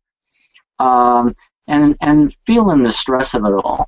um, 0.80 1.36
and 1.68 1.96
and 2.02 2.34
feeling 2.34 2.82
the 2.82 2.92
stress 2.92 3.36
of 3.36 3.46
it 3.46 3.54
all, 3.54 3.88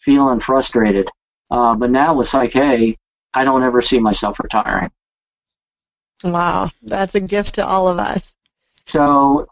feeling 0.00 0.40
frustrated. 0.40 1.08
Uh, 1.52 1.76
but 1.76 1.92
now 1.92 2.14
with 2.14 2.26
PSYCH-K, 2.26 2.98
I 3.32 3.44
don't 3.44 3.62
ever 3.62 3.80
see 3.80 4.00
myself 4.00 4.40
retiring. 4.40 4.90
Wow, 6.24 6.72
that's 6.82 7.14
a 7.14 7.20
gift 7.20 7.54
to 7.54 7.64
all 7.64 7.86
of 7.86 7.98
us. 7.98 8.34
So, 8.86 9.46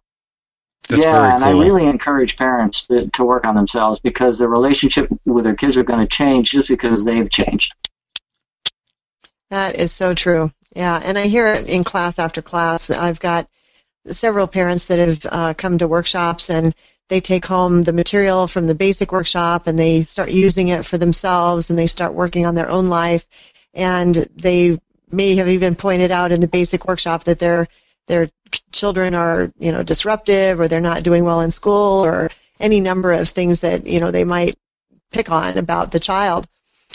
That's 0.89 1.01
yeah, 1.01 1.13
very 1.13 1.33
and 1.35 1.45
I 1.45 1.51
really 1.51 1.87
encourage 1.87 2.37
parents 2.37 2.89
to, 2.89 3.09
to 3.09 3.25
work 3.25 3.47
on 3.47 3.55
themselves 3.55 4.01
because 4.01 4.39
the 4.39 4.49
relationship 4.49 5.09
with 5.27 5.45
their 5.45 5.55
kids 5.55 5.77
are 5.77 5.85
going 5.85 6.01
to 6.01 6.09
change 6.09 6.51
just 6.51 6.67
because 6.67 7.05
they've 7.05 7.31
changed. 7.31 7.73
That 9.53 9.77
is 9.79 9.93
so 9.93 10.15
true. 10.15 10.51
Yeah, 10.75 10.99
and 11.05 11.19
I 11.19 11.27
hear 11.27 11.47
it 11.53 11.69
in 11.69 11.85
class 11.85 12.19
after 12.19 12.41
class. 12.41 12.91
I've 12.91 13.21
got 13.21 13.51
several 14.07 14.47
parents 14.47 14.87
that 14.87 14.99
have 14.99 15.27
uh, 15.31 15.53
come 15.53 15.77
to 15.77 15.87
workshops 15.87 16.49
and 16.49 16.75
they 17.11 17.21
take 17.21 17.45
home 17.45 17.83
the 17.83 17.93
material 17.93 18.47
from 18.49 18.67
the 18.67 18.75
basic 18.75 19.13
workshop 19.13 19.67
and 19.67 19.79
they 19.79 20.01
start 20.01 20.31
using 20.31 20.69
it 20.69 20.87
for 20.87 20.97
themselves 20.97 21.69
and 21.69 21.79
they 21.79 21.87
start 21.87 22.15
working 22.15 22.47
on 22.47 22.55
their 22.55 22.71
own 22.71 22.89
life 22.89 23.27
and 23.75 24.27
they 24.35 24.81
may 25.11 25.35
have 25.35 25.49
even 25.49 25.75
pointed 25.75 26.11
out 26.11 26.33
in 26.33 26.41
the 26.41 26.49
basic 26.49 26.87
workshop 26.89 27.25
that 27.25 27.39
their 27.39 27.69
their 28.07 28.31
children 28.73 29.13
are 29.13 29.53
you 29.59 29.71
know 29.71 29.83
disruptive 29.83 30.61
or 30.61 30.67
they're 30.67 30.81
not 30.81 31.03
doing 31.03 31.25
well 31.25 31.43
in 31.43 31.51
school 31.51 32.03
or 32.03 32.31
any 32.59 32.81
number 32.81 33.13
of 33.13 33.29
things 33.29 33.61
that 33.61 33.87
you 33.87 34.01
know 34.01 34.11
they 34.11 34.25
might 34.25 34.57
pick 35.11 35.31
on 35.31 35.59
about 35.59 35.93
the 35.93 36.01
child 36.01 36.49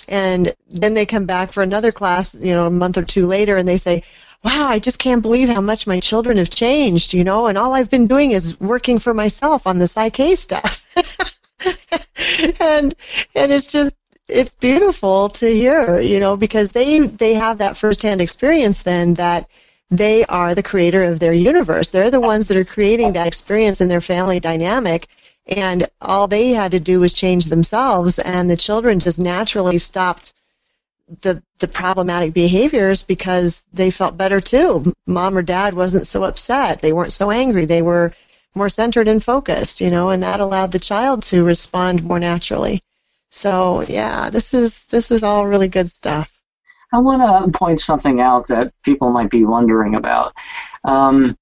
and 0.07 0.55
then 0.69 0.93
they 0.93 1.05
come 1.05 1.25
back 1.25 1.51
for 1.51 1.63
another 1.63 1.91
class 1.91 2.35
you 2.39 2.53
know 2.53 2.67
a 2.67 2.71
month 2.71 2.97
or 2.97 3.03
two 3.03 3.25
later 3.25 3.57
and 3.57 3.67
they 3.67 3.77
say 3.77 4.03
wow 4.43 4.67
i 4.67 4.79
just 4.79 4.99
can't 4.99 5.21
believe 5.21 5.49
how 5.49 5.61
much 5.61 5.87
my 5.87 5.99
children 5.99 6.37
have 6.37 6.49
changed 6.49 7.13
you 7.13 7.23
know 7.23 7.47
and 7.47 7.57
all 7.57 7.73
i've 7.73 7.89
been 7.89 8.07
doing 8.07 8.31
is 8.31 8.59
working 8.59 8.99
for 8.99 9.13
myself 9.13 9.65
on 9.67 9.79
the 9.79 9.87
Psych-K 9.87 10.35
stuff. 10.35 10.83
And 12.59 12.95
and 13.35 13.51
it's 13.51 13.67
just 13.67 13.95
it's 14.27 14.53
beautiful 14.55 15.29
to 15.29 15.47
hear 15.47 15.99
you 15.99 16.19
know 16.19 16.37
because 16.37 16.71
they 16.71 16.99
they 16.99 17.33
have 17.33 17.57
that 17.59 17.77
firsthand 17.77 18.21
experience 18.21 18.81
then 18.83 19.15
that 19.15 19.49
they 19.89 20.25
are 20.25 20.53
the 20.53 20.63
creator 20.63 21.03
of 21.03 21.19
their 21.19 21.33
universe. 21.33 21.89
They're 21.89 22.11
the 22.11 22.19
ones 22.19 22.47
that 22.47 22.57
are 22.57 22.65
creating 22.65 23.13
that 23.13 23.27
experience 23.27 23.79
in 23.79 23.87
their 23.87 24.01
family 24.01 24.39
dynamic 24.39 25.07
and 25.47 25.87
all 26.01 26.27
they 26.27 26.49
had 26.49 26.71
to 26.71 26.79
do 26.79 26.99
was 26.99 27.13
change 27.13 27.45
themselves 27.45 28.19
and 28.19 28.49
the 28.49 28.57
children 28.57 28.99
just 28.99 29.19
naturally 29.19 29.77
stopped 29.77 30.33
the 31.21 31.41
the 31.59 31.67
problematic 31.67 32.33
behaviors 32.33 33.01
because 33.01 33.63
they 33.71 33.89
felt 33.89 34.17
better 34.17 34.41
too. 34.41 34.91
Mom 35.07 35.37
or 35.37 35.41
dad 35.41 35.73
wasn't 35.73 36.05
so 36.05 36.23
upset. 36.23 36.81
They 36.81 36.91
weren't 36.91 37.13
so 37.13 37.31
angry. 37.31 37.65
They 37.65 37.81
were 37.81 38.13
more 38.55 38.69
centered 38.69 39.07
and 39.07 39.23
focused 39.23 39.79
you 39.79 39.89
know 39.89 40.09
and 40.09 40.21
that 40.23 40.39
allowed 40.39 40.71
the 40.71 40.79
child 40.79 41.23
to 41.23 41.43
respond 41.43 42.03
more 42.03 42.19
naturally. 42.19 42.81
So 43.29 43.83
yeah 43.83 44.29
this 44.29 44.53
is 44.53 44.85
this 44.85 45.11
is 45.11 45.23
all 45.23 45.47
really 45.47 45.69
good 45.69 45.89
stuff. 45.89 46.29
I 46.93 46.99
want 46.99 47.21
to 47.53 47.57
point 47.57 47.81
something 47.81 48.21
out 48.21 48.47
that 48.47 48.73
people 48.83 49.11
might 49.11 49.29
be 49.29 49.43
wondering 49.43 49.95
about. 49.95 50.33
Um, 50.85 51.37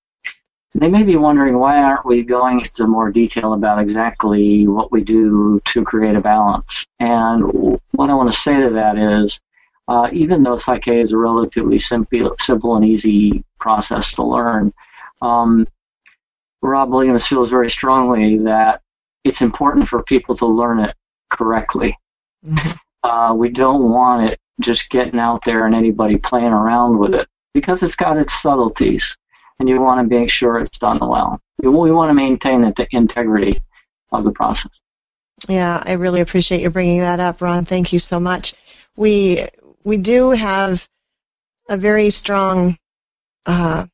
they 0.76 0.90
may 0.90 1.04
be 1.04 1.16
wondering 1.16 1.58
why 1.58 1.82
aren't 1.82 2.06
we 2.06 2.22
going 2.22 2.60
into 2.60 2.86
more 2.86 3.10
detail 3.10 3.54
about 3.54 3.80
exactly 3.80 4.68
what 4.68 4.92
we 4.92 5.04
do 5.06 5.62
to 5.64 5.86
create 5.86 6.16
a 6.16 6.22
balance. 6.22 6.86
And 7.00 7.80
what 7.92 8.10
I 8.10 8.14
want 8.14 8.32
to 8.32 8.38
say 8.38 8.60
to 8.60 8.70
that 8.72 8.98
is, 8.98 9.40
uh, 9.88 10.10
even 10.12 10.44
though 10.44 10.58
Psych-K 10.58 11.00
is 11.00 11.14
a 11.14 11.18
relatively 11.18 11.80
simple, 11.80 12.36
simple 12.40 12.76
and 12.76 12.84
easy 12.84 13.42
process 13.58 14.14
to 14.16 14.24
learn, 14.24 14.74
um, 15.22 15.66
Rob 16.62 16.90
Williams 16.90 17.26
feels 17.26 17.50
very 17.50 17.70
strongly 17.70 18.38
that 18.40 18.82
it's 19.24 19.42
important 19.42 19.88
for 19.88 20.04
people 20.04 20.36
to 20.36 20.46
learn 20.46 20.80
it 20.80 20.94
correctly. 21.30 21.98
Mhm. 22.46 22.78
Uh, 23.02 23.34
we 23.34 23.50
don't 23.50 23.90
want 23.90 24.30
it 24.30 24.40
just 24.60 24.90
getting 24.90 25.20
out 25.22 25.42
there 25.46 25.66
and 25.66 25.76
anybody 25.76 26.18
playing 26.18 26.52
around 26.52 26.98
with 26.98 27.14
it 27.14 27.30
because 27.54 27.82
it's 27.82 27.96
got 27.96 28.18
its 28.18 28.34
subtleties 28.34 29.16
and 29.60 29.70
you 29.70 29.82
want 29.82 30.00
to 30.00 30.16
make 30.16 30.30
sure 30.30 30.60
it's 30.60 30.78
done 30.78 31.00
well. 31.00 31.40
We 31.62 31.70
we 31.70 31.92
want 31.92 32.10
to 32.10 32.14
maintain 32.14 32.62
the 32.62 32.72
the 32.72 32.88
integrity 32.92 33.62
of 34.12 34.24
the 34.24 34.32
process. 34.32 34.82
Yeah, 35.48 35.82
I 35.86 35.94
really 35.94 36.22
appreciate 36.22 36.62
you 36.62 36.70
bringing 36.70 37.00
that 37.02 37.20
up, 37.20 37.42
Ron. 37.42 37.66
Thank 37.66 37.94
you 37.94 38.00
so 38.00 38.20
much. 38.20 38.54
We 38.96 39.48
we 39.84 39.98
do 39.98 40.32
have 40.32 40.88
a 41.70 41.78
very 41.78 42.10
strong 42.10 42.78
uh, 43.46 43.86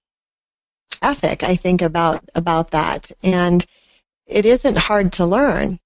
ethic, 1.02 1.44
I 1.44 1.56
think, 1.56 1.82
about 1.82 2.24
about 2.36 2.72
that, 2.72 3.12
and 3.24 3.66
it 4.26 4.46
isn't 4.46 4.78
hard 4.78 5.14
to 5.14 5.26
learn, 5.26 5.80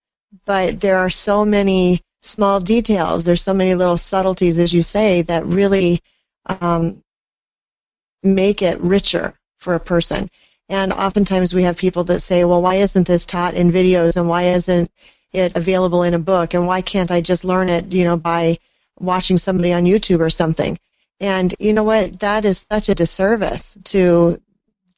but 0.45 0.79
there 0.81 0.97
are 0.97 1.09
so 1.09 1.45
many 1.45 2.01
small 2.21 2.59
details. 2.59 3.23
There's 3.23 3.41
so 3.41 3.53
many 3.53 3.75
little 3.75 3.97
subtleties, 3.97 4.59
as 4.59 4.73
you 4.73 4.81
say, 4.81 5.21
that 5.23 5.45
really 5.45 6.01
um, 6.45 7.01
make 8.23 8.61
it 8.61 8.79
richer 8.81 9.35
for 9.65 9.73
a 9.73 9.79
person. 9.79 10.29
And 10.69 10.93
oftentimes 10.93 11.53
we 11.53 11.63
have 11.63 11.75
people 11.75 12.05
that 12.05 12.21
say, 12.21 12.45
well, 12.45 12.61
why 12.61 12.75
isn't 12.75 13.07
this 13.07 13.25
taught 13.25 13.55
in 13.55 13.71
videos 13.71 14.15
and 14.15 14.29
why 14.29 14.43
isn't 14.43 14.89
it 15.33 15.55
available 15.57 16.03
in 16.03 16.13
a 16.13 16.19
book 16.19 16.53
and 16.53 16.65
why 16.67 16.81
can't 16.81 17.11
I 17.11 17.19
just 17.19 17.43
learn 17.43 17.67
it, 17.67 17.91
you 17.91 18.03
know, 18.03 18.15
by 18.15 18.59
watching 18.99 19.37
somebody 19.37 19.73
on 19.73 19.83
YouTube 19.83 20.21
or 20.21 20.29
something? 20.29 20.77
And 21.19 21.53
you 21.59 21.73
know 21.73 21.83
what? 21.83 22.19
That 22.19 22.45
is 22.45 22.67
such 22.71 22.89
a 22.89 22.95
disservice 22.95 23.77
to 23.85 24.39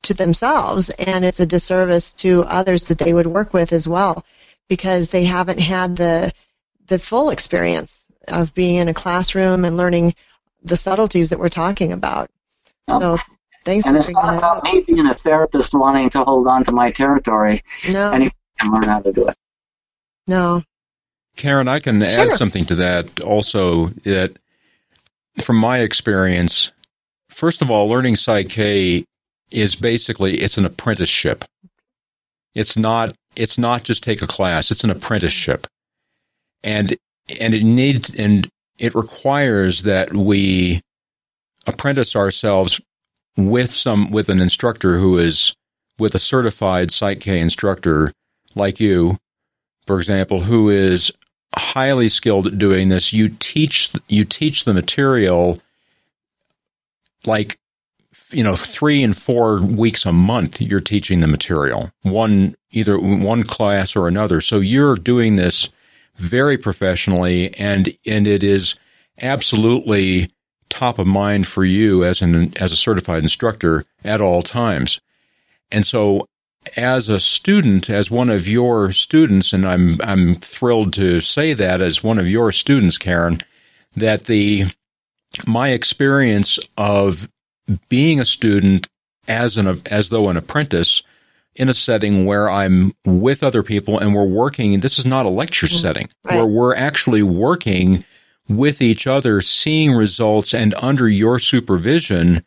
to 0.03 0.13
themselves 0.13 0.89
and 0.91 1.25
it's 1.25 1.39
a 1.39 1.45
disservice 1.45 2.13
to 2.13 2.43
others 2.43 2.83
that 2.83 2.99
they 2.99 3.13
would 3.13 3.25
work 3.25 3.51
with 3.51 3.73
as 3.73 3.87
well 3.87 4.23
because 4.69 5.09
they 5.09 5.23
haven't 5.23 5.59
had 5.59 5.95
the 5.95 6.31
the 6.87 6.99
full 6.99 7.29
experience 7.29 8.05
of 8.27 8.53
being 8.53 8.75
in 8.75 8.87
a 8.87 8.93
classroom 8.93 9.65
and 9.65 9.75
learning 9.75 10.13
the 10.63 10.77
subtleties 10.77 11.29
that 11.29 11.39
we're 11.39 11.49
talking 11.49 11.91
about. 11.91 12.29
So 12.89 13.17
thanks 13.67 13.85
And 13.85 13.93
for 13.95 13.99
it's 13.99 14.09
not 14.09 14.37
about 14.37 14.63
me 14.63 14.81
being 14.81 15.05
a 15.05 15.13
therapist 15.13 15.73
wanting 15.73 16.09
to 16.11 16.23
hold 16.23 16.47
on 16.47 16.63
to 16.63 16.71
my 16.71 16.89
territory. 16.89 17.61
No, 17.91 18.11
Anyone 18.11 18.31
can 18.59 18.71
learn 18.71 18.83
how 18.83 19.01
to 19.01 19.11
do 19.13 19.27
it. 19.27 19.35
no. 20.25 20.63
Karen, 21.35 21.67
I 21.67 21.79
can 21.79 21.99
Sure. 21.99 22.31
add 22.31 22.37
something 22.37 22.65
to 22.65 22.75
that 22.75 23.19
also 23.21 23.87
that 24.05 24.37
from 25.43 25.57
my 25.57 25.79
experience, 25.81 26.71
first 27.29 27.61
of 27.61 27.69
all, 27.69 27.87
learning 27.87 28.15
Psych-K 28.15 29.05
is 29.51 29.75
basically 29.75 30.39
it's 30.39 30.57
an 30.57 30.65
apprenticeship. 30.65 31.45
It's 32.55 32.75
not 32.75 33.13
it's 33.35 33.59
not 33.59 33.83
just 33.83 34.01
take 34.03 34.23
a 34.23 34.27
class, 34.27 34.71
it's 34.71 34.83
an 34.83 34.89
apprenticeship. 34.89 35.67
And 36.63 36.97
and 37.39 37.53
it 37.53 37.63
needs 37.63 38.15
and 38.15 38.47
it 38.79 38.95
requires 38.95 39.83
that 39.83 40.13
we 40.15 40.81
apprentice 41.67 42.15
ourselves 42.15 42.81
with 43.37 43.71
some 43.71 44.11
with 44.11 44.29
an 44.29 44.41
instructor 44.41 44.97
who 44.97 45.17
is 45.17 45.55
with 45.99 46.15
a 46.15 46.19
certified 46.19 46.91
Psych-K 46.91 47.39
instructor 47.39 48.11
like 48.55 48.79
you, 48.79 49.17
for 49.85 49.97
example, 49.97 50.41
who 50.41 50.69
is 50.69 51.11
highly 51.55 52.09
skilled 52.09 52.47
at 52.47 52.57
doing 52.57 52.89
this. 52.89 53.13
You 53.13 53.29
teach 53.39 53.91
you 54.07 54.25
teach 54.25 54.65
the 54.65 54.73
material 54.73 55.59
like 57.25 57.57
you 58.31 58.43
know 58.43 58.55
three 58.55 59.03
and 59.03 59.15
four 59.15 59.61
weeks 59.61 60.05
a 60.05 60.13
month. 60.13 60.61
You're 60.61 60.81
teaching 60.81 61.21
the 61.21 61.27
material 61.27 61.91
one 62.01 62.55
either 62.71 62.99
one 62.99 63.43
class 63.43 63.95
or 63.95 64.07
another. 64.07 64.41
So 64.41 64.59
you're 64.59 64.95
doing 64.95 65.35
this 65.35 65.69
very 66.15 66.57
professionally, 66.57 67.53
and 67.57 67.95
and 68.05 68.27
it 68.27 68.43
is 68.43 68.75
absolutely 69.21 70.29
top 70.69 70.99
of 70.99 71.07
mind 71.07 71.47
for 71.47 71.63
you 71.65 72.03
as 72.03 72.21
an 72.21 72.53
as 72.57 72.71
a 72.71 72.77
certified 72.77 73.23
instructor 73.23 73.85
at 74.03 74.21
all 74.21 74.41
times. 74.41 74.99
And 75.71 75.85
so 75.85 76.27
as 76.75 77.09
a 77.09 77.19
student, 77.19 77.89
as 77.89 78.11
one 78.11 78.29
of 78.29 78.47
your 78.47 78.91
students, 78.91 79.53
and 79.53 79.65
I'm 79.65 79.99
I'm 80.01 80.35
thrilled 80.35 80.93
to 80.93 81.21
say 81.21 81.53
that 81.53 81.81
as 81.81 82.03
one 82.03 82.19
of 82.19 82.27
your 82.27 82.51
students, 82.51 82.97
Karen, 82.97 83.39
that 83.95 84.25
the 84.25 84.65
my 85.45 85.69
experience 85.69 86.59
of 86.77 87.29
being 87.89 88.19
a 88.19 88.25
student 88.25 88.87
as 89.27 89.57
an 89.57 89.81
as 89.89 90.09
though 90.09 90.29
an 90.29 90.37
apprentice 90.37 91.03
in 91.55 91.69
a 91.69 91.73
setting 91.73 92.25
where 92.25 92.49
I'm 92.49 92.93
with 93.03 93.43
other 93.43 93.63
people 93.63 93.97
and 93.97 94.13
we're 94.13 94.25
working. 94.25 94.79
This 94.79 94.99
is 94.99 95.05
not 95.05 95.25
a 95.25 95.29
lecture 95.29 95.65
mm-hmm. 95.65 95.75
setting 95.75 96.09
Right. 96.23 96.35
where 96.35 96.45
we're 96.45 96.75
actually 96.75 97.23
working 97.23 98.03
with 98.49 98.81
each 98.81 99.07
other, 99.07 99.41
seeing 99.41 99.93
results, 99.93 100.53
and 100.53 100.73
under 100.75 101.07
your 101.07 101.39
supervision 101.39 102.43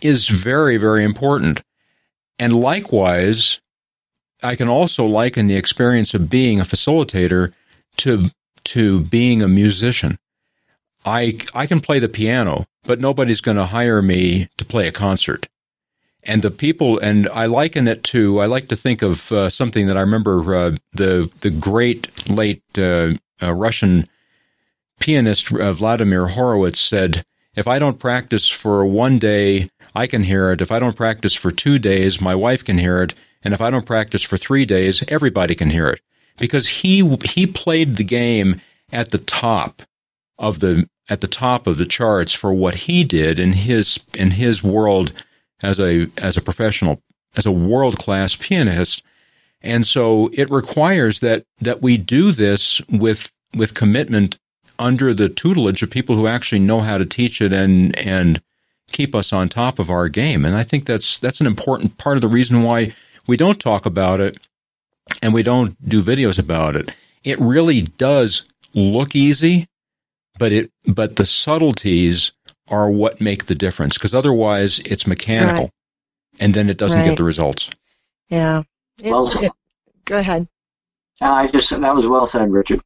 is 0.00 0.28
very 0.28 0.76
very 0.76 1.04
important. 1.04 1.62
And 2.38 2.52
likewise, 2.52 3.60
I 4.42 4.56
can 4.56 4.68
also 4.68 5.06
liken 5.06 5.46
the 5.46 5.56
experience 5.56 6.14
of 6.14 6.30
being 6.30 6.60
a 6.60 6.64
facilitator 6.64 7.52
to 7.98 8.30
to 8.64 9.00
being 9.00 9.42
a 9.42 9.48
musician. 9.48 10.18
I 11.04 11.38
I 11.54 11.66
can 11.66 11.80
play 11.80 11.98
the 11.98 12.08
piano, 12.08 12.66
but 12.82 13.00
nobody's 13.00 13.40
going 13.40 13.56
to 13.56 13.66
hire 13.66 14.02
me 14.02 14.48
to 14.56 14.64
play 14.64 14.88
a 14.88 14.92
concert. 14.92 15.48
And 16.26 16.42
the 16.42 16.50
people, 16.50 16.98
and 16.98 17.28
I 17.28 17.46
liken 17.46 17.86
it 17.86 18.02
to, 18.04 18.40
I 18.40 18.46
like 18.46 18.68
to 18.68 18.76
think 18.76 19.02
of 19.02 19.30
uh, 19.30 19.50
something 19.50 19.86
that 19.86 19.96
I 19.96 20.00
remember 20.00 20.54
uh, 20.54 20.76
the 20.92 21.30
the 21.40 21.50
great 21.50 22.28
late 22.28 22.62
uh, 22.76 23.14
uh, 23.42 23.52
Russian 23.52 24.08
pianist 25.04 25.52
uh, 25.52 25.70
Vladimir 25.74 26.28
Horowitz 26.28 26.80
said, 26.80 27.24
"If 27.54 27.68
I 27.68 27.78
don't 27.78 27.98
practice 27.98 28.48
for 28.48 28.86
one 28.86 29.18
day, 29.18 29.68
I 29.94 30.06
can 30.06 30.24
hear 30.24 30.50
it. 30.50 30.62
If 30.62 30.72
I 30.72 30.78
don't 30.78 30.96
practice 30.96 31.34
for 31.34 31.50
two 31.50 31.78
days, 31.78 32.20
my 32.20 32.34
wife 32.34 32.64
can 32.64 32.78
hear 32.78 33.02
it. 33.02 33.12
And 33.42 33.52
if 33.52 33.60
I 33.60 33.70
don't 33.70 33.86
practice 33.86 34.22
for 34.22 34.38
three 34.38 34.64
days, 34.64 35.04
everybody 35.08 35.54
can 35.54 35.68
hear 35.70 35.88
it. 35.90 36.00
Because 36.38 36.68
he, 36.68 37.16
he 37.24 37.46
played 37.46 37.96
the 37.96 38.04
game 38.04 38.62
at 38.90 39.10
the 39.10 39.18
top 39.18 39.82
of 40.38 40.60
the, 40.60 40.88
at 41.08 41.20
the 41.20 41.28
top 41.28 41.66
of 41.66 41.76
the 41.76 41.86
charts 41.86 42.32
for 42.32 42.52
what 42.52 42.74
he 42.74 43.04
did 43.04 43.38
in 43.38 43.52
his, 43.52 44.00
in 44.14 44.32
his 44.32 44.62
world 44.62 45.12
as 45.62 45.78
a, 45.78 46.08
as 46.16 46.36
a 46.36 46.42
professional, 46.42 47.02
as 47.36 47.46
a 47.46 47.52
world 47.52 47.98
class 47.98 48.34
pianist. 48.34 49.02
And 49.60 49.86
so 49.86 50.30
it 50.32 50.50
requires 50.50 51.20
that, 51.20 51.44
that 51.60 51.82
we 51.82 51.98
do 51.98 52.32
this 52.32 52.80
with, 52.88 53.30
with 53.54 53.74
commitment 53.74 54.38
under 54.78 55.14
the 55.14 55.28
tutelage 55.28 55.82
of 55.82 55.90
people 55.90 56.16
who 56.16 56.26
actually 56.26 56.58
know 56.58 56.80
how 56.80 56.98
to 56.98 57.06
teach 57.06 57.40
it 57.40 57.52
and, 57.52 57.96
and, 57.98 58.40
keep 58.94 59.14
us 59.14 59.32
on 59.32 59.48
top 59.48 59.78
of 59.78 59.90
our 59.90 60.08
game. 60.08 60.44
And 60.44 60.54
I 60.54 60.62
think 60.62 60.86
that's 60.86 61.18
that's 61.18 61.40
an 61.40 61.46
important 61.46 61.98
part 61.98 62.16
of 62.16 62.20
the 62.20 62.28
reason 62.28 62.62
why 62.62 62.94
we 63.26 63.36
don't 63.36 63.60
talk 63.60 63.86
about 63.86 64.20
it 64.20 64.38
and 65.20 65.34
we 65.34 65.42
don't 65.42 65.76
do 65.86 66.02
videos 66.02 66.38
about 66.38 66.76
it. 66.76 66.94
It 67.24 67.38
really 67.40 67.82
does 67.82 68.46
look 68.72 69.16
easy, 69.16 69.66
but 70.38 70.52
it 70.52 70.70
but 70.86 71.16
the 71.16 71.26
subtleties 71.26 72.32
are 72.68 72.88
what 72.88 73.20
make 73.20 73.46
the 73.46 73.54
difference 73.54 73.98
because 73.98 74.14
otherwise 74.14 74.78
it's 74.80 75.06
mechanical 75.06 75.64
right. 75.64 75.70
and 76.40 76.54
then 76.54 76.70
it 76.70 76.78
doesn't 76.78 77.00
right. 77.00 77.08
get 77.08 77.18
the 77.18 77.24
results. 77.24 77.70
Yeah. 78.28 78.62
well, 79.04 79.28
it, 79.42 79.52
go 80.04 80.18
ahead. 80.18 80.48
I 81.20 81.46
just 81.48 81.70
that 81.70 81.94
was 81.94 82.06
well 82.06 82.26
said, 82.26 82.50
Richard. 82.52 82.80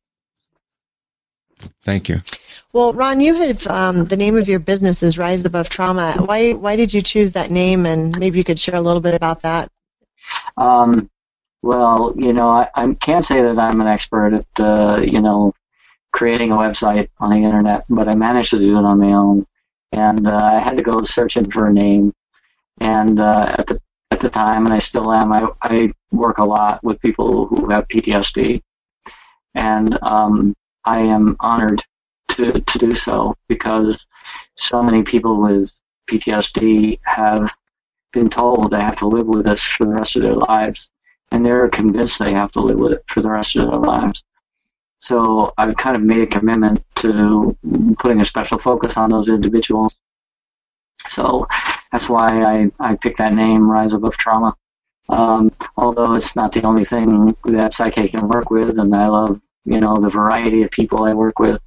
Thank 1.83 2.09
you. 2.09 2.21
Well, 2.73 2.93
Ron, 2.93 3.21
you 3.21 3.35
have 3.35 3.67
um, 3.67 4.05
the 4.05 4.17
name 4.17 4.37
of 4.37 4.47
your 4.47 4.59
business 4.59 5.03
is 5.03 5.17
Rise 5.17 5.45
Above 5.45 5.69
Trauma. 5.69 6.15
Why 6.25 6.53
why 6.53 6.77
did 6.77 6.93
you 6.93 7.03
choose 7.03 7.33
that 7.33 7.51
name? 7.51 7.87
And 7.87 8.19
maybe 8.19 8.39
you 8.39 8.45
could 8.45 8.59
share 8.59 8.77
a 8.77 8.81
little 8.81 9.01
bit 9.01 9.15
about 9.15 9.43
that. 9.43 9.71
Um, 10.57 11.09
well, 11.63 12.13
you 12.17 12.33
know, 12.33 12.51
I, 12.51 12.69
I 12.75 12.95
can't 12.95 13.25
say 13.25 13.43
that 13.43 13.59
I'm 13.59 13.81
an 13.81 13.87
expert 13.87 14.35
at 14.35 14.61
uh, 14.61 15.01
you 15.01 15.21
know 15.21 15.55
creating 16.13 16.53
a 16.53 16.57
website 16.57 17.09
on 17.19 17.31
the 17.31 17.37
internet, 17.37 17.85
but 17.89 18.09
I 18.09 18.15
managed 18.15 18.51
to 18.51 18.59
do 18.59 18.79
it 18.79 18.85
on 18.85 18.99
my 18.99 19.13
own, 19.13 19.47
and 19.93 20.27
uh, 20.27 20.51
I 20.53 20.59
had 20.59 20.77
to 20.77 20.83
go 20.83 21.03
searching 21.03 21.51
for 21.51 21.67
a 21.67 21.73
name. 21.73 22.13
And 22.81 23.19
uh, 23.19 23.57
at 23.59 23.67
the 23.67 23.81
at 24.11 24.21
the 24.21 24.31
time, 24.31 24.67
and 24.67 24.75
I 24.75 24.79
still 24.79 25.13
am, 25.13 25.33
I, 25.33 25.49
I 25.63 25.93
work 26.13 26.39
a 26.39 26.45
lot 26.45 26.83
with 26.83 27.01
people 27.01 27.47
who 27.47 27.69
have 27.71 27.89
PTSD, 27.89 28.63
and 29.55 29.99
um, 30.03 30.55
I 30.89 31.01
am 31.01 31.37
honored 31.41 31.85
to, 32.29 32.51
to 32.53 32.79
do 32.79 32.95
so 32.95 33.35
because 33.47 34.07
so 34.57 34.83
many 34.83 35.03
people 35.03 35.39
with 35.39 35.71
PTSD 36.11 36.99
have 37.05 37.55
been 38.15 38.31
told 38.31 38.71
they 38.71 38.81
have 38.81 38.97
to 38.97 39.07
live 39.07 39.27
with 39.27 39.45
this 39.45 39.63
for 39.63 39.85
the 39.85 39.93
rest 39.93 40.17
of 40.17 40.23
their 40.23 40.35
lives, 40.35 40.91
and 41.31 41.45
they're 41.45 41.69
convinced 41.69 42.19
they 42.19 42.33
have 42.33 42.51
to 42.53 42.61
live 42.61 42.79
with 42.79 42.93
it 42.93 43.05
for 43.07 43.21
the 43.21 43.31
rest 43.31 43.55
of 43.57 43.69
their 43.69 43.79
lives. 43.79 44.25
So 45.01 45.53
I've 45.59 45.77
kind 45.77 45.95
of 45.95 46.03
made 46.03 46.23
a 46.23 46.27
commitment 46.27 46.83
to 47.03 47.55
putting 47.99 48.23
a 48.23 48.25
special 48.25 48.59
focus 48.59 48.97
on 48.97 49.11
those 49.11 49.29
individuals. 49.29 49.99
So 51.07 51.47
that's 51.93 52.09
why 52.09 52.29
I, 52.53 52.71
I 52.81 52.97
picked 52.97 53.19
that 53.19 53.35
name, 53.35 53.71
Rise 53.71 53.93
Above 53.93 54.17
Trauma. 54.17 54.57
Um, 55.11 55.53
although 55.77 56.15
it's 56.15 56.35
not 56.35 56.53
the 56.53 56.63
only 56.63 56.85
thing 56.85 57.37
that 57.45 57.75
Psych-K 57.75 58.09
can 58.09 58.27
work 58.27 58.49
with, 58.51 58.79
and 58.79 58.95
I 58.95 59.09
love 59.09 59.41
you 59.69 59.81
know 59.81 59.97
the 59.97 60.09
variety 60.09 60.63
of 60.63 60.71
people 60.71 61.05
I 61.05 61.15
work 61.15 61.39
with. 61.39 61.63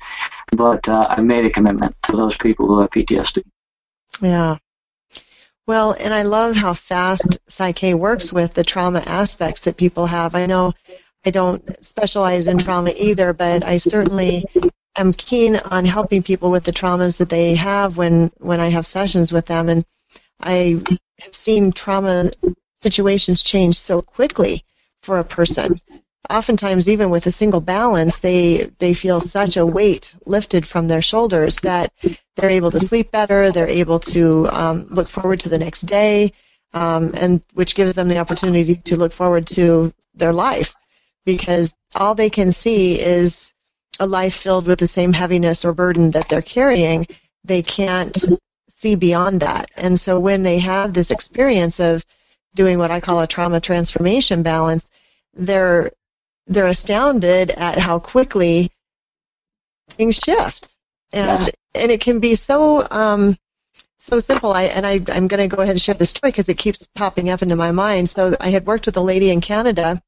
But 0.52 0.88
uh, 0.90 1.06
I've 1.10 1.24
made 1.24 1.46
a 1.46 1.50
commitment 1.50 1.96
to 2.04 2.14
those 2.14 2.36
people 2.36 2.68
who 2.68 2.82
have 2.82 2.90
PTSD. 2.90 3.44
Yeah. 4.22 4.58
Well, 5.68 5.96
and 6.00 6.14
I 6.14 6.24
love 6.24 6.56
how 6.56 6.74
fast 6.74 7.40
Psych-K 7.48 7.94
works 7.94 8.34
with 8.34 8.56
the 8.56 8.64
trauma 8.64 9.04
aspects 9.06 9.62
that 9.62 9.78
people 9.78 10.08
have. 10.08 10.36
I 10.36 10.46
know 10.46 10.74
I 11.26 11.30
don't 11.30 11.64
specialize 11.86 12.48
in 12.48 12.58
trauma 12.58 12.92
either, 12.98 13.32
but 13.32 13.64
I 13.64 13.78
certainly 13.78 14.46
am 14.98 15.14
keen 15.14 15.56
on 15.56 15.86
helping 15.86 16.24
people 16.24 16.52
with 16.52 16.64
the 16.64 16.74
traumas 16.74 17.18
that 17.18 17.30
they 17.30 17.56
have 17.56 17.96
when, 17.96 18.32
when 18.40 18.60
I 18.60 18.70
have 18.70 18.86
sessions 18.86 19.32
with 19.32 19.46
them. 19.46 19.70
And 19.70 19.86
I 20.42 20.82
have 21.20 21.36
seen 21.36 21.72
trauma 21.72 22.32
situations 22.80 23.44
change 23.44 23.78
so 23.78 24.02
quickly 24.02 24.66
for 25.04 25.20
a 25.20 25.24
person 25.24 25.80
oftentimes 26.30 26.88
even 26.88 27.10
with 27.10 27.26
a 27.26 27.32
single 27.32 27.62
balance 27.62 28.20
they 28.20 28.70
they 28.80 28.94
feel 28.94 29.20
such 29.20 29.58
a 29.58 29.66
weight 29.66 30.14
lifted 30.26 30.66
from 30.66 30.88
their 30.88 31.02
shoulders 31.02 31.58
that 31.58 31.92
they're 32.36 32.50
able 32.50 32.72
to 32.72 32.80
sleep 32.80 33.12
better 33.12 33.52
they're 33.52 33.68
able 33.68 34.00
to 34.00 34.48
um, 34.52 34.86
look 34.90 35.08
forward 35.08 35.40
to 35.40 35.50
the 35.50 35.60
next 35.60 35.82
day 35.82 36.32
um, 36.74 37.12
and 37.16 37.42
which 37.54 37.76
gives 37.76 37.96
them 37.96 38.08
the 38.08 38.18
opportunity 38.18 38.76
to 38.76 38.98
look 38.98 39.14
forward 39.14 39.48
to 39.48 39.94
their 40.14 40.34
life. 40.34 40.76
Because 41.26 41.74
all 41.96 42.16
they 42.16 42.30
can 42.30 42.52
see 42.52 43.00
is 43.00 43.54
a 44.00 44.08
life 44.08 44.34
filled 44.34 44.68
with 44.68 44.80
the 44.80 44.88
same 44.88 45.14
heaviness 45.14 45.64
or 45.64 45.74
burden 45.74 46.12
that 46.12 46.30
they're 46.30 46.42
carrying 46.42 47.06
they 47.44 47.62
can't 47.62 48.18
see 48.70 48.96
beyond 48.96 49.40
that. 49.42 49.72
And 49.76 50.00
so 50.00 50.20
when 50.20 50.44
they 50.44 50.60
have 50.60 50.94
this 50.94 51.12
experience 51.12 51.80
of 51.80 52.06
doing 52.54 52.78
what 52.78 52.92
i 52.92 53.00
call 53.00 53.22
a 53.22 53.28
trauma 53.28 53.60
transformation 53.60 54.44
balance 54.44 54.90
they're 55.34 55.92
they're 56.52 56.68
astounded 56.68 57.52
at 57.52 57.80
how 57.80 57.98
quickly 58.00 58.70
things 59.90 60.16
shift, 60.16 60.68
and 61.12 61.44
yeah. 61.44 61.50
and 61.76 61.92
it 61.92 62.02
can 62.02 62.20
be 62.20 62.36
so 62.36 62.86
um, 62.92 63.38
so 63.98 64.20
simple. 64.20 64.52
I 64.52 64.64
and 64.64 64.86
I 64.86 65.02
I'm 65.10 65.28
going 65.28 65.50
to 65.50 65.56
go 65.56 65.62
ahead 65.62 65.76
and 65.76 65.82
share 65.82 65.96
this 65.96 66.10
story 66.10 66.32
because 66.32 66.50
it 66.50 66.58
keeps 66.58 66.88
popping 66.96 67.30
up 67.30 67.42
into 67.42 67.56
my 67.56 67.72
mind. 67.72 68.10
So 68.10 68.36
I 68.40 68.50
had 68.50 68.66
worked 68.66 68.86
with 68.86 68.98
a 68.98 69.02
lady 69.02 69.32
in 69.32 69.42
Canada 69.42 70.02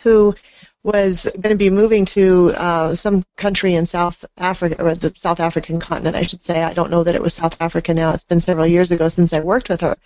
who 0.00 0.34
was 0.82 1.34
going 1.40 1.54
to 1.54 1.56
be 1.56 1.70
moving 1.70 2.04
to 2.04 2.52
uh, 2.56 2.94
some 2.94 3.24
country 3.38 3.74
in 3.74 3.86
South 3.86 4.22
Africa, 4.36 4.82
or 4.82 4.94
the 4.94 5.14
South 5.16 5.40
African 5.40 5.80
continent, 5.80 6.14
I 6.14 6.24
should 6.24 6.42
say. 6.42 6.62
I 6.62 6.74
don't 6.74 6.90
know 6.90 7.02
that 7.04 7.14
it 7.14 7.22
was 7.22 7.32
South 7.32 7.60
Africa 7.62 7.94
now. 7.94 8.12
It's 8.12 8.24
been 8.24 8.40
several 8.40 8.66
years 8.66 8.90
ago 8.90 9.08
since 9.08 9.32
I 9.32 9.40
worked 9.40 9.70
with 9.70 9.80
her. 9.80 9.96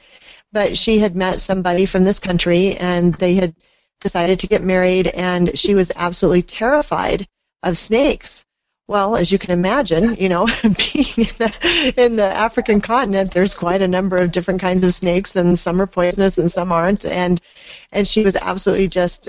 But 0.53 0.79
she 0.79 1.01
had 1.01 1.17
met 1.17 1.41
somebody 1.41 1.85
from 1.85 2.05
this 2.05 2.21
country, 2.21 2.77
and 2.77 3.15
they 3.15 3.35
had 3.35 3.57
decided 4.01 4.39
to 4.41 4.47
get 4.47 4.63
married 4.63 5.09
and 5.09 5.59
she 5.59 5.75
was 5.75 5.93
absolutely 5.97 6.43
terrified 6.43 7.27
of 7.63 7.77
snakes. 7.77 8.45
Well, 8.87 9.17
as 9.17 9.31
you 9.31 9.39
can 9.39 9.51
imagine, 9.51 10.15
you 10.17 10.29
know, 10.29 10.47
being 10.63 11.13
in 11.17 11.35
the, 11.37 11.95
in 11.97 12.17
the 12.17 12.25
African 12.25 12.81
continent, 12.81 13.33
there's 13.33 13.55
quite 13.55 13.83
a 13.83 13.89
number 13.89 14.17
of 14.17 14.33
different 14.33 14.61
kinds 14.61 14.83
of 14.83 14.95
snakes 14.95 15.37
and 15.37 15.59
some 15.59 15.81
are 15.81 15.87
poisonous 15.87 16.39
and 16.39 16.51
some 16.51 16.73
aren't. 16.73 17.05
And, 17.05 17.41
and 17.93 18.09
she 18.09 18.25
was 18.25 18.37
absolutely 18.37 18.89
just 18.89 19.29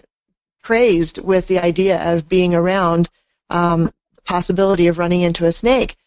crazed 0.63 1.23
with 1.23 1.47
the 1.47 1.59
idea 1.59 2.13
of 2.13 2.29
being 2.29 2.55
around, 2.55 3.09
um, 3.49 3.91
the 4.15 4.21
possibility 4.23 4.87
of 4.87 4.97
running 4.97 5.21
into 5.21 5.45
a 5.45 5.51
snake. 5.51 5.97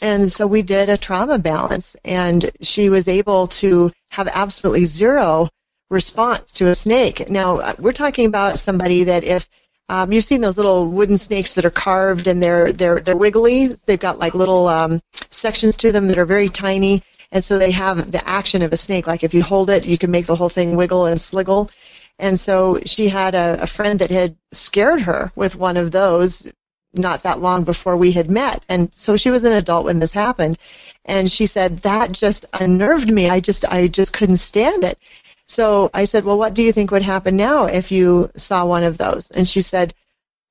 And 0.00 0.32
so 0.32 0.46
we 0.46 0.62
did 0.62 0.88
a 0.88 0.96
trauma 0.96 1.38
balance 1.38 1.96
and 2.04 2.50
she 2.62 2.88
was 2.88 3.06
able 3.06 3.46
to 3.48 3.92
have 4.10 4.28
absolutely 4.28 4.86
zero 4.86 5.48
response 5.90 6.52
to 6.54 6.68
a 6.68 6.74
snake. 6.74 7.28
Now, 7.30 7.58
uh, 7.58 7.74
we're 7.78 7.92
talking 7.92 8.26
about 8.26 8.58
somebody 8.58 9.04
that 9.04 9.24
if 9.24 9.48
um, 9.88 10.12
you've 10.12 10.24
seen 10.24 10.40
those 10.40 10.56
little 10.56 10.88
wooden 10.88 11.18
snakes 11.18 11.54
that 11.54 11.64
are 11.64 11.70
carved 11.70 12.26
and 12.26 12.42
they're 12.42 12.72
they're 12.72 13.00
they're 13.00 13.16
wiggly. 13.16 13.68
They've 13.86 14.00
got 14.00 14.18
like 14.18 14.34
little 14.34 14.66
um, 14.66 15.00
sections 15.30 15.76
to 15.78 15.92
them 15.92 16.08
that 16.08 16.18
are 16.18 16.24
very 16.24 16.48
tiny, 16.48 17.02
and 17.32 17.44
so 17.44 17.58
they 17.58 17.70
have 17.72 18.10
the 18.10 18.26
action 18.26 18.62
of 18.62 18.72
a 18.72 18.78
snake. 18.78 19.06
Like 19.06 19.22
if 19.24 19.34
you 19.34 19.42
hold 19.42 19.68
it, 19.70 19.86
you 19.86 19.98
can 19.98 20.10
make 20.10 20.26
the 20.26 20.36
whole 20.36 20.48
thing 20.48 20.76
wiggle 20.76 21.06
and 21.06 21.20
sliggle. 21.20 21.70
And 22.18 22.38
so 22.38 22.80
she 22.86 23.08
had 23.08 23.34
a, 23.34 23.62
a 23.62 23.66
friend 23.66 23.98
that 23.98 24.10
had 24.10 24.36
scared 24.52 25.00
her 25.02 25.32
with 25.34 25.56
one 25.56 25.76
of 25.76 25.90
those 25.90 26.48
not 26.94 27.22
that 27.24 27.40
long 27.40 27.64
before 27.64 27.96
we 27.96 28.12
had 28.12 28.30
met. 28.30 28.64
And 28.68 28.90
so 28.94 29.16
she 29.16 29.30
was 29.30 29.44
an 29.44 29.52
adult 29.52 29.84
when 29.84 29.98
this 29.98 30.12
happened. 30.12 30.58
And 31.04 31.30
she 31.30 31.46
said, 31.46 31.78
that 31.78 32.12
just 32.12 32.46
unnerved 32.60 33.10
me. 33.10 33.28
I 33.28 33.40
just, 33.40 33.64
I 33.70 33.88
just 33.88 34.12
couldn't 34.12 34.36
stand 34.36 34.84
it. 34.84 34.98
So 35.46 35.90
I 35.92 36.04
said, 36.04 36.24
well, 36.24 36.38
what 36.38 36.54
do 36.54 36.62
you 36.62 36.72
think 36.72 36.90
would 36.90 37.02
happen 37.02 37.36
now 37.36 37.66
if 37.66 37.92
you 37.92 38.30
saw 38.36 38.64
one 38.66 38.82
of 38.82 38.98
those? 38.98 39.30
And 39.30 39.46
she 39.46 39.60
said, 39.60 39.94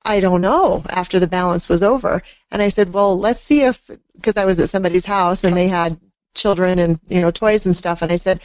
I 0.04 0.20
don't 0.20 0.40
know 0.40 0.84
after 0.88 1.18
the 1.18 1.26
balance 1.26 1.68
was 1.68 1.82
over. 1.82 2.22
And 2.50 2.62
I 2.62 2.68
said, 2.68 2.92
well, 2.92 3.18
let's 3.18 3.40
see 3.40 3.62
if, 3.62 3.90
because 4.14 4.36
I 4.36 4.44
was 4.44 4.60
at 4.60 4.68
somebody's 4.68 5.04
house 5.04 5.44
and 5.44 5.56
they 5.56 5.68
had 5.68 5.98
children 6.34 6.78
and, 6.78 7.00
you 7.08 7.20
know, 7.20 7.30
toys 7.30 7.66
and 7.66 7.74
stuff. 7.74 8.02
And 8.02 8.12
I 8.12 8.16
said 8.16 8.40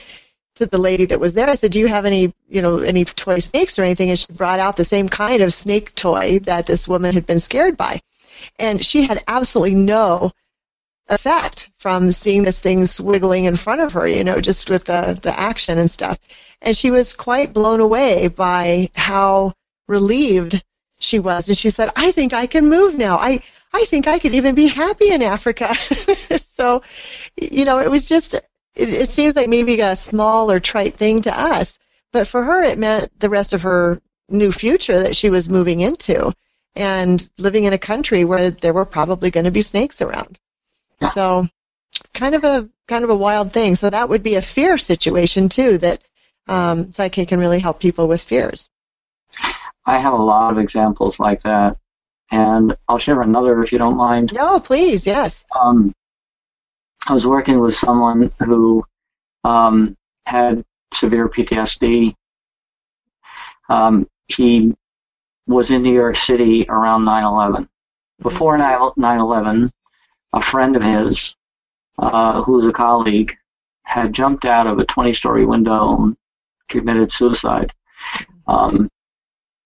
to 0.56 0.66
the 0.66 0.78
lady 0.78 1.06
that 1.06 1.20
was 1.20 1.34
there, 1.34 1.50
I 1.50 1.56
said, 1.56 1.72
do 1.72 1.80
you 1.80 1.88
have 1.88 2.06
any, 2.06 2.34
you 2.48 2.62
know, 2.62 2.80
any 2.80 3.06
toy 3.06 3.40
snakes 3.40 3.78
or 3.78 3.84
anything? 3.84 4.10
And 4.10 4.18
she 4.18 4.34
brought 4.34 4.60
out 4.60 4.78
the 4.78 4.86
same 4.86 5.10
kind 5.10 5.42
of 5.42 5.54
snake 5.54 5.94
toy 5.96 6.40
that 6.40 6.66
this 6.66 6.88
woman 6.88 7.14
had 7.14 7.26
been 7.26 7.40
scared 7.40 7.78
by. 7.78 8.02
And 8.58 8.84
she 8.84 9.04
had 9.04 9.22
absolutely 9.28 9.76
no 9.76 10.32
effect 11.10 11.72
from 11.78 12.12
seeing 12.12 12.44
this 12.44 12.60
thing 12.60 12.86
wiggling 13.00 13.46
in 13.46 13.56
front 13.56 13.82
of 13.82 13.94
her, 13.94 14.08
you 14.08 14.24
know, 14.24 14.40
just 14.40 14.70
with 14.70 14.86
the, 14.86 15.18
the 15.22 15.38
action 15.38 15.78
and 15.78 15.90
stuff. 15.90 16.20
And 16.62 16.76
she 16.76 16.92
was 16.92 17.14
quite 17.14 17.54
blown 17.54 17.80
away 17.80 18.28
by 18.28 18.90
how 18.96 19.54
relieved 19.88 20.64
she 21.00 21.20
was. 21.20 21.48
And 21.48 21.58
she 21.58 21.70
said, 21.70 21.90
I 21.96 22.12
think 22.12 22.34
I 22.34 22.46
can 22.46 22.70
move 22.70 22.98
now. 22.98 23.18
I, 23.18 23.42
I 23.74 23.86
think 23.86 24.08
I 24.08 24.20
could 24.20 24.36
even 24.36 24.56
be 24.56 24.68
happy 24.68 25.12
in 25.12 25.22
Africa. 25.22 25.74
so, 25.76 26.82
you 27.42 27.66
know, 27.66 27.80
it 27.80 27.90
was 27.90 28.08
just, 28.08 28.34
it, 28.34 28.90
it 28.90 29.10
seems 29.10 29.36
like 29.36 29.50
maybe 29.50 29.80
a 29.80 29.96
small 29.96 30.52
or 30.52 30.60
trite 30.60 30.96
thing 30.96 31.22
to 31.24 31.40
us, 31.40 31.80
but 32.12 32.28
for 32.28 32.44
her, 32.44 32.64
it 32.64 32.78
meant 32.78 33.20
the 33.20 33.30
rest 33.30 33.54
of 33.54 33.62
her 33.62 34.02
new 34.30 34.52
future 34.52 35.00
that 35.00 35.16
she 35.16 35.30
was 35.30 35.50
moving 35.50 35.82
into 35.82 36.34
and 36.76 37.30
living 37.38 37.64
in 37.64 37.74
a 37.74 37.80
country 37.80 38.24
where 38.24 38.52
there 38.52 38.74
were 38.74 38.86
probably 38.86 39.32
going 39.32 39.46
to 39.46 39.52
be 39.52 39.62
snakes 39.62 40.02
around. 40.02 40.38
So 41.08 41.48
kind 42.14 42.36
of 42.36 42.44
a, 42.44 42.70
kind 42.88 43.04
of 43.04 43.10
a 43.10 43.16
wild 43.16 43.54
thing. 43.54 43.76
So 43.76 43.90
that 43.90 44.10
would 44.10 44.24
be 44.24 44.36
a 44.36 44.42
fear 44.42 44.78
situation 44.78 45.50
too 45.50 45.78
that, 45.80 46.02
um, 46.48 46.92
Psych-K 46.94 47.26
can 47.26 47.40
really 47.40 47.60
help 47.60 47.80
people 47.80 48.08
with 48.08 48.24
fears. 48.24 48.70
I 49.86 49.98
have 49.98 50.14
a 50.14 50.18
lot 50.18 50.52
of 50.52 50.60
examples 50.60 51.20
like 51.20 51.42
that. 51.44 51.78
And 52.32 52.76
I'll 52.88 53.00
share 53.00 53.22
another 53.22 53.64
if 53.64 53.72
you 53.72 53.80
don't 53.80 53.98
mind. 53.98 54.34
No, 54.34 54.60
please. 54.60 55.08
Yes. 55.08 55.46
Um, 55.60 55.94
I 57.08 57.14
was 57.14 57.26
working 57.26 57.60
with 57.60 57.74
someone 57.74 58.32
who 58.40 58.86
um, 59.44 59.98
had 60.28 60.64
severe 60.94 61.28
PTSD. 61.28 62.14
Um, 63.68 64.08
he 64.28 64.76
was 65.48 65.72
in 65.72 65.82
New 65.82 65.94
York 65.94 66.16
City 66.16 66.68
around 66.70 67.06
9 67.06 67.26
11. 67.26 67.70
Before 68.22 68.58
9 68.58 68.92
11, 68.98 69.72
a 70.34 70.42
friend 70.42 70.76
of 70.76 70.84
his, 70.84 71.36
uh, 71.98 72.42
who 72.44 72.54
was 72.54 72.66
a 72.66 72.72
colleague, 72.72 73.36
had 73.84 74.14
jumped 74.14 74.46
out 74.46 74.68
of 74.68 74.80
a 74.80 74.86
20 74.86 75.14
story 75.14 75.46
window 75.46 75.96
and 75.96 76.18
committed 76.68 77.12
suicide. 77.12 77.74
Um, 78.48 78.90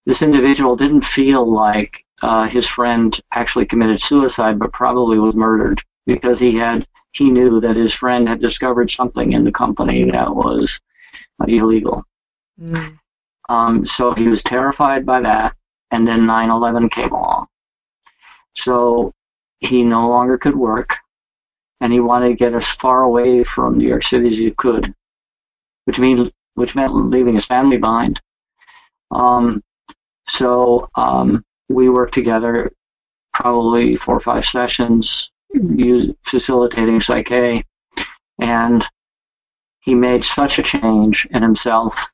this 0.06 0.22
individual 0.22 0.76
didn't 0.76 1.04
feel 1.04 1.50
like 1.50 2.06
uh, 2.22 2.48
his 2.48 2.68
friend 2.68 3.20
actually 3.34 3.66
committed 3.66 4.00
suicide, 4.00 4.60
but 4.60 4.72
probably 4.72 5.20
was 5.20 5.36
murdered 5.36 5.82
because 6.06 6.40
he 6.40 6.56
had 6.56 6.88
he 7.12 7.30
knew 7.30 7.60
that 7.60 7.76
his 7.76 7.94
friend 7.94 8.28
had 8.28 8.40
discovered 8.40 8.90
something 8.90 9.34
in 9.34 9.44
the 9.44 9.52
company 9.52 10.10
that 10.10 10.34
was 10.34 10.80
uh, 11.40 11.46
illegal. 11.48 12.04
Mm. 12.60 12.98
Um, 13.50 13.86
so 13.86 14.14
he 14.14 14.28
was 14.28 14.42
terrified 14.42 15.06
by 15.06 15.22
that, 15.22 15.56
and 15.92 16.08
then 16.08 16.22
9/11 16.22 16.90
came 16.92 17.12
along. 17.12 17.48
So 18.56 19.14
he 19.66 19.84
no 19.84 20.08
longer 20.10 20.38
could 20.38 20.56
work, 20.56 20.98
and 21.80 21.94
he 21.94 22.00
wanted 22.00 22.30
to 22.30 22.36
get 22.36 22.54
as 22.54 22.68
far 22.68 23.04
away 23.04 23.44
from 23.44 23.78
New 23.78 23.88
York 23.88 24.04
City 24.04 24.28
as 24.28 24.38
he 24.38 24.52
could, 24.52 24.94
which 25.86 26.00
mean 26.00 26.32
which 26.56 26.76
meant 26.76 26.94
leaving 26.94 27.36
his 27.36 27.46
family 27.46 27.78
behind. 27.78 28.22
Um, 29.12 29.64
so 30.28 30.90
um, 30.96 31.44
we 31.70 31.90
worked 31.90 32.14
together 32.14 32.72
probably 33.34 33.96
four 33.96 34.16
or 34.16 34.20
five 34.20 34.46
sessions, 34.46 35.32
facilitating 36.24 37.02
Psych-K, 37.02 37.64
and 38.40 38.88
he 39.80 39.96
made 39.96 40.24
such 40.24 40.60
a 40.60 40.64
change 40.64 41.28
in 41.32 41.42
himself. 41.42 42.12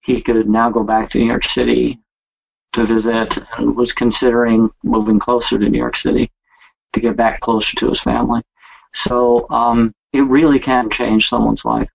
He 0.00 0.22
could 0.22 0.48
now 0.48 0.70
go 0.70 0.82
back 0.82 1.10
to 1.10 1.18
New 1.18 1.26
York 1.26 1.44
City 1.44 2.00
to 2.72 2.84
visit 2.84 3.38
and 3.58 3.76
was 3.76 3.92
considering 3.92 4.70
moving 4.82 5.18
closer 5.18 5.58
to 5.58 5.68
New 5.68 5.78
York 5.78 5.96
City 5.96 6.30
to 6.94 7.00
get 7.00 7.16
back 7.16 7.40
closer 7.40 7.76
to 7.76 7.88
his 7.90 8.00
family. 8.00 8.42
So 8.94 9.48
um, 9.50 9.92
it 10.12 10.22
really 10.22 10.58
can 10.58 10.90
change 10.90 11.28
someone's 11.28 11.64
life. 11.64 11.90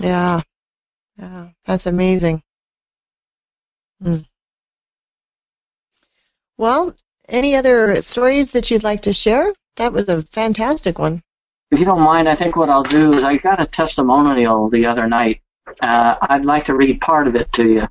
Yeah. 0.00 0.42
Yeah. 1.16 1.48
That's 1.64 1.86
amazing. 1.86 2.42
Hmm. 4.02 4.18
Well, 6.58 6.94
any 7.28 7.56
other 7.56 8.02
stories 8.02 8.50
that 8.52 8.70
you'd 8.70 8.82
like 8.82 9.02
to 9.02 9.12
share? 9.12 9.52
That 9.76 9.92
was 9.92 10.08
a 10.08 10.22
fantastic 10.22 10.98
one. 10.98 11.22
If 11.70 11.78
you 11.78 11.86
don't 11.86 12.02
mind, 12.02 12.28
I 12.28 12.34
think 12.34 12.56
what 12.56 12.68
I'll 12.68 12.82
do 12.82 13.14
is 13.14 13.24
I 13.24 13.38
got 13.38 13.60
a 13.60 13.66
testimonial 13.66 14.68
the 14.68 14.84
other 14.84 15.06
night. 15.08 15.40
Uh, 15.80 16.16
I'd 16.20 16.44
like 16.44 16.66
to 16.66 16.74
read 16.74 17.00
part 17.00 17.26
of 17.26 17.34
it 17.34 17.50
to 17.52 17.66
you. 17.66 17.88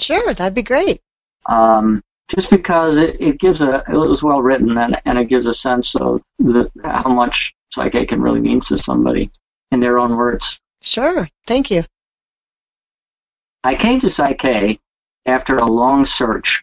Sure, 0.00 0.34
that'd 0.34 0.54
be 0.54 0.62
great. 0.62 1.00
Um, 1.46 2.02
just 2.30 2.48
because 2.48 2.96
it, 2.96 3.20
it 3.20 3.38
gives 3.38 3.60
a, 3.60 3.82
it 3.88 3.96
was 3.96 4.22
well 4.22 4.40
written 4.40 4.78
and, 4.78 5.00
and 5.04 5.18
it 5.18 5.26
gives 5.26 5.46
a 5.46 5.54
sense 5.54 5.96
of 5.96 6.22
the, 6.38 6.70
how 6.84 7.10
much 7.10 7.54
Psych-K 7.72 8.06
can 8.06 8.22
really 8.22 8.40
mean 8.40 8.60
to 8.62 8.78
somebody 8.78 9.30
in 9.72 9.80
their 9.80 9.98
own 9.98 10.16
words. 10.16 10.60
Sure, 10.80 11.28
thank 11.46 11.70
you. 11.70 11.84
I 13.64 13.74
came 13.74 13.98
to 14.00 14.08
Psych-K 14.08 14.78
after 15.26 15.56
a 15.56 15.66
long 15.66 16.04
search 16.04 16.62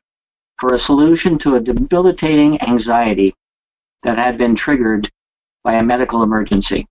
for 0.58 0.74
a 0.74 0.78
solution 0.78 1.38
to 1.40 1.56
a 1.56 1.60
debilitating 1.60 2.62
anxiety 2.62 3.36
that 4.04 4.18
had 4.18 4.38
been 4.38 4.56
triggered 4.56 5.12
by 5.64 5.74
a 5.74 5.84
medical 5.84 6.24
emergency. 6.24 6.88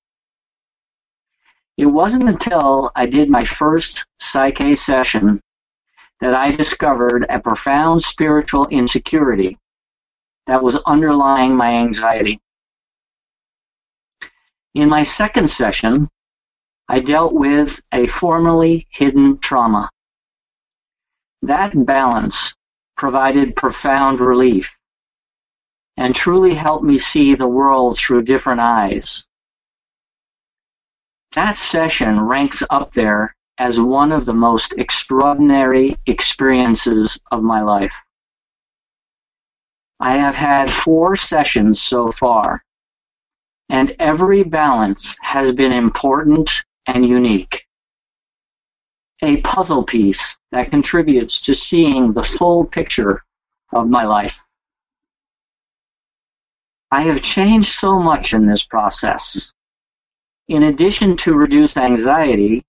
It 1.77 1.87
wasn't 1.87 2.29
until 2.29 2.93
I 2.95 3.07
did 3.07 3.29
my 3.31 3.45
first 3.45 4.07
Psych-K 4.19 4.77
session 4.77 5.41
that 6.21 6.35
I 6.35 6.51
discovered 6.51 7.27
a 7.29 7.39
profound 7.39 8.03
spiritual 8.03 8.67
insecurity 8.69 9.59
that 10.47 10.63
was 10.63 10.77
underlying 10.87 11.57
my 11.57 11.75
anxiety. 11.75 12.41
In 14.75 14.89
my 14.89 15.03
second 15.03 15.51
session, 15.51 16.09
I 16.89 17.01
dealt 17.01 17.35
with 17.35 17.81
a 17.93 18.07
formerly 18.07 18.87
hidden 18.91 19.39
trauma. 19.39 19.91
That 21.43 21.85
balance 21.85 22.55
provided 22.97 23.57
profound 23.57 24.21
relief 24.21 24.77
and 25.97 26.15
truly 26.15 26.55
helped 26.55 26.85
me 26.85 26.99
see 26.99 27.35
the 27.35 27.49
world 27.49 27.99
through 27.99 28.23
different 28.23 28.61
eyes. 28.61 29.27
That 31.33 31.59
session 31.59 32.21
ranks 32.21 32.63
up 32.71 32.93
there 32.95 33.36
as 33.59 33.81
one 33.81 34.13
of 34.13 34.25
the 34.27 34.35
most 34.35 34.75
extraordinary 34.79 35.97
experiences 36.07 37.19
of 37.31 37.43
my 37.43 37.63
life. 37.63 37.95
I 39.99 40.17
have 40.17 40.35
had 40.35 40.71
four 40.71 41.17
sessions 41.17 41.81
so 41.81 42.11
far, 42.11 42.63
and 43.71 43.97
every 43.99 44.43
balance 44.43 45.17
has 45.23 45.55
been 45.55 45.73
important 45.73 46.65
and 46.87 47.07
unique. 47.07 47.67
A 49.23 49.39
puzzle 49.39 49.83
piece 49.83 50.37
that 50.53 50.71
contributes 50.71 51.41
to 51.41 51.55
seeing 51.55 52.13
the 52.13 52.23
full 52.23 52.65
picture 52.65 53.25
of 53.73 53.89
my 53.89 54.05
life. 54.05 54.43
I 56.91 57.03
have 57.03 57.23
changed 57.23 57.69
so 57.69 57.99
much 57.99 58.35
in 58.35 58.47
this 58.47 58.65
process. 58.65 59.53
In 60.49 60.65
addition 60.65 61.17
to 61.19 61.35
reduced 61.35 61.79
anxiety, 61.79 62.63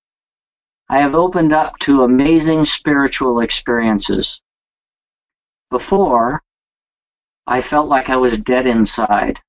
I 0.89 0.99
have 0.99 1.15
opened 1.15 1.51
up 1.51 1.77
to 1.79 2.03
amazing 2.03 2.63
spiritual 2.63 3.41
experiences. 3.41 4.41
Before, 5.69 6.41
I 7.45 7.61
felt 7.61 7.89
like 7.89 8.09
I 8.09 8.15
was 8.15 8.38
dead 8.38 8.65
inside. 8.65 9.41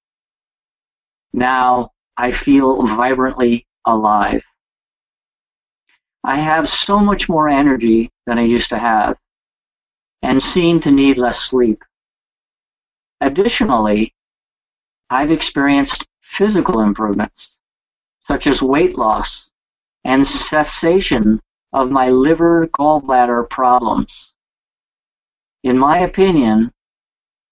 Now, 1.33 1.93
I 2.17 2.33
feel 2.33 2.85
vibrantly 2.87 3.69
alive. 3.85 4.43
I 6.25 6.37
have 6.37 6.69
so 6.69 6.99
much 6.99 7.29
more 7.29 7.49
energy 7.49 8.11
than 8.27 8.39
I 8.39 8.43
used 8.43 8.71
to 8.71 8.79
have 8.79 9.17
and 10.23 10.43
seem 10.43 10.81
to 10.81 10.91
need 10.91 11.19
less 11.19 11.41
sleep. 11.41 11.85
Additionally, 13.21 14.13
I've 15.09 15.31
experienced 15.31 16.09
physical 16.21 16.81
improvements, 16.81 17.59
such 18.25 18.49
as 18.49 18.61
weight 18.61 18.99
loss 18.99 19.53
and 20.05 20.27
cessation 20.27 21.41
of 21.73 21.91
my 21.91 22.09
liver 22.09 22.67
gallbladder 22.69 23.49
problems. 23.51 24.35
In 25.63 25.77
my 25.77 25.99
opinion, 25.99 26.73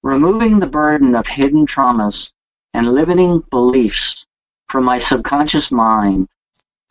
removing 0.02 0.58
the 0.58 0.66
burden 0.66 1.14
of 1.14 1.26
hidden 1.26 1.66
traumas 1.66 2.32
and 2.72 2.92
limiting 2.92 3.42
beliefs 3.50 4.26
from 4.68 4.84
my 4.84 4.98
subconscious 4.98 5.70
mind 5.70 6.28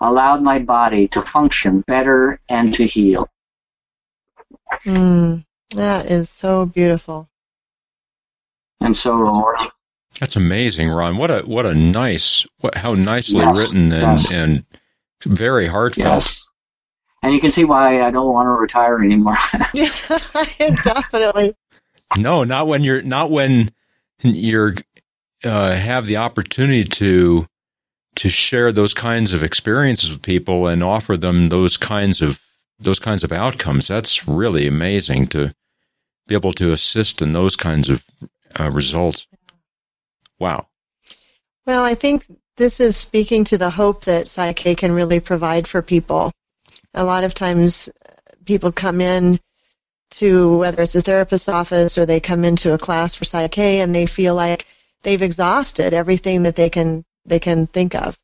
allowed 0.01 0.41
my 0.41 0.59
body 0.59 1.07
to 1.07 1.21
function 1.21 1.81
better 1.87 2.39
and 2.49 2.73
to 2.73 2.85
heal. 2.85 3.29
Mm, 4.85 5.45
that 5.75 6.11
is 6.11 6.29
so 6.29 6.65
beautiful. 6.65 7.29
And 8.81 8.95
so 8.95 9.15
rewarding. 9.15 9.69
That's 10.19 10.35
amazing, 10.35 10.89
Ron. 10.89 11.17
What 11.17 11.31
a 11.31 11.41
what 11.41 11.65
a 11.65 11.73
nice 11.73 12.45
what 12.59 12.77
how 12.77 12.93
nicely 12.93 13.39
Yes, 13.39 13.57
written 13.57 13.91
and 13.91 14.01
yes. 14.01 14.31
and 14.31 14.65
very 15.23 15.67
heartfelt. 15.67 16.05
Yes. 16.07 16.49
And 17.23 17.33
you 17.33 17.39
can 17.39 17.51
see 17.51 17.65
why 17.65 18.03
I 18.03 18.11
don't 18.11 18.31
want 18.31 18.47
to 18.47 18.51
retire 18.51 19.01
anymore. 19.03 19.35
Yeah, 19.73 20.75
definitely. 20.83 21.55
No, 22.17 22.43
not 22.43 22.67
when 22.67 22.83
you're 22.83 23.01
not 23.01 23.31
when 23.31 23.71
you're 24.21 24.75
uh, 25.43 25.75
have 25.75 26.05
the 26.05 26.17
opportunity 26.17 26.83
to 26.83 27.47
to 28.15 28.29
share 28.29 28.71
those 28.71 28.93
kinds 28.93 29.33
of 29.33 29.43
experiences 29.43 30.11
with 30.11 30.21
people 30.21 30.67
and 30.67 30.81
offer 30.81 31.17
them 31.17 31.49
those 31.49 31.77
kinds 31.77 32.21
of 32.21 32.39
those 32.79 32.99
kinds 32.99 33.23
of 33.23 33.31
outcomes. 33.31 33.87
That's 33.87 34.27
really 34.27 34.67
amazing 34.67 35.27
to 35.27 35.53
be 36.27 36.35
able 36.35 36.53
to 36.53 36.71
assist 36.71 37.21
in 37.21 37.33
those 37.33 37.55
kinds 37.55 37.89
of 37.89 38.03
uh, 38.59 38.69
results. 38.71 39.27
Wow. 40.39 40.67
Well, 41.65 41.83
I 41.83 41.95
think 41.95 42.25
this 42.57 42.79
is 42.79 42.95
speaking 42.95 43.43
to 43.45 43.57
the 43.57 43.69
hope 43.69 44.05
that 44.05 44.29
Psych 44.29 44.55
can 44.77 44.91
really 44.91 45.19
provide 45.19 45.67
for 45.67 45.81
people. 45.81 46.31
A 46.93 47.03
lot 47.03 47.23
of 47.23 47.33
times 47.33 47.89
people 48.45 48.71
come 48.71 49.01
in 49.01 49.39
to 50.11 50.57
whether 50.59 50.81
it's 50.81 50.95
a 50.95 51.01
therapist's 51.01 51.49
office 51.49 51.97
or 51.97 52.05
they 52.05 52.19
come 52.19 52.45
into 52.45 52.73
a 52.73 52.77
class 52.77 53.15
for 53.15 53.25
Psych 53.25 53.57
and 53.57 53.93
they 53.93 54.05
feel 54.05 54.35
like 54.35 54.65
they've 55.03 55.21
exhausted 55.21 55.93
everything 55.93 56.43
that 56.43 56.55
they 56.55 56.69
can 56.69 57.03
they 57.25 57.39
can 57.39 57.67
think 57.67 57.95
of. 57.95 58.17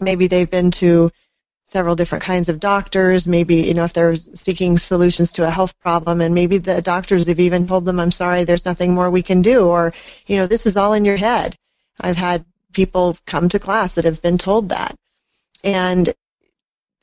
Maybe 0.00 0.26
they've 0.26 0.50
been 0.50 0.70
to 0.72 1.10
several 1.64 1.96
different 1.96 2.22
kinds 2.22 2.48
of 2.48 2.60
doctors. 2.60 3.26
Maybe, 3.26 3.56
you 3.56 3.74
know, 3.74 3.84
if 3.84 3.92
they're 3.92 4.16
seeking 4.16 4.78
solutions 4.78 5.32
to 5.32 5.46
a 5.46 5.50
health 5.50 5.78
problem 5.80 6.20
and 6.20 6.34
maybe 6.34 6.58
the 6.58 6.80
doctors 6.80 7.26
have 7.26 7.40
even 7.40 7.66
told 7.66 7.84
them, 7.84 7.98
I'm 7.98 8.12
sorry, 8.12 8.44
there's 8.44 8.64
nothing 8.64 8.94
more 8.94 9.10
we 9.10 9.22
can 9.22 9.42
do. 9.42 9.66
Or, 9.68 9.92
you 10.26 10.36
know, 10.36 10.46
this 10.46 10.66
is 10.66 10.76
all 10.76 10.92
in 10.92 11.04
your 11.04 11.16
head. 11.16 11.56
I've 12.00 12.16
had 12.16 12.44
people 12.74 13.16
come 13.26 13.48
to 13.48 13.58
class 13.58 13.94
that 13.94 14.04
have 14.04 14.20
been 14.20 14.38
told 14.38 14.68
that. 14.68 14.96
And 15.62 16.12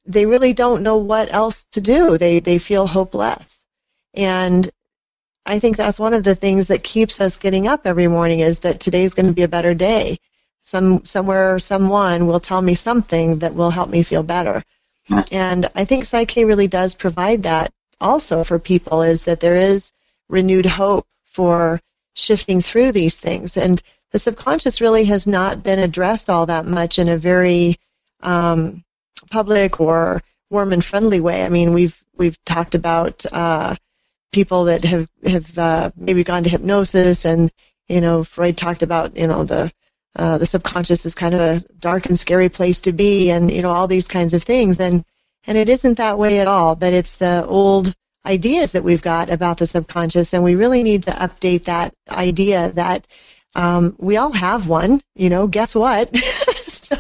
they 0.06 0.26
really 0.26 0.54
don't 0.54 0.84
know 0.84 0.98
what 0.98 1.34
else 1.34 1.66
to 1.72 1.82
do. 1.82 2.18
They, 2.18 2.40
they 2.40 2.58
feel 2.58 2.88
hopeless. 2.88 3.66
And 4.14 4.70
I 5.46 5.60
think 5.60 5.78
that's 5.78 6.00
one 6.00 6.14
of 6.14 6.24
the 6.24 6.36
things 6.36 6.68
that 6.68 6.84
keeps 6.84 7.20
us 7.20 7.38
getting 7.38 7.68
up 7.68 7.82
every 7.86 8.08
morning 8.08 8.40
is 8.40 8.60
that 8.60 8.80
today's 8.80 9.14
going 9.14 9.28
to 9.28 9.34
be 9.34 9.44
a 9.44 9.48
better 9.48 9.74
day. 9.74 10.18
Some, 10.62 11.04
somewhere, 11.06 11.58
someone 11.60 12.28
will 12.28 12.40
tell 12.40 12.62
me 12.62 12.76
something 12.76 13.40
that 13.40 13.56
will 13.56 13.72
help 13.72 13.90
me 13.90 14.04
feel 14.04 14.24
better. 14.24 14.64
And 15.32 15.70
I 15.76 15.86
think 15.86 16.06
Psych-K 16.06 16.46
really 16.46 16.68
does 16.68 16.94
provide 16.94 17.44
that 17.44 17.74
also 18.00 18.44
for 18.44 18.60
people 18.60 19.02
is 19.02 19.24
that 19.24 19.40
there 19.40 19.58
is 19.58 19.92
renewed 20.30 20.66
hope 20.66 21.08
for 21.24 21.80
shifting 22.14 22.62
through 22.62 22.92
these 22.92 23.18
things. 23.18 23.58
And 23.58 23.82
the 24.12 24.20
subconscious 24.20 24.82
really 24.82 25.06
has 25.06 25.26
not 25.26 25.64
been 25.64 25.80
addressed 25.80 26.30
all 26.30 26.46
that 26.46 26.66
much 26.66 27.00
in 27.00 27.08
a 27.08 27.18
very 27.18 27.78
um, 28.22 28.84
public 29.30 29.80
or 29.80 30.22
warm 30.50 30.74
and 30.74 30.84
friendly 30.84 31.20
way. 31.20 31.44
I 31.44 31.50
mean, 31.50 31.74
we've 31.74 32.02
we've 32.18 32.44
talked 32.46 32.76
about 32.76 33.26
uh, 33.32 33.76
people 34.32 34.66
that 34.66 34.84
have 34.84 35.08
have 35.26 35.58
uh, 35.58 35.92
maybe 35.96 36.24
gone 36.24 36.44
to 36.44 36.50
hypnosis, 36.50 37.26
and 37.26 37.52
you 37.88 38.02
know, 38.02 38.24
Freud 38.24 38.58
talked 38.58 38.84
about 38.84 39.16
you 39.18 39.28
know 39.28 39.44
the 39.44 39.72
uh, 40.18 40.38
the 40.38 40.46
subconscious 40.46 41.06
is 41.06 41.16
kind 41.16 41.34
of 41.34 41.42
a 41.42 41.60
dark 41.80 42.06
and 42.08 42.20
scary 42.20 42.50
place 42.50 42.82
to 42.82 42.92
be, 42.92 43.32
and 43.32 43.50
you 43.50 43.62
know 43.62 43.72
all 43.72 43.88
these 43.88 44.08
kinds 44.08 44.34
of 44.34 44.44
things, 44.44 44.80
and 44.80 45.06
and 45.48 45.58
it 45.58 45.70
isn't 45.70 45.98
that 45.98 46.18
way 46.18 46.40
at 46.40 46.48
all. 46.48 46.76
But 46.76 46.94
it's 46.94 47.16
the 47.16 47.46
old 47.46 47.96
ideas 48.26 48.74
that 48.74 48.84
we've 48.84 49.02
got 49.02 49.30
about 49.30 49.58
the 49.58 49.66
subconscious, 49.66 50.34
and 50.34 50.44
we 50.44 50.56
really 50.56 50.84
need 50.84 51.04
to 51.04 51.12
update 51.12 51.64
that 51.64 51.94
idea 52.10 52.72
that 52.74 53.08
um, 53.56 53.96
we 53.98 54.18
all 54.18 54.32
have 54.32 54.68
one. 54.68 55.02
You 55.16 55.30
know, 55.30 55.48
guess 55.48 55.76
what? 55.76 56.16
so 56.56 56.96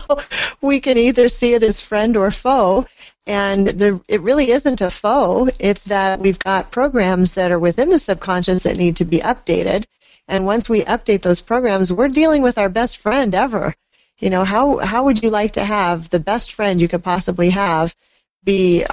we 0.61 0.79
can 0.79 0.97
either 0.97 1.29
see 1.29 1.53
it 1.53 1.63
as 1.63 1.81
friend 1.81 2.15
or 2.17 2.31
foe. 2.31 2.85
And 3.27 3.67
there, 3.67 3.99
it 4.07 4.21
really 4.21 4.51
isn't 4.51 4.81
a 4.81 4.89
foe. 4.89 5.49
It's 5.59 5.85
that 5.85 6.19
we've 6.19 6.39
got 6.39 6.71
programs 6.71 7.33
that 7.33 7.51
are 7.51 7.59
within 7.59 7.89
the 7.89 7.99
subconscious 7.99 8.63
that 8.63 8.77
need 8.77 8.97
to 8.97 9.05
be 9.05 9.19
updated. 9.19 9.85
And 10.27 10.45
once 10.45 10.69
we 10.69 10.81
update 10.83 11.21
those 11.21 11.41
programs, 11.41 11.91
we're 11.91 12.07
dealing 12.07 12.41
with 12.41 12.57
our 12.57 12.69
best 12.69 12.97
friend 12.97 13.35
ever. 13.35 13.75
You 14.19 14.29
know, 14.29 14.43
how, 14.43 14.77
how 14.77 15.03
would 15.05 15.23
you 15.23 15.29
like 15.29 15.53
to 15.53 15.63
have 15.63 16.09
the 16.09 16.19
best 16.19 16.53
friend 16.53 16.79
you 16.79 16.87
could 16.87 17.03
possibly 17.03 17.49
have 17.51 17.95
be 18.43 18.85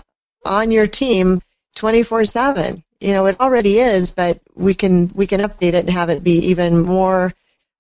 on 0.45 0.71
your 0.71 0.87
team 0.87 1.43
24 1.77 2.25
7? 2.25 2.83
You 3.01 3.13
know, 3.13 3.27
it 3.27 3.39
already 3.41 3.79
is, 3.79 4.11
but 4.11 4.41
we 4.55 4.75
can, 4.75 5.11
we 5.15 5.27
can 5.27 5.41
update 5.41 5.75
it 5.75 5.87
and 5.87 5.91
have 5.91 6.11
it 6.11 6.25
be 6.25 6.39
even 6.47 6.81
more 6.83 7.33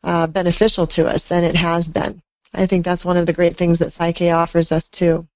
uh, 0.09 0.26
beneficial 0.26 0.86
to 0.86 1.06
us 1.06 1.24
than 1.24 1.44
it 1.44 1.54
has 1.54 1.86
been. 1.86 2.22
I 2.54 2.64
think 2.64 2.82
that's 2.82 3.04
one 3.04 3.18
of 3.18 3.26
the 3.26 3.34
great 3.34 3.59
things 3.59 3.78
that 3.78 3.92
Psych-K 3.92 4.30
offers 4.30 4.72
us 4.72 4.88
too. 4.88 5.28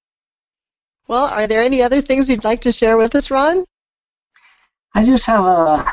Well, 1.07 1.25
are 1.27 1.45
there 1.45 1.61
any 1.61 1.83
other 1.83 2.01
things 2.01 2.27
you'd 2.27 2.43
like 2.43 2.61
to 2.61 2.71
share 2.71 2.97
with 2.97 3.13
us, 3.13 3.29
Ron? 3.29 3.65
I 4.95 5.03
just 5.03 5.27
have 5.27 5.45
a 5.45 5.85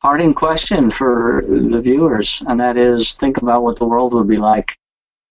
parting 0.00 0.32
question 0.32 0.90
for 0.90 1.44
the 1.46 1.82
viewers, 1.82 2.42
and 2.48 2.58
that 2.60 2.78
is 2.78 3.14
think 3.14 3.42
about 3.42 3.62
what 3.62 3.78
the 3.78 3.84
world 3.84 4.14
would 4.14 4.28
be 4.28 4.38
like 4.38 4.78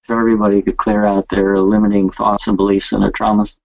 if 0.04 0.12
everybody 0.12 0.62
could 0.62 0.78
clear 0.78 1.04
out 1.04 1.28
their 1.30 1.60
limiting 1.60 2.12
thoughts 2.12 2.48
and 2.48 2.58
beliefs 2.58 2.94
and 2.94 3.02
their 3.02 3.12
traumas. 3.12 3.60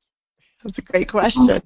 That's 0.65 0.79
a 0.79 0.83
great 0.83 1.09
question. 1.09 1.61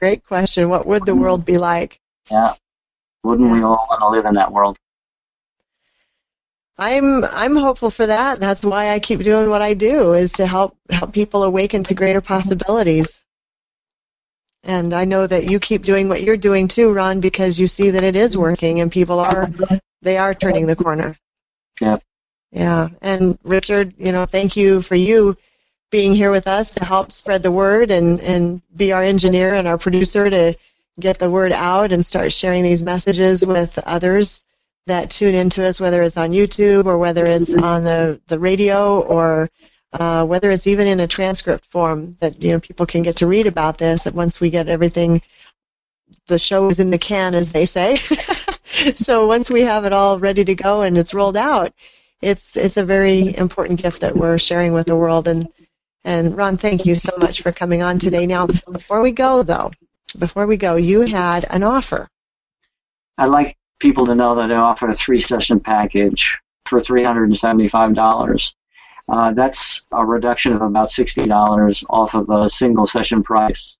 Great 0.00 0.24
question. 0.24 0.68
What 0.68 0.84
would 0.86 1.06
the 1.06 1.14
world 1.14 1.44
be 1.44 1.58
like? 1.58 2.00
Yeah. 2.28 2.54
Wouldn't 3.22 3.52
we 3.52 3.62
all 3.62 3.86
want 3.88 4.00
to 4.00 4.08
live 4.08 4.26
in 4.26 4.34
that 4.34 4.50
world? 4.50 4.78
I'm 6.78 7.24
I'm 7.24 7.56
hopeful 7.56 7.90
for 7.90 8.06
that. 8.06 8.38
That's 8.38 8.62
why 8.62 8.90
I 8.90 9.00
keep 9.00 9.20
doing 9.20 9.48
what 9.48 9.62
I 9.62 9.74
do 9.74 10.12
is 10.12 10.32
to 10.32 10.46
help 10.46 10.76
help 10.90 11.12
people 11.12 11.42
awaken 11.42 11.84
to 11.84 11.94
greater 11.94 12.20
possibilities. 12.20 13.24
And 14.62 14.92
I 14.92 15.04
know 15.04 15.26
that 15.26 15.44
you 15.44 15.58
keep 15.60 15.82
doing 15.82 16.08
what 16.08 16.22
you're 16.22 16.36
doing 16.36 16.68
too, 16.68 16.92
Ron, 16.92 17.20
because 17.20 17.58
you 17.58 17.66
see 17.66 17.90
that 17.90 18.02
it 18.04 18.16
is 18.16 18.36
working 18.36 18.80
and 18.80 18.92
people 18.92 19.20
are 19.20 19.48
they 20.02 20.18
are 20.18 20.34
turning 20.34 20.66
the 20.66 20.76
corner. 20.76 21.16
Yeah. 21.80 21.96
Yeah. 22.50 22.88
And 23.00 23.38
Richard, 23.42 23.94
you 23.98 24.12
know, 24.12 24.26
thank 24.26 24.56
you 24.56 24.82
for 24.82 24.96
you 24.96 25.36
being 25.90 26.14
here 26.14 26.30
with 26.30 26.48
us 26.48 26.72
to 26.72 26.84
help 26.84 27.12
spread 27.12 27.42
the 27.42 27.50
word 27.52 27.90
and, 27.90 28.20
and 28.20 28.60
be 28.74 28.92
our 28.92 29.02
engineer 29.02 29.54
and 29.54 29.68
our 29.68 29.78
producer 29.78 30.28
to 30.28 30.56
get 30.98 31.18
the 31.18 31.30
word 31.30 31.52
out 31.52 31.92
and 31.92 32.04
start 32.04 32.32
sharing 32.32 32.62
these 32.62 32.82
messages 32.82 33.44
with 33.46 33.78
others 33.86 34.42
that 34.86 35.10
tune 35.10 35.34
into 35.34 35.66
us, 35.66 35.80
whether 35.80 36.02
it's 36.02 36.16
on 36.16 36.30
YouTube 36.30 36.86
or 36.86 36.98
whether 36.98 37.26
it's 37.26 37.54
on 37.54 37.84
the, 37.84 38.20
the 38.28 38.38
radio 38.38 39.00
or 39.00 39.48
uh, 39.92 40.24
whether 40.24 40.50
it's 40.50 40.66
even 40.66 40.86
in 40.86 41.00
a 41.00 41.06
transcript 41.06 41.66
form 41.66 42.16
that 42.20 42.40
you 42.42 42.52
know 42.52 42.60
people 42.60 42.86
can 42.86 43.02
get 43.02 43.16
to 43.16 43.26
read 43.26 43.46
about 43.46 43.78
this. 43.78 44.04
That 44.04 44.14
once 44.14 44.40
we 44.40 44.50
get 44.50 44.68
everything, 44.68 45.22
the 46.26 46.38
show 46.38 46.68
is 46.68 46.78
in 46.78 46.90
the 46.90 46.98
can, 46.98 47.34
as 47.34 47.52
they 47.52 47.64
say. 47.64 47.96
so 48.94 49.26
once 49.26 49.50
we 49.50 49.62
have 49.62 49.84
it 49.84 49.92
all 49.92 50.18
ready 50.18 50.44
to 50.44 50.54
go 50.54 50.82
and 50.82 50.98
it's 50.98 51.14
rolled 51.14 51.36
out, 51.36 51.72
it's 52.20 52.56
it's 52.56 52.76
a 52.76 52.84
very 52.84 53.36
important 53.36 53.80
gift 53.80 54.00
that 54.00 54.16
we're 54.16 54.38
sharing 54.38 54.72
with 54.72 54.86
the 54.86 54.96
world. 54.96 55.26
And 55.26 55.48
and 56.04 56.36
Ron, 56.36 56.56
thank 56.56 56.84
you 56.84 56.96
so 56.96 57.12
much 57.18 57.42
for 57.42 57.52
coming 57.52 57.82
on 57.82 57.98
today. 57.98 58.26
Now, 58.26 58.46
before 58.46 59.00
we 59.02 59.12
go 59.12 59.42
though, 59.42 59.72
before 60.18 60.46
we 60.46 60.56
go, 60.56 60.76
you 60.76 61.02
had 61.02 61.46
an 61.50 61.62
offer. 61.62 62.08
I'd 63.18 63.26
like 63.26 63.56
people 63.78 64.06
to 64.06 64.14
know 64.14 64.34
that 64.34 64.52
I 64.52 64.56
offer 64.56 64.88
a 64.88 64.94
three 64.94 65.20
session 65.20 65.60
package 65.60 66.38
for 66.66 66.80
$375. 66.80 68.54
Uh, 69.08 69.30
that's 69.32 69.86
a 69.92 70.04
reduction 70.04 70.52
of 70.52 70.62
about 70.62 70.88
$60 70.88 71.84
off 71.90 72.14
of 72.14 72.28
a 72.28 72.50
single 72.50 72.86
session 72.86 73.22
price. 73.22 73.78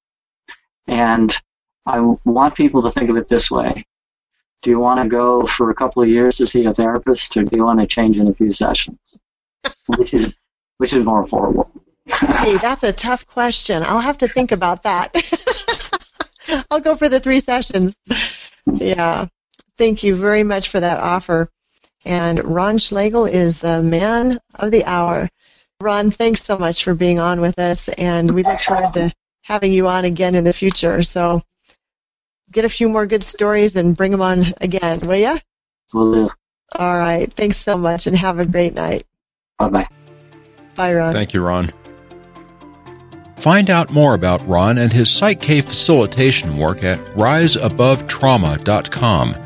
And 0.87 1.37
I 1.85 2.01
want 2.25 2.55
people 2.55 2.83
to 2.83 2.91
think 2.91 3.11
of 3.11 3.17
it 3.17 3.29
this 3.29 3.51
way. 3.51 3.85
Do 4.63 4.71
you 4.71 4.79
want 4.79 5.01
to 5.01 5.09
go 5.09 5.47
for 5.47 5.71
a 5.71 5.75
couple 5.75 6.03
of 6.03 6.09
years 6.09 6.37
to 6.37 6.47
see 6.47 6.65
a 6.65 6.75
therapist 6.75 7.37
or 7.37 7.43
do 7.43 7.57
you 7.57 7.65
want 7.65 7.81
to 7.81 7.87
change 7.87 8.19
in 8.19 8.29
a 8.29 8.35
few 8.35 8.53
sessions? 8.53 9.19
which 9.97 10.15
is 10.15 10.39
which 10.79 10.93
is 10.93 11.05
more 11.05 11.25
affordable? 11.25 11.71
that's 12.61 12.85
a 12.85 12.93
tough 12.93 13.27
question. 13.27 13.83
I'll 13.85 14.01
have 14.01 14.19
to 14.19 14.29
think 14.29 14.53
about 14.53 14.83
that. 14.85 15.13
I'll 16.71 16.81
go 16.81 16.95
for 16.95 17.09
the 17.09 17.21
three 17.21 17.41
sessions. 17.41 17.97
Yeah. 18.73 19.27
Thank 19.79 20.03
you 20.03 20.14
very 20.14 20.43
much 20.43 20.68
for 20.68 20.81
that 20.81 20.99
offer. 20.99 21.49
And 22.05 22.43
Ron 22.45 22.79
Schlegel 22.79 23.27
is 23.27 23.59
the 23.59 23.83
man 23.83 24.39
of 24.55 24.70
the 24.70 24.85
hour. 24.85 25.29
Ron, 25.81 26.11
thanks 26.11 26.43
so 26.43 26.57
much 26.57 26.85
for 26.85 26.95
being 26.95 27.18
on 27.18 27.41
with 27.41 27.59
us, 27.59 27.89
and 27.91 28.31
we 28.31 28.43
look 28.43 28.61
forward 28.61 28.95
to 28.95 29.12
having 29.43 29.72
you 29.72 29.89
on 29.89 30.05
again 30.05 30.35
in 30.35 30.45
the 30.45 30.53
future. 30.53 31.03
So 31.03 31.43
get 32.51 32.64
a 32.64 32.68
few 32.68 32.89
more 32.89 33.07
good 33.07 33.24
stories 33.24 33.77
and 33.77 33.97
bring 33.97 34.12
them 34.12 34.22
on 34.22 34.45
again, 34.61 35.01
will 35.01 35.16
you? 35.16 35.39
Will 35.93 36.12
do. 36.12 36.31
All 36.79 36.99
right. 36.99 37.33
Thanks 37.33 37.59
so 37.59 37.77
much, 37.77 38.07
and 38.07 38.16
have 38.16 38.39
a 38.39 38.47
great 38.47 38.74
night. 38.74 39.05
Bye 39.59 39.68
bye. 39.68 39.89
Bye, 40.74 40.95
Ron. 40.95 41.12
Thank 41.12 41.35
you, 41.35 41.43
Ron. 41.43 41.72
Find 43.37 43.70
out 43.70 43.93
more 43.93 44.14
about 44.14 44.45
Ron 44.47 44.78
and 44.78 44.93
his 44.93 45.11
Psych-K 45.11 45.61
facilitation 45.61 46.57
work 46.57 46.82
at 46.82 46.99
riseabovetrauma.com. 47.14 49.37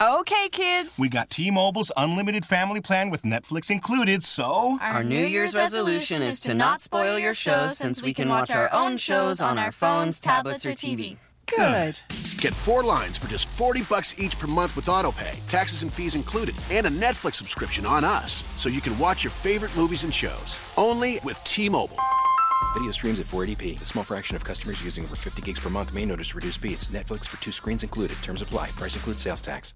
Okay, 0.00 0.48
kids. 0.50 0.98
We 0.98 1.10
got 1.10 1.28
T-Mobile's 1.28 1.92
unlimited 1.98 2.46
family 2.46 2.80
plan 2.80 3.10
with 3.10 3.22
Netflix 3.24 3.70
included, 3.70 4.22
so 4.22 4.78
Our 4.80 5.04
New 5.04 5.26
Year's 5.26 5.54
resolution 5.54 6.22
is 6.22 6.40
to 6.40 6.54
not 6.54 6.80
spoil 6.80 7.18
your 7.18 7.34
shows 7.34 7.76
since 7.76 8.02
we 8.02 8.14
can 8.14 8.30
watch 8.30 8.50
our 8.50 8.72
own 8.72 8.96
shows 8.96 9.42
on 9.42 9.58
our 9.58 9.70
phones, 9.70 10.18
tablets, 10.18 10.64
or 10.64 10.70
TV. 10.70 11.18
Good. 11.56 11.98
Get 12.38 12.54
four 12.54 12.82
lines 12.82 13.18
for 13.18 13.28
just 13.28 13.48
40 13.48 13.82
bucks 13.82 14.14
each 14.18 14.38
per 14.38 14.46
month 14.46 14.76
with 14.76 14.86
AutoPay, 14.86 15.46
taxes 15.48 15.82
and 15.82 15.92
fees 15.92 16.14
included, 16.14 16.54
and 16.70 16.86
a 16.86 16.90
Netflix 16.90 17.34
subscription 17.34 17.84
on 17.84 18.04
us 18.04 18.44
so 18.54 18.68
you 18.68 18.80
can 18.80 18.96
watch 18.98 19.24
your 19.24 19.30
favorite 19.30 19.76
movies 19.76 20.04
and 20.04 20.14
shows. 20.14 20.60
Only 20.76 21.18
with 21.24 21.42
T-Mobile. 21.44 21.98
Video 22.74 22.92
streams 22.92 23.18
at 23.18 23.26
480p. 23.26 23.80
A 23.80 23.84
small 23.84 24.04
fraction 24.04 24.36
of 24.36 24.44
customers 24.44 24.82
using 24.84 25.04
over 25.04 25.16
50 25.16 25.42
gigs 25.42 25.58
per 25.58 25.70
month 25.70 25.94
may 25.94 26.04
notice 26.04 26.34
reduced 26.34 26.56
speeds. 26.56 26.88
Netflix 26.88 27.26
for 27.26 27.40
two 27.40 27.52
screens 27.52 27.82
included. 27.82 28.16
Terms 28.22 28.42
apply. 28.42 28.68
Price 28.68 28.94
includes 28.94 29.22
sales 29.22 29.40
tax. 29.40 29.74